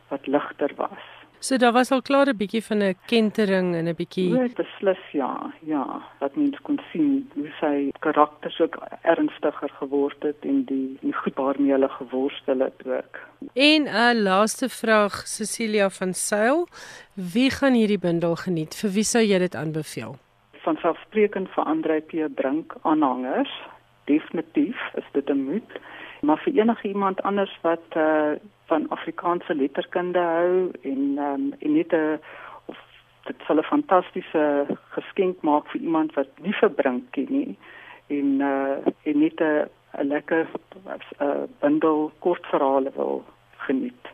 wat 0.09 0.27
ligter 0.27 0.73
was. 0.77 1.12
So 1.43 1.57
daar 1.57 1.73
was 1.73 1.91
al 1.91 2.03
klaar 2.03 2.29
'n 2.29 2.37
bietjie 2.37 2.65
van 2.65 2.83
'n 2.83 2.97
kentering 3.07 3.75
en 3.75 3.89
'n 3.89 3.95
bietjie 3.95 4.29
Ja, 4.29 4.47
beslis 4.55 5.05
ja. 5.13 5.53
Ja, 5.61 6.03
wat 6.19 6.37
mens 6.37 6.61
kon 6.63 6.81
sien 6.93 7.31
hoe 7.35 7.51
sy 7.61 7.91
karakters 7.99 8.61
ook 8.61 8.77
ernstiger 9.03 9.71
geword 9.81 10.23
het 10.23 10.37
en 10.41 10.65
die 10.65 10.97
die 11.01 11.13
goed 11.13 11.35
waarmee 11.35 11.73
hulle 11.73 11.89
geworstel 11.89 12.59
het 12.59 12.87
ook. 12.87 13.19
En 13.55 13.83
'n 13.83 14.23
laaste 14.23 14.69
vraag 14.69 15.27
Cecilia 15.27 15.91
van 15.91 16.15
Sail, 16.15 16.69
wie 17.15 17.51
gaan 17.51 17.73
hierdie 17.73 17.99
bundel 17.99 18.37
geniet? 18.37 18.75
Vir 18.75 18.91
wie 18.91 19.05
sou 19.05 19.25
jy 19.25 19.39
dit 19.39 19.55
aanbeveel? 19.55 20.17
Van 20.53 20.77
selfsprekend 20.77 21.49
vir 21.49 21.65
Andre 21.65 22.01
P. 22.01 22.35
Brink 22.35 22.75
aanhangers, 22.83 23.53
definitief 24.05 24.79
is 24.95 25.05
dit 25.13 25.31
'n 25.31 25.45
moed, 25.45 25.71
maar 26.21 26.39
vir 26.39 26.53
enige 26.53 26.89
iemand 26.89 27.23
anders 27.23 27.59
wat 27.63 27.87
uh 27.97 28.33
van 28.73 28.89
Afrikaanse 28.89 29.55
letterkunde 29.55 30.19
hou 30.19 30.71
en 30.93 31.03
ehm 31.19 31.35
um, 31.35 31.53
en 31.59 31.73
net 31.73 31.93
'n 31.93 32.21
of 32.71 32.79
dit 33.29 33.39
sal 33.47 33.59
'n 33.61 33.71
fantastiese 33.75 34.45
geskenk 34.97 35.37
maak 35.49 35.67
vir 35.73 35.81
iemand 35.81 36.15
wat 36.15 36.31
nie 36.47 36.57
verbring 36.63 37.03
ken 37.11 37.29
nie 37.29 37.57
en 38.07 38.29
uh 38.41 38.77
en 39.09 39.19
net 39.25 39.41
'n 39.41 39.69
'n 40.01 40.07
lekker 40.15 40.47
'n 40.49 41.27
uh, 41.27 41.43
bundel 41.61 42.13
kortverhale 42.19 42.91
wil 42.95 43.25
geniet. 43.57 44.05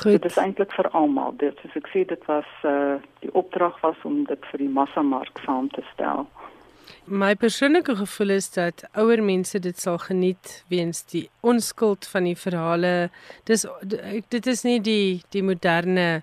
Goed. 0.00 0.22
Dit 0.22 0.24
is 0.24 0.36
eintlik 0.36 0.72
vir 0.72 0.88
almal. 0.88 1.36
Dit 1.36 1.58
soos 1.60 1.76
ek 1.76 1.88
sê 1.92 2.04
dit 2.14 2.24
was 2.26 2.50
uh 2.62 2.96
die 3.20 3.34
opdrag 3.40 3.80
was 3.80 4.00
om 4.02 4.24
dit 4.24 4.46
vir 4.50 4.58
die 4.58 4.74
massamark 4.80 5.38
saam 5.44 5.68
te 5.68 5.82
stel. 5.92 6.26
My 7.04 7.34
persoonlike 7.34 7.96
gevoel 7.96 8.30
is 8.30 8.50
dat 8.50 8.84
ouer 8.96 9.22
mense 9.22 9.58
dit 9.60 9.80
sal 9.80 9.98
geniet 9.98 10.62
weens 10.72 11.02
die 11.12 11.28
onskuld 11.40 12.06
van 12.08 12.24
die 12.24 12.36
verhale. 12.36 13.10
Dis 13.44 13.66
dit 14.32 14.46
is 14.46 14.62
nie 14.64 14.80
die 14.80 15.22
die 15.34 15.42
moderne 15.42 16.22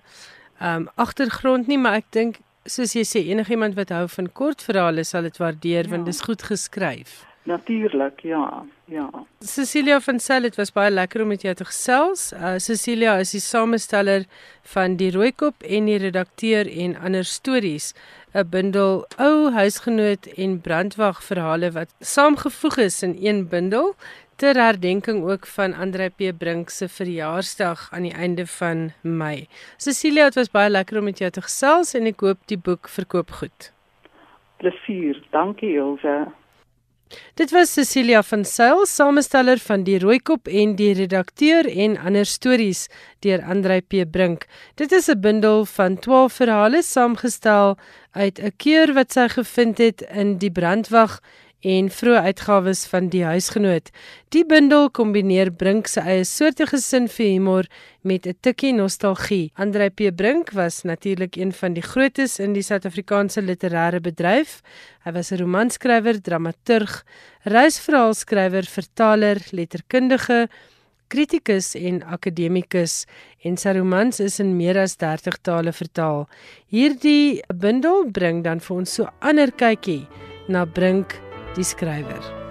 ehm 0.58 0.82
um, 0.82 0.88
agtergrond 0.94 1.66
nie, 1.66 1.78
maar 1.78 2.00
ek 2.02 2.10
dink 2.10 2.40
soos 2.66 2.94
jy 2.94 3.02
sê 3.06 3.22
enigiemand 3.30 3.74
wat 3.78 3.90
hou 3.94 4.06
van 4.08 4.28
kortverhale 4.32 5.04
sal 5.04 5.26
dit 5.26 5.38
waardeer 5.38 5.86
ja. 5.86 5.90
want 5.94 6.06
dit 6.06 6.14
is 6.14 6.22
goed 6.26 6.42
geskryf. 6.42 7.22
Natuurlik, 7.42 8.20
ja. 8.20 8.64
Ja. 8.84 9.10
Cecilia 9.40 10.00
van 10.00 10.20
Sail, 10.20 10.42
dit 10.46 10.56
was 10.56 10.70
baie 10.72 10.90
lekker 10.90 11.22
om 11.22 11.32
met 11.32 11.42
jou 11.42 11.54
te 11.54 11.64
gesels. 11.64 12.30
Uh, 12.32 12.54
Cecilia 12.62 13.16
is 13.18 13.32
die 13.34 13.40
samesteller 13.42 14.26
van 14.74 14.94
Die 14.96 15.10
Rooikop 15.10 15.64
en 15.66 15.88
die 15.90 15.98
redakteur 15.98 16.70
en 16.70 16.94
ander 16.96 17.24
stories, 17.24 17.94
'n 18.34 18.48
bundel 18.50 19.04
ou 19.18 19.50
huisgenoot 19.52 20.26
en 20.36 20.60
brandwag 20.60 21.22
verhale 21.22 21.70
wat 21.70 21.90
saamgevoeg 22.00 22.76
is 22.76 23.02
in 23.02 23.16
een 23.20 23.48
bundel 23.48 23.94
ter 24.36 24.54
herdenking 24.54 25.24
ook 25.24 25.46
van 25.46 25.74
Andre 25.74 26.08
P 26.08 26.38
Brink 26.38 26.70
se 26.70 26.88
verjaarsdag 26.88 27.88
aan 27.92 28.02
die 28.02 28.14
einde 28.14 28.46
van 28.46 28.92
Mei. 29.00 29.48
Cecilia, 29.76 30.24
dit 30.24 30.34
was 30.34 30.50
baie 30.50 30.70
lekker 30.70 30.98
om 30.98 31.04
met 31.04 31.18
jou 31.18 31.30
te 31.30 31.42
gesels 31.42 31.94
en 31.94 32.06
ek 32.06 32.20
hoop 32.20 32.38
die 32.46 32.58
boek 32.58 32.88
verkoop 32.88 33.30
goed. 33.30 33.72
Plesier. 34.56 35.22
Dankie 35.30 35.74
Ilse. 35.74 36.32
Dit 37.34 37.50
was 37.50 37.70
Cecilia 37.72 38.20
van 38.22 38.42
Sail, 38.44 38.82
samesteller 38.86 39.56
van 39.64 39.86
Die 39.86 39.96
Rooikop 39.98 40.50
en 40.52 40.74
die 40.76 40.90
redakteur 40.92 41.64
en 41.64 41.94
ander 41.96 42.28
stories 42.28 42.82
deur 43.24 43.40
Andrei 43.48 43.78
P 43.80 44.02
Brink. 44.04 44.44
Dit 44.76 44.92
is 44.92 45.08
'n 45.08 45.20
bundel 45.20 45.64
van 45.64 45.96
12 45.98 46.32
verhale 46.32 46.82
saamgestel 46.82 47.78
uit 48.12 48.38
'n 48.38 48.52
keur 48.56 48.92
wat 48.92 49.12
sy 49.12 49.28
gevind 49.28 49.78
het 49.78 50.04
in 50.12 50.36
die 50.38 50.50
brandwag 50.50 51.20
en 51.62 51.88
vroeë 51.94 52.22
uitgawes 52.26 52.82
van 52.90 53.08
die 53.12 53.22
huisgenoot. 53.24 53.90
Die 54.34 54.42
bundel 54.48 54.88
kombineer 54.90 55.52
Brink 55.54 55.86
se 55.90 56.02
eie 56.02 56.24
soortige 56.26 56.80
sin 56.82 57.06
vir 57.08 57.26
humor 57.26 57.66
met 58.02 58.26
'n 58.26 58.34
tikkie 58.40 58.72
nostalgie. 58.72 59.52
Andrei 59.54 59.88
P 59.90 60.10
Brink 60.14 60.50
was 60.50 60.82
natuurlik 60.82 61.36
een 61.36 61.52
van 61.52 61.74
die 61.74 61.82
grootes 61.82 62.38
in 62.38 62.52
die 62.52 62.62
Suid-Afrikaanse 62.62 63.42
literêre 63.42 64.00
bedryf. 64.00 64.60
Hy 65.04 65.12
was 65.12 65.30
'n 65.32 65.38
romanskrywer, 65.38 66.20
dramaturg, 66.20 67.04
reisverhaalskrywer, 67.44 68.64
vertaler, 68.64 69.38
letterkundige 69.50 70.48
kritikus 71.12 71.74
en 71.74 72.02
akademikus 72.02 73.04
en 73.44 73.56
sy 73.56 73.74
romans 73.76 74.20
is 74.20 74.40
in 74.40 74.56
meer 74.56 74.78
as 74.78 74.96
30 74.96 75.38
tale 75.42 75.72
vertaal. 75.72 76.28
Hierdie 76.72 77.42
bundel 77.54 78.06
bring 78.10 78.42
dan 78.44 78.60
vir 78.60 78.76
ons 78.76 78.94
so 78.94 79.08
ander 79.20 79.52
kykie 79.52 80.06
na 80.48 80.64
Brink 80.64 81.31
die 81.56 81.64
skrywer. 81.64 82.41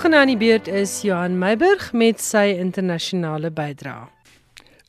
Volgende 0.00 0.20
aan 0.20 0.30
die 0.32 0.48
beurt 0.48 0.68
is 0.68 1.02
Johan 1.04 1.34
Meiburg 1.36 1.90
met 1.92 2.22
sy 2.24 2.54
internasionale 2.56 3.50
bydrae. 3.52 4.06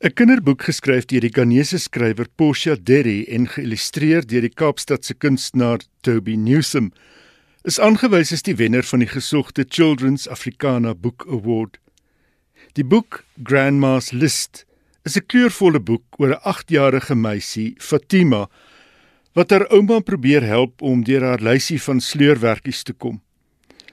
'n 0.00 0.12
Kinderboek 0.16 0.62
geskryf 0.64 1.04
deur 1.04 1.20
die 1.20 1.32
Ghanese 1.36 1.76
skrywer 1.78 2.30
Portia 2.36 2.76
Derry 2.80 3.26
en 3.28 3.44
geïllustreer 3.44 4.24
deur 4.24 4.40
die 4.40 4.54
Kaapstadse 4.54 5.12
kunstenaar 5.14 5.84
Toby 6.00 6.36
Newsome 6.36 6.90
is 7.68 7.76
aangewys 7.78 8.32
as 8.32 8.42
die 8.42 8.56
wenner 8.56 8.88
van 8.88 9.04
die 9.04 9.10
gesogte 9.10 9.66
Children's 9.68 10.24
Africana 10.28 10.94
Book 10.94 11.26
Award. 11.28 11.76
Die 12.72 12.84
boek 12.84 13.24
Grandma's 13.44 14.12
List 14.12 14.64
is 15.04 15.18
'n 15.18 15.26
kleurvolle 15.26 15.80
boek 15.80 16.04
oor 16.16 16.32
'n 16.32 16.40
8-jarige 16.40 17.14
meisie, 17.14 17.74
Fatima, 17.78 18.48
wat 19.34 19.50
haar 19.50 19.68
ouma 19.68 20.00
probeer 20.00 20.42
help 20.42 20.80
om 20.80 21.04
deur 21.04 21.22
haar 21.22 21.42
lysie 21.42 21.82
van 21.82 22.00
sleurwerkies 22.00 22.82
te 22.82 22.94
kom. 22.94 23.21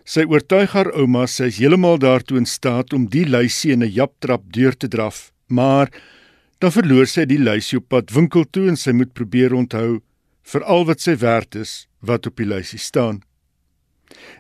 Sy 0.10 0.24
oortuig 0.26 0.72
haar 0.74 0.88
ouma 0.98 1.28
sy 1.30 1.52
is 1.52 1.60
heeltemal 1.62 2.00
daartoe 2.02 2.40
in 2.40 2.48
staat 2.50 2.96
om 2.98 3.04
die 3.14 3.28
lysie 3.30 3.76
in 3.76 3.84
'n 3.86 3.94
japtrap 3.94 4.42
deur 4.56 4.74
te 4.74 4.88
draf, 4.88 5.32
maar 5.48 5.92
dan 6.60 6.72
verloor 6.72 7.06
sy 7.06 7.26
die 7.30 7.38
lysie 7.38 7.78
op 7.78 7.90
pad 7.90 8.10
winkel 8.10 8.46
toe 8.50 8.68
en 8.70 8.76
sy 8.76 8.92
moet 8.92 9.14
probeer 9.14 9.54
onthou 9.54 10.02
vir 10.52 10.64
al 10.64 10.86
wat 10.86 11.02
sy 11.02 11.16
werd 11.16 11.56
is 11.56 11.88
wat 12.02 12.26
op 12.26 12.36
die 12.42 12.50
lysie 12.50 12.80
staan. 12.80 13.22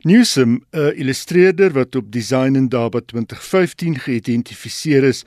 Newsome, 0.03 0.61
'n 0.73 0.93
illustreerder 0.97 1.69
wat 1.73 1.95
op 1.95 2.11
Design 2.11 2.57
and 2.57 2.71
Daba 2.71 3.01
2015 3.01 3.99
geïdentifiseer 3.99 5.03
is 5.03 5.23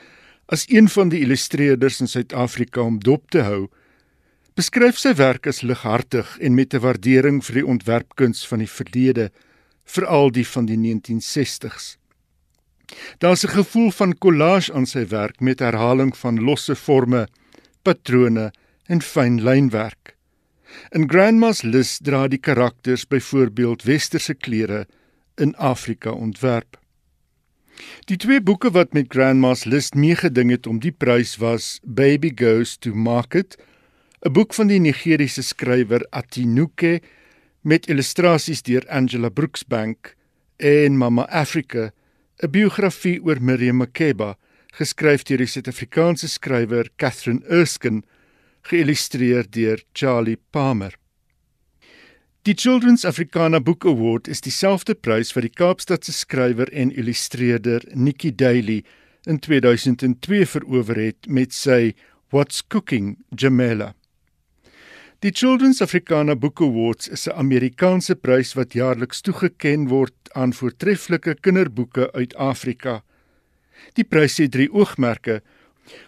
as 0.49 0.67
een 0.69 0.89
van 0.89 1.09
die 1.09 1.21
illustreerders 1.21 2.01
in 2.01 2.09
Suid-Afrika 2.09 2.81
om 2.81 2.99
dop 2.99 3.31
te 3.31 3.43
hou, 3.43 3.69
beskryf 4.57 4.99
sy 4.99 5.15
werk 5.15 5.47
as 5.47 5.63
lighartig 5.63 6.39
en 6.41 6.55
met 6.55 6.75
'n 6.75 6.81
waardering 6.81 7.45
vir 7.45 7.55
die 7.55 7.67
ontwerpkuns 7.67 8.47
van 8.47 8.59
die 8.59 8.73
verlede 8.81 9.31
veral 9.85 10.31
die 10.31 10.47
van 10.47 10.67
die 10.67 10.79
1960s. 10.79 11.97
Daar's 13.19 13.45
'n 13.45 13.49
gevoel 13.49 13.91
van 13.91 14.19
collage 14.19 14.73
aan 14.73 14.87
sy 14.87 15.07
werk 15.07 15.41
met 15.41 15.59
herhaling 15.59 16.17
van 16.17 16.41
losse 16.41 16.77
forme, 16.77 17.29
patrone 17.83 18.53
en 18.87 19.03
fyn 19.03 19.43
lynwerk. 19.43 20.17
In 20.91 21.09
Grandma's 21.11 21.63
List 21.63 22.05
dra 22.05 22.29
die 22.29 22.39
karakters 22.39 23.07
byvoorbeeld 23.07 23.83
westerse 23.83 24.35
klere 24.35 24.87
in 25.35 25.57
Afrika 25.57 26.11
ontwerp. 26.11 26.81
Die 28.05 28.17
twee 28.17 28.41
boeke 28.41 28.71
wat 28.71 28.93
met 28.93 29.09
Grandma's 29.09 29.65
List 29.65 29.95
meegeding 29.95 30.51
het 30.51 30.67
om 30.67 30.79
die 30.79 30.93
prys 30.93 31.37
was 31.37 31.79
Baby 31.83 32.33
Goes 32.35 32.77
to 32.77 32.95
Market, 32.95 33.57
'n 34.25 34.33
boek 34.33 34.55
van 34.55 34.67
die 34.67 34.79
Nigeriese 34.79 35.43
skrywer 35.43 36.07
Atinuke 36.11 37.01
met 37.63 37.87
illustrasies 37.87 38.63
deur 38.67 38.85
Angela 38.89 39.31
Brooksbank 39.31 40.15
en 40.57 40.97
Mama 40.99 41.27
Africa, 41.31 41.93
'n 42.43 42.51
biografie 42.51 43.23
oor 43.23 43.41
Miriam 43.41 43.77
Makeba, 43.77 44.37
geskryf 44.73 45.23
deur 45.23 45.39
die 45.39 45.47
Suid-Afrikaanse 45.47 46.29
skrywer 46.29 46.89
Catherine 46.97 47.45
Erskine, 47.49 48.03
geïllustreer 48.63 49.47
deur 49.51 49.83
Charlie 49.93 50.39
Palmer. 50.51 50.95
Die 52.43 52.55
Children's 52.55 53.05
Africana 53.05 53.61
Book 53.61 53.85
Award 53.85 54.29
is 54.29 54.41
dieselfde 54.41 54.95
prys 54.95 55.33
wat 55.35 55.45
die 55.47 55.55
Kaapstadse 55.55 56.13
skrywer 56.13 56.73
en 56.73 56.91
illustreerder 56.91 57.85
Nikki 57.95 58.33
Daly 58.35 58.83
in 59.31 59.39
2002 59.39 60.47
verower 60.47 60.99
het 60.99 61.29
met 61.29 61.55
sy 61.55 61.93
What's 62.31 62.63
Cooking 62.67 63.19
Jamela. 63.31 63.93
Die 65.23 65.31
Children's 65.31 65.81
Africana 65.81 66.35
Book 66.35 66.61
Awards 66.61 67.09
is 67.09 67.29
'n 67.29 67.37
Amerikaanse 67.39 68.15
prys 68.17 68.55
wat 68.59 68.73
jaarliks 68.73 69.21
toegekend 69.21 69.89
word 69.89 70.15
aan 70.33 70.53
voortreffelike 70.53 71.35
kinderboeke 71.41 72.13
uit 72.13 72.35
Afrika. 72.35 73.05
Die 73.95 74.05
prys 74.05 74.37
het 74.37 74.51
drie 74.51 74.73
oogmerke: 74.73 75.43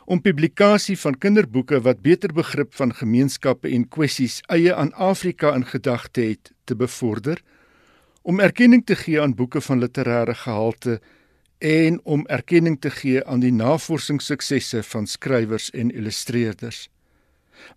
om 0.04 0.20
publikasie 0.20 0.98
van 0.98 1.18
kinderboeke 1.18 1.80
wat 1.80 2.02
beter 2.02 2.32
begrip 2.32 2.74
van 2.74 2.94
gemeenskappe 2.94 3.68
en 3.68 3.88
kwessies 3.88 4.40
eie 4.48 4.74
aan 4.74 4.92
Afrika 4.92 5.54
in 5.54 5.66
gedagte 5.66 6.20
het 6.20 6.52
te 6.64 6.74
bevorder, 6.74 7.42
om 8.22 8.40
erkenning 8.40 8.86
te 8.86 8.96
gee 8.96 9.20
aan 9.20 9.34
boeke 9.34 9.60
van 9.60 9.78
literêre 9.78 10.34
gehalte 10.34 11.00
en 11.58 12.00
om 12.04 12.26
erkenning 12.26 12.80
te 12.80 12.90
gee 12.90 13.24
aan 13.24 13.40
die 13.40 13.52
navorsingssuksesse 13.52 14.82
van 14.82 15.06
skrywers 15.06 15.70
en 15.70 15.90
illustreerders. 15.90 16.88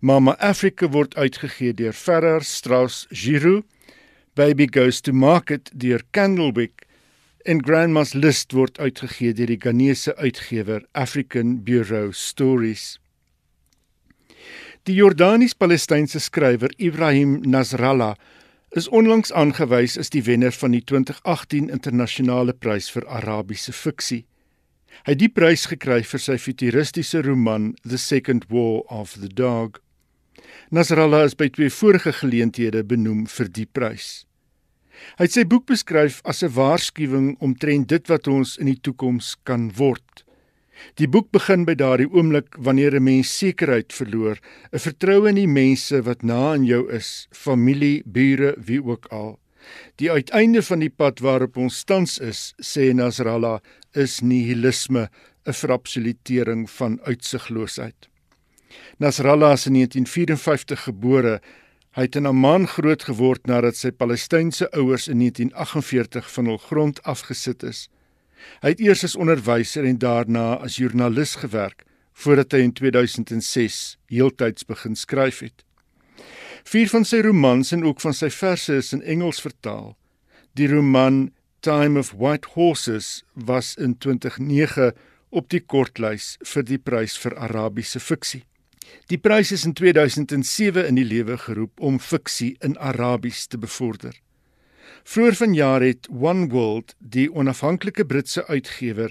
Mama 0.00 0.36
Africa 0.38 0.88
word 0.92 1.16
uitgegee 1.16 1.74
deur 1.74 1.92
Ferrer 1.92 2.44
Strauss 2.44 3.06
Giroux. 3.10 3.64
Baby 4.38 4.68
Goes 4.70 5.00
to 5.00 5.12
Market 5.12 5.70
deur 5.74 6.04
Candlewick 6.10 6.86
en 7.42 7.58
Grandma's 7.62 8.12
List 8.14 8.52
word 8.52 8.78
uitgegee 8.78 9.32
deur 9.34 9.50
die 9.50 9.58
Ghanese 9.58 10.14
uitgewer 10.16 10.84
African 10.92 11.64
Bureau 11.64 12.12
Stories. 12.12 13.00
Die 14.86 14.94
Jordanies-Palestynse 14.94 16.20
skrywer 16.20 16.70
Ibrahim 16.78 17.40
Nasrallah 17.42 18.14
is 18.70 18.88
onlangs 18.88 19.32
aangewys 19.32 19.98
as 19.98 20.12
die 20.14 20.22
wenner 20.24 20.54
van 20.54 20.76
die 20.76 20.84
2018 20.84 21.68
internasionale 21.72 22.54
prys 22.54 22.92
vir 22.94 23.08
Arabiese 23.08 23.72
fiksie. 23.72 24.27
Hy 25.06 25.14
het 25.14 25.20
die 25.20 25.32
prys 25.32 25.66
gekry 25.70 26.02
vir 26.02 26.20
sy 26.20 26.36
futuristiese 26.38 27.22
roman 27.22 27.74
The 27.84 27.98
Second 27.98 28.48
War 28.50 28.82
of 28.90 29.16
the 29.20 29.28
Dog. 29.28 29.80
Nasrallah 30.70 31.24
is 31.24 31.34
by 31.34 31.48
twee 31.48 31.70
vorige 31.70 32.12
geleenthede 32.12 32.84
benoem 32.84 33.26
vir 33.26 33.48
die 33.48 33.66
prys. 33.66 34.24
Hy 35.18 35.28
het 35.28 35.34
sy 35.36 35.44
boek 35.48 35.66
beskryf 35.70 36.20
as 36.24 36.42
'n 36.42 36.54
waarskuwing 36.54 37.36
omtrent 37.40 37.88
dit 37.88 38.08
wat 38.08 38.28
ons 38.28 38.56
in 38.58 38.66
die 38.66 38.80
toekoms 38.80 39.36
kan 39.44 39.70
word. 39.76 40.24
Die 40.98 41.08
boek 41.08 41.30
begin 41.34 41.64
by 41.64 41.74
daardie 41.74 42.10
oomblik 42.10 42.54
wanneer 42.58 42.94
'n 42.94 43.04
mens 43.04 43.38
sekerheid 43.38 43.92
verloor, 43.92 44.38
'n 44.72 44.78
vertroue 44.78 45.28
in 45.28 45.34
die 45.34 45.52
mense 45.62 46.02
wat 46.02 46.22
na 46.22 46.52
aan 46.52 46.64
jou 46.64 46.90
is, 46.90 47.28
familie, 47.32 48.02
bure, 48.06 48.54
wie 48.58 48.82
ook 48.82 49.06
al. 49.10 49.38
Die 49.96 50.10
uiteinde 50.10 50.62
van 50.62 50.78
die 50.78 50.90
pad 50.90 51.20
waarop 51.20 51.56
ons 51.56 51.84
tans 51.84 52.18
is, 52.18 52.54
sê 52.62 52.92
Nasrallah, 52.94 53.60
is 53.92 54.20
nihilisme, 54.20 55.08
'n 55.46 55.52
verabsolutering 55.52 56.70
van 56.70 57.00
uitsigloosheid. 57.02 58.08
Nasrallah 58.98 59.52
is 59.52 59.66
in 59.66 59.72
1954 59.72 60.82
gebore. 60.82 61.40
Hy 61.96 62.02
het 62.02 62.16
in 62.16 62.26
Amman 62.26 62.66
groot 62.68 63.02
geword 63.02 63.46
nadat 63.46 63.76
sy 63.76 63.90
Palestynse 63.90 64.70
ouers 64.76 65.08
in 65.08 65.18
1948 65.18 66.32
van 66.32 66.44
hul 66.44 66.58
grond 66.58 67.02
afgesit 67.02 67.62
is. 67.62 67.88
Hy 68.62 68.74
het 68.74 68.80
eers 68.80 69.04
as 69.04 69.16
onderwyser 69.16 69.86
en 69.88 69.98
daarna 69.98 70.58
as 70.62 70.76
joernalis 70.76 71.38
gewerk 71.42 71.84
voordat 72.18 72.52
hy 72.52 72.64
in 72.66 72.72
2006 72.74 73.96
heeltyds 74.10 74.66
begin 74.66 74.96
skryf 74.98 75.38
het. 75.44 75.62
Vier 76.66 76.90
van 76.90 77.04
sy 77.06 77.20
romans 77.22 77.70
en 77.72 77.84
ook 77.86 78.02
van 78.02 78.14
sy 78.14 78.30
verse 78.34 78.74
is 78.74 78.90
in 78.92 79.04
Engels 79.06 79.38
vertaal. 79.40 79.94
Die 80.58 80.66
roman 80.66 81.28
Time 81.60 81.98
of 81.98 82.12
White 82.12 82.48
Horses 82.54 83.24
was 83.34 83.74
in 83.74 83.98
2009 83.98 84.92
op 85.30 85.48
die 85.50 85.60
kortlys 85.60 86.36
vir 86.46 86.62
die 86.62 86.78
prys 86.78 87.16
vir 87.18 87.34
Arabiese 87.34 87.98
fiksie. 87.98 88.44
Die 89.10 89.18
prys 89.18 89.50
is 89.52 89.64
in 89.66 89.74
2007 89.74 90.86
in 90.86 91.00
die 91.00 91.06
lewe 91.06 91.34
geroep 91.36 91.80
om 91.82 91.98
fiksie 91.98 92.54
in 92.62 92.76
Arabies 92.78 93.48
te 93.50 93.58
bevorder. 93.58 94.14
Vroeger 95.02 95.34
vanjaar 95.34 95.82
het 95.82 96.06
One 96.08 96.46
World, 96.52 96.94
die 96.98 97.26
onafhanklike 97.34 98.06
Britse 98.06 98.46
uitgewer, 98.46 99.10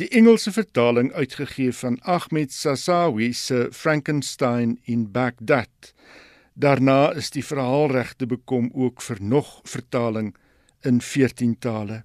die 0.00 0.08
Engelse 0.08 0.52
vertaling 0.52 1.12
uitgegee 1.12 1.72
van 1.72 1.98
Ahmed 2.02 2.52
Sassawi 2.52 3.32
se 3.32 3.68
Frankenstein 3.72 4.78
in 4.84 5.04
Baghdad. 5.12 5.92
Daarna 6.54 7.12
is 7.12 7.28
die 7.30 7.44
verhaalregte 7.44 8.26
bekom 8.26 8.70
ook 8.72 9.02
vir 9.02 9.20
nog 9.20 9.60
vertaling 9.68 10.32
in 10.84 11.00
14 11.00 11.58
tale. 11.58 12.04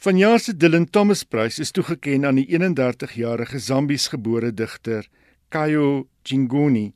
Vanjaar 0.00 0.40
se 0.40 0.54
Dylan 0.56 0.86
Thomas 0.88 1.24
Prys 1.24 1.58
is 1.60 1.74
toegekend 1.76 2.24
aan 2.24 2.38
die 2.40 2.46
31-jarige 2.48 3.58
Zambies-gebore 3.60 4.54
digter 4.56 5.04
Kayo 5.52 6.06
Chingoni 6.24 6.86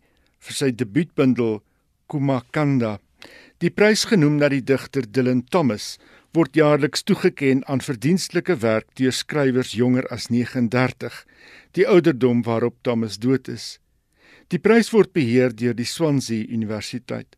vir 0.41 0.57
sy 0.57 0.71
debuutbundel 0.73 1.59
Kumakanda. 2.09 2.97
Die 3.61 3.69
prys 3.71 4.07
genoem 4.09 4.39
na 4.41 4.49
die 4.53 4.65
digter 4.65 5.05
Dylan 5.05 5.45
Thomas 5.53 5.99
word 6.35 6.57
jaarliks 6.59 7.05
toegekend 7.07 7.69
aan 7.71 7.85
verdienstelike 7.85 8.57
werk 8.65 8.89
deur 8.99 9.13
skrywers 9.15 9.77
jonger 9.79 10.09
as 10.11 10.31
39, 10.33 11.21
die 11.77 11.87
ouderdom 11.87 12.43
waarop 12.49 12.81
Thomas 12.83 13.21
dood 13.23 13.53
is. 13.53 13.79
Die 14.49 14.59
prys 14.59 14.91
word 14.97 15.13
beheer 15.13 15.55
deur 15.55 15.77
die 15.77 15.87
Swansea 15.89 16.49
Universiteit. 16.49 17.37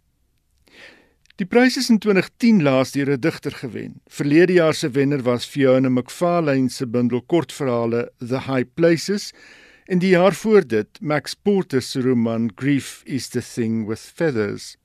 Die 1.36 1.44
prys 1.44 1.74
is 1.76 1.90
in 1.92 1.98
2010 2.00 2.62
laas 2.64 2.94
deur 2.94 3.10
'n 3.12 3.20
digter 3.20 3.52
gewen. 3.52 4.00
Verlede 4.08 4.54
jaar 4.56 4.74
se 4.74 4.88
wenner 4.90 5.22
was 5.22 5.44
Fiona 5.44 5.88
McFarlane 5.88 6.70
se 6.70 6.86
bundel 6.86 7.20
kortverhale 7.20 8.10
The 8.18 8.40
High 8.40 8.68
Places 8.74 9.34
en 9.84 9.98
die 9.98 10.14
jaar 10.16 10.32
voor 10.34 10.66
dit 10.66 10.88
Max 11.00 11.34
Porter 11.34 11.82
se 11.82 12.00
roman 12.00 12.50
Grief 12.54 13.02
is 13.04 13.28
the 13.28 13.42
Thing 13.42 13.86
with 13.86 14.00
Feathers. 14.00 14.76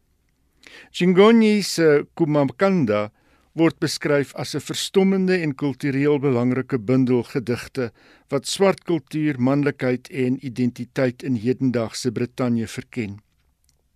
Chingonyi 0.91 1.63
se 1.63 2.05
Kumakanda 2.13 3.11
word 3.53 3.79
beskryf 3.79 4.35
as 4.35 4.53
'n 4.53 4.59
verstommende 4.59 5.39
en 5.39 5.55
kultureel 5.55 6.19
belangrike 6.19 6.79
bundel 6.79 7.23
gedigte 7.23 7.91
wat 8.27 8.47
swart 8.47 8.83
kultuur, 8.83 9.39
manlikheid 9.39 10.09
en 10.09 10.45
identiteit 10.45 11.23
in 11.23 11.35
hedendaagse 11.35 12.11
Brittanje 12.11 12.67
verken. 12.67 13.21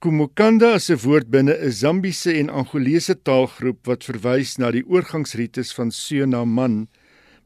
Kumukanda 0.06 0.76
is 0.76 0.92
'n 0.92 1.02
woord 1.02 1.32
binne 1.34 1.56
'n 1.58 1.72
Zambiese 1.72 2.32
en 2.42 2.50
Angolese 2.50 3.16
taalgroep 3.28 3.88
wat 3.90 4.04
verwys 4.06 4.52
na 4.62 4.70
die 4.70 4.86
oorgangsrites 4.86 5.74
van 5.74 5.90
seun 5.92 6.30
na 6.30 6.46
man, 6.46 6.76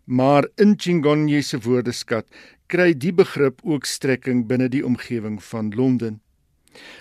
maar 0.04 0.44
in 0.58 0.76
Chingonyi 0.76 1.42
se 1.42 1.58
woordeskat 1.58 2.28
kry 2.68 2.92
die 2.94 3.14
begrip 3.14 3.62
ook 3.64 3.86
strekking 3.86 4.42
binne 4.50 4.68
die 4.68 4.84
omgewing 4.84 5.38
van 5.44 5.72
Londen. 5.72 6.20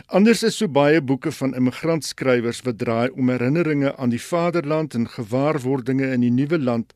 Anders 0.06 0.44
is 0.44 0.56
so 0.56 0.68
baie 0.68 1.00
boeke 1.00 1.32
van 1.32 1.54
immigrantskrywers 1.54 2.62
wat 2.62 2.78
draai 2.78 3.10
om 3.10 3.28
herinneringe 3.28 3.96
aan 3.96 4.14
die 4.14 4.22
vaderland 4.22 4.94
en 4.94 5.08
gewaarwordinge 5.08 6.12
in 6.12 6.20
die 6.20 6.30
nuwe 6.30 6.58
land. 6.58 6.94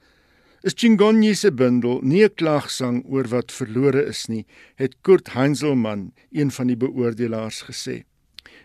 Is 0.63 0.79
Chingonyi 0.79 1.35
se 1.35 1.51
bundel 1.51 1.99
nie 2.03 2.23
'n 2.23 2.35
klagsang 2.35 3.03
oor 3.11 3.27
wat 3.27 3.51
verlore 3.51 4.07
is 4.07 4.29
nie, 4.29 4.47
het 4.77 4.95
Kurt 5.03 5.35
Heinzelmann, 5.35 6.13
een 6.31 6.51
van 6.51 6.67
die 6.67 6.77
beoordelaars 6.77 7.63
gesê. 7.67 8.05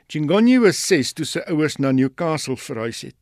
Chingonyi 0.10 0.62
was 0.64 0.78
6 0.88 1.10
toe 1.20 1.26
sy 1.28 1.42
ouers 1.52 1.74
na 1.84 1.90
Newcastle 1.92 2.56
verhuis 2.56 3.02
het. 3.04 3.18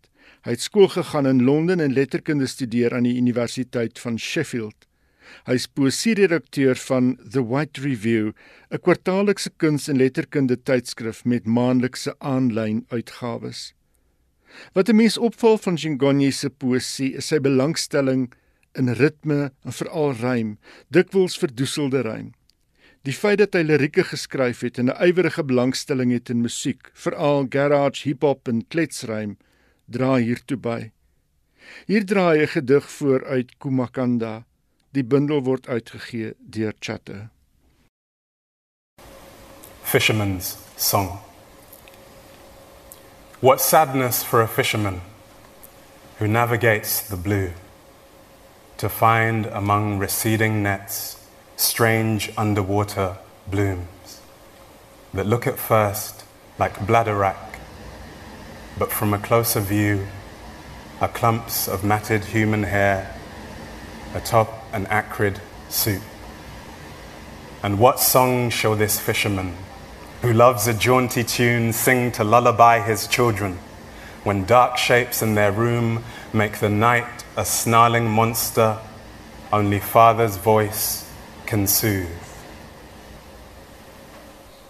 Hy 0.45 0.53
het 0.53 0.61
skool 0.61 0.91
gegaan 0.93 1.25
in 1.25 1.39
Londen 1.47 1.81
en 1.81 1.95
letterkunde 1.97 2.45
studeer 2.45 2.93
aan 2.93 3.07
die 3.07 3.15
Universiteit 3.17 3.97
van 4.03 4.19
Sheffield. 4.21 4.86
Hy 5.49 5.55
is 5.57 5.65
poesieredakteur 5.65 6.77
van 6.83 7.15
The 7.25 7.41
White 7.41 7.81
Review, 7.81 8.38
'n 8.69 8.77
kwartaallikse 8.86 9.49
kuns- 9.57 9.89
en 9.89 9.97
letterkunde 9.97 10.61
tydskrif 10.61 11.25
met 11.25 11.49
maandelikse 11.49 12.13
aanlyn 12.19 12.86
uitgawes. 12.93 13.73
Wat 14.73 14.88
'n 14.88 14.95
mens 14.95 15.17
opval 15.17 15.57
van 15.57 15.77
Chingonyi 15.77 16.31
se 16.31 16.49
poesie 16.49 17.15
is 17.17 17.27
sy 17.27 17.39
belangstelling 17.39 18.31
in 18.75 18.93
ritme 18.93 19.51
en 19.63 19.73
veral 19.73 20.13
rym, 20.13 20.57
dikwels 20.89 21.38
verdoeselde 21.38 22.01
rym. 22.01 22.33
Die 23.06 23.14
feit 23.14 23.38
dat 23.38 23.53
hy 23.53 23.62
lirieke 23.62 24.01
geskryf 24.10 24.64
het 24.66 24.80
en 24.82 24.89
'n 24.89 24.97
ywerige 24.97 25.43
belangstelling 25.45 26.12
het 26.12 26.30
in 26.30 26.41
musiek, 26.41 26.89
veral 26.93 27.45
garage, 27.49 28.01
hip-hop 28.10 28.47
en 28.47 28.66
kletsrym, 28.68 29.38
dra 29.86 30.16
hiertoe 30.16 30.58
by. 30.58 30.91
Hier 31.86 32.06
draai 32.06 32.41
'n 32.41 32.47
gedig 32.47 32.89
voor 32.91 33.26
uit 33.26 33.58
Kumakanda. 33.58 34.45
Die 34.91 35.03
bundel 35.03 35.43
word 35.43 35.68
uitgegee 35.68 36.34
deur 36.39 36.74
Chatte. 36.80 37.30
Fisherman's 39.84 40.58
Song. 40.76 41.20
What 43.39 43.62
sadness 43.62 44.24
for 44.24 44.41
a 44.41 44.47
fisherman 44.47 45.01
who 46.18 46.28
navigates 46.28 47.08
the 47.08 47.18
blue 47.18 47.51
to 48.78 48.89
find 48.89 49.45
among 49.51 49.99
receding 50.01 50.62
nets 50.62 51.24
strange 51.56 52.32
underwater 52.38 53.18
blooms 53.47 54.20
that 55.14 55.26
look 55.26 55.47
at 55.47 55.58
first 55.58 56.24
like 56.60 56.76
bladderwrack, 56.80 57.60
but 58.78 58.91
from 58.91 59.14
a 59.14 59.18
closer 59.18 59.60
view 59.62 60.08
are 60.99 61.08
clumps 61.08 61.68
of 61.68 61.84
matted 61.84 62.26
human 62.26 62.64
hair 62.64 63.16
atop 64.14 64.66
an 64.74 64.86
acrid 64.88 65.39
soup. 65.70 66.01
And 67.64 67.80
what 67.80 67.99
song 67.99 68.49
shall 68.49 68.76
this 68.76 68.99
fisherman, 68.99 69.56
who 70.22 70.34
loves 70.34 70.68
a 70.68 70.74
jaunty 70.74 71.24
tune, 71.24 71.74
sing 71.74 72.12
to 72.14 72.24
lullaby 72.24 72.80
his 72.80 73.08
children 73.08 73.58
when 74.24 74.43
dark 74.43 74.78
shapes 74.78 75.22
in 75.22 75.36
their 75.36 75.51
room 75.51 76.03
make 76.34 76.60
the 76.60 76.70
night 76.70 77.24
a 77.38 77.45
snarling 77.45 78.10
monster 78.10 78.78
only 79.53 79.80
father's 79.80 80.36
voice 80.38 81.05
can 81.46 81.68
soothe? 81.68 82.08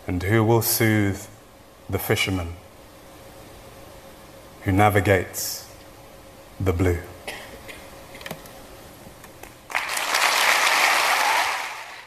And 0.08 0.22
who 0.24 0.44
will 0.44 0.62
soothe 0.62 1.28
the 1.90 2.00
fisherman 2.00 2.56
who 4.64 4.72
navigates 4.72 5.68
the 6.60 6.74
blue? 6.74 7.00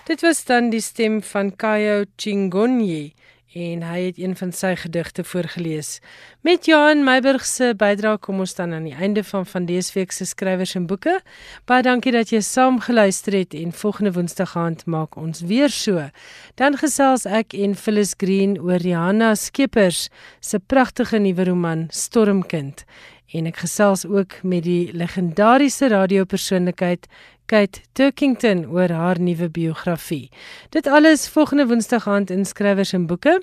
Dit 0.09 0.23
was 0.23 0.45
dan 0.45 0.71
die 0.71 0.81
stem 0.81 1.23
van 1.23 1.57
Kayo 1.57 2.05
en 3.55 3.83
hy 3.83 4.01
het 4.07 4.19
een 4.19 4.35
van 4.37 4.53
sy 4.53 4.75
gedigte 4.77 5.25
voorgeles. 5.25 5.99
Met 6.45 6.67
Johan 6.69 7.05
Meiburg 7.05 7.47
se 7.47 7.73
bydrae 7.77 8.19
kom 8.19 8.43
ons 8.45 8.55
dan 8.55 8.73
aan 8.77 8.85
die 8.85 8.95
einde 8.95 9.25
van 9.25 9.47
van 9.47 9.67
dese 9.67 9.95
week 9.95 10.13
se 10.13 10.27
skrywers 10.29 10.75
en 10.75 10.87
boeke. 10.87 11.21
Baie 11.65 11.83
dankie 11.83 12.13
dat 12.13 12.33
jy 12.33 12.41
saam 12.45 12.81
geluister 12.81 13.33
het 13.33 13.55
en 13.55 13.73
volgende 13.73 14.13
Woensdag 14.13 14.57
aand 14.57 14.87
maak 14.87 15.17
ons 15.17 15.41
weer 15.41 15.71
so. 15.71 16.09
Dan 16.55 16.77
gesels 16.77 17.25
ek 17.27 17.57
en 17.57 17.77
Phyllis 17.77 18.15
Green 18.17 18.59
oor 18.61 18.83
Rihanna 18.85 19.35
Skeepers 19.35 20.09
se 20.41 20.59
pragtige 20.59 21.19
nuwe 21.19 21.49
roman 21.49 21.87
Stormkind 21.91 22.85
en 23.37 23.49
ek 23.49 23.61
gesels 23.61 24.07
ook 24.09 24.39
met 24.43 24.65
die 24.65 24.89
legendariese 24.97 25.91
radiopersoonlikheid 25.93 27.09
Kate 27.49 27.81
Turkington 27.97 28.67
oor 28.69 28.93
haar 28.93 29.17
nuwe 29.21 29.49
biografie. 29.49 30.29
Dit 30.75 30.87
alles 30.87 31.29
volgende 31.33 31.67
Woensdag 31.67 32.09
aand 32.09 32.31
in 32.31 32.45
Skrywers 32.45 32.93
en 32.93 33.07
Boeke. 33.09 33.43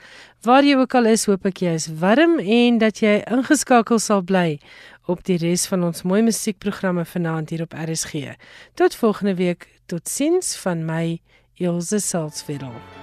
Waar 0.45 0.63
jy 0.63 0.75
ook 0.77 0.93
al 0.95 1.05
is, 1.11 1.25
hoop 1.25 1.45
ek 1.49 1.57
jy 1.65 1.73
is 1.75 1.89
warm 1.99 2.39
en 2.39 2.77
dat 2.79 2.99
jy 3.01 3.23
ingeskakel 3.25 3.99
sal 3.99 4.21
bly 4.23 4.59
op 5.07 5.23
die 5.23 5.37
res 5.39 5.65
van 5.71 5.83
ons 5.87 6.03
mooi 6.03 6.21
musiekprogramme 6.21 7.05
vanaand 7.05 7.49
hier 7.49 7.63
op 7.63 7.73
RSG. 7.73 8.35
Tot 8.73 8.95
volgende 8.95 9.35
week. 9.35 9.67
Totsiens 9.85 10.55
van 10.59 10.85
my 10.85 11.19
Elsje 11.55 11.99
Salzwetel. 11.99 12.96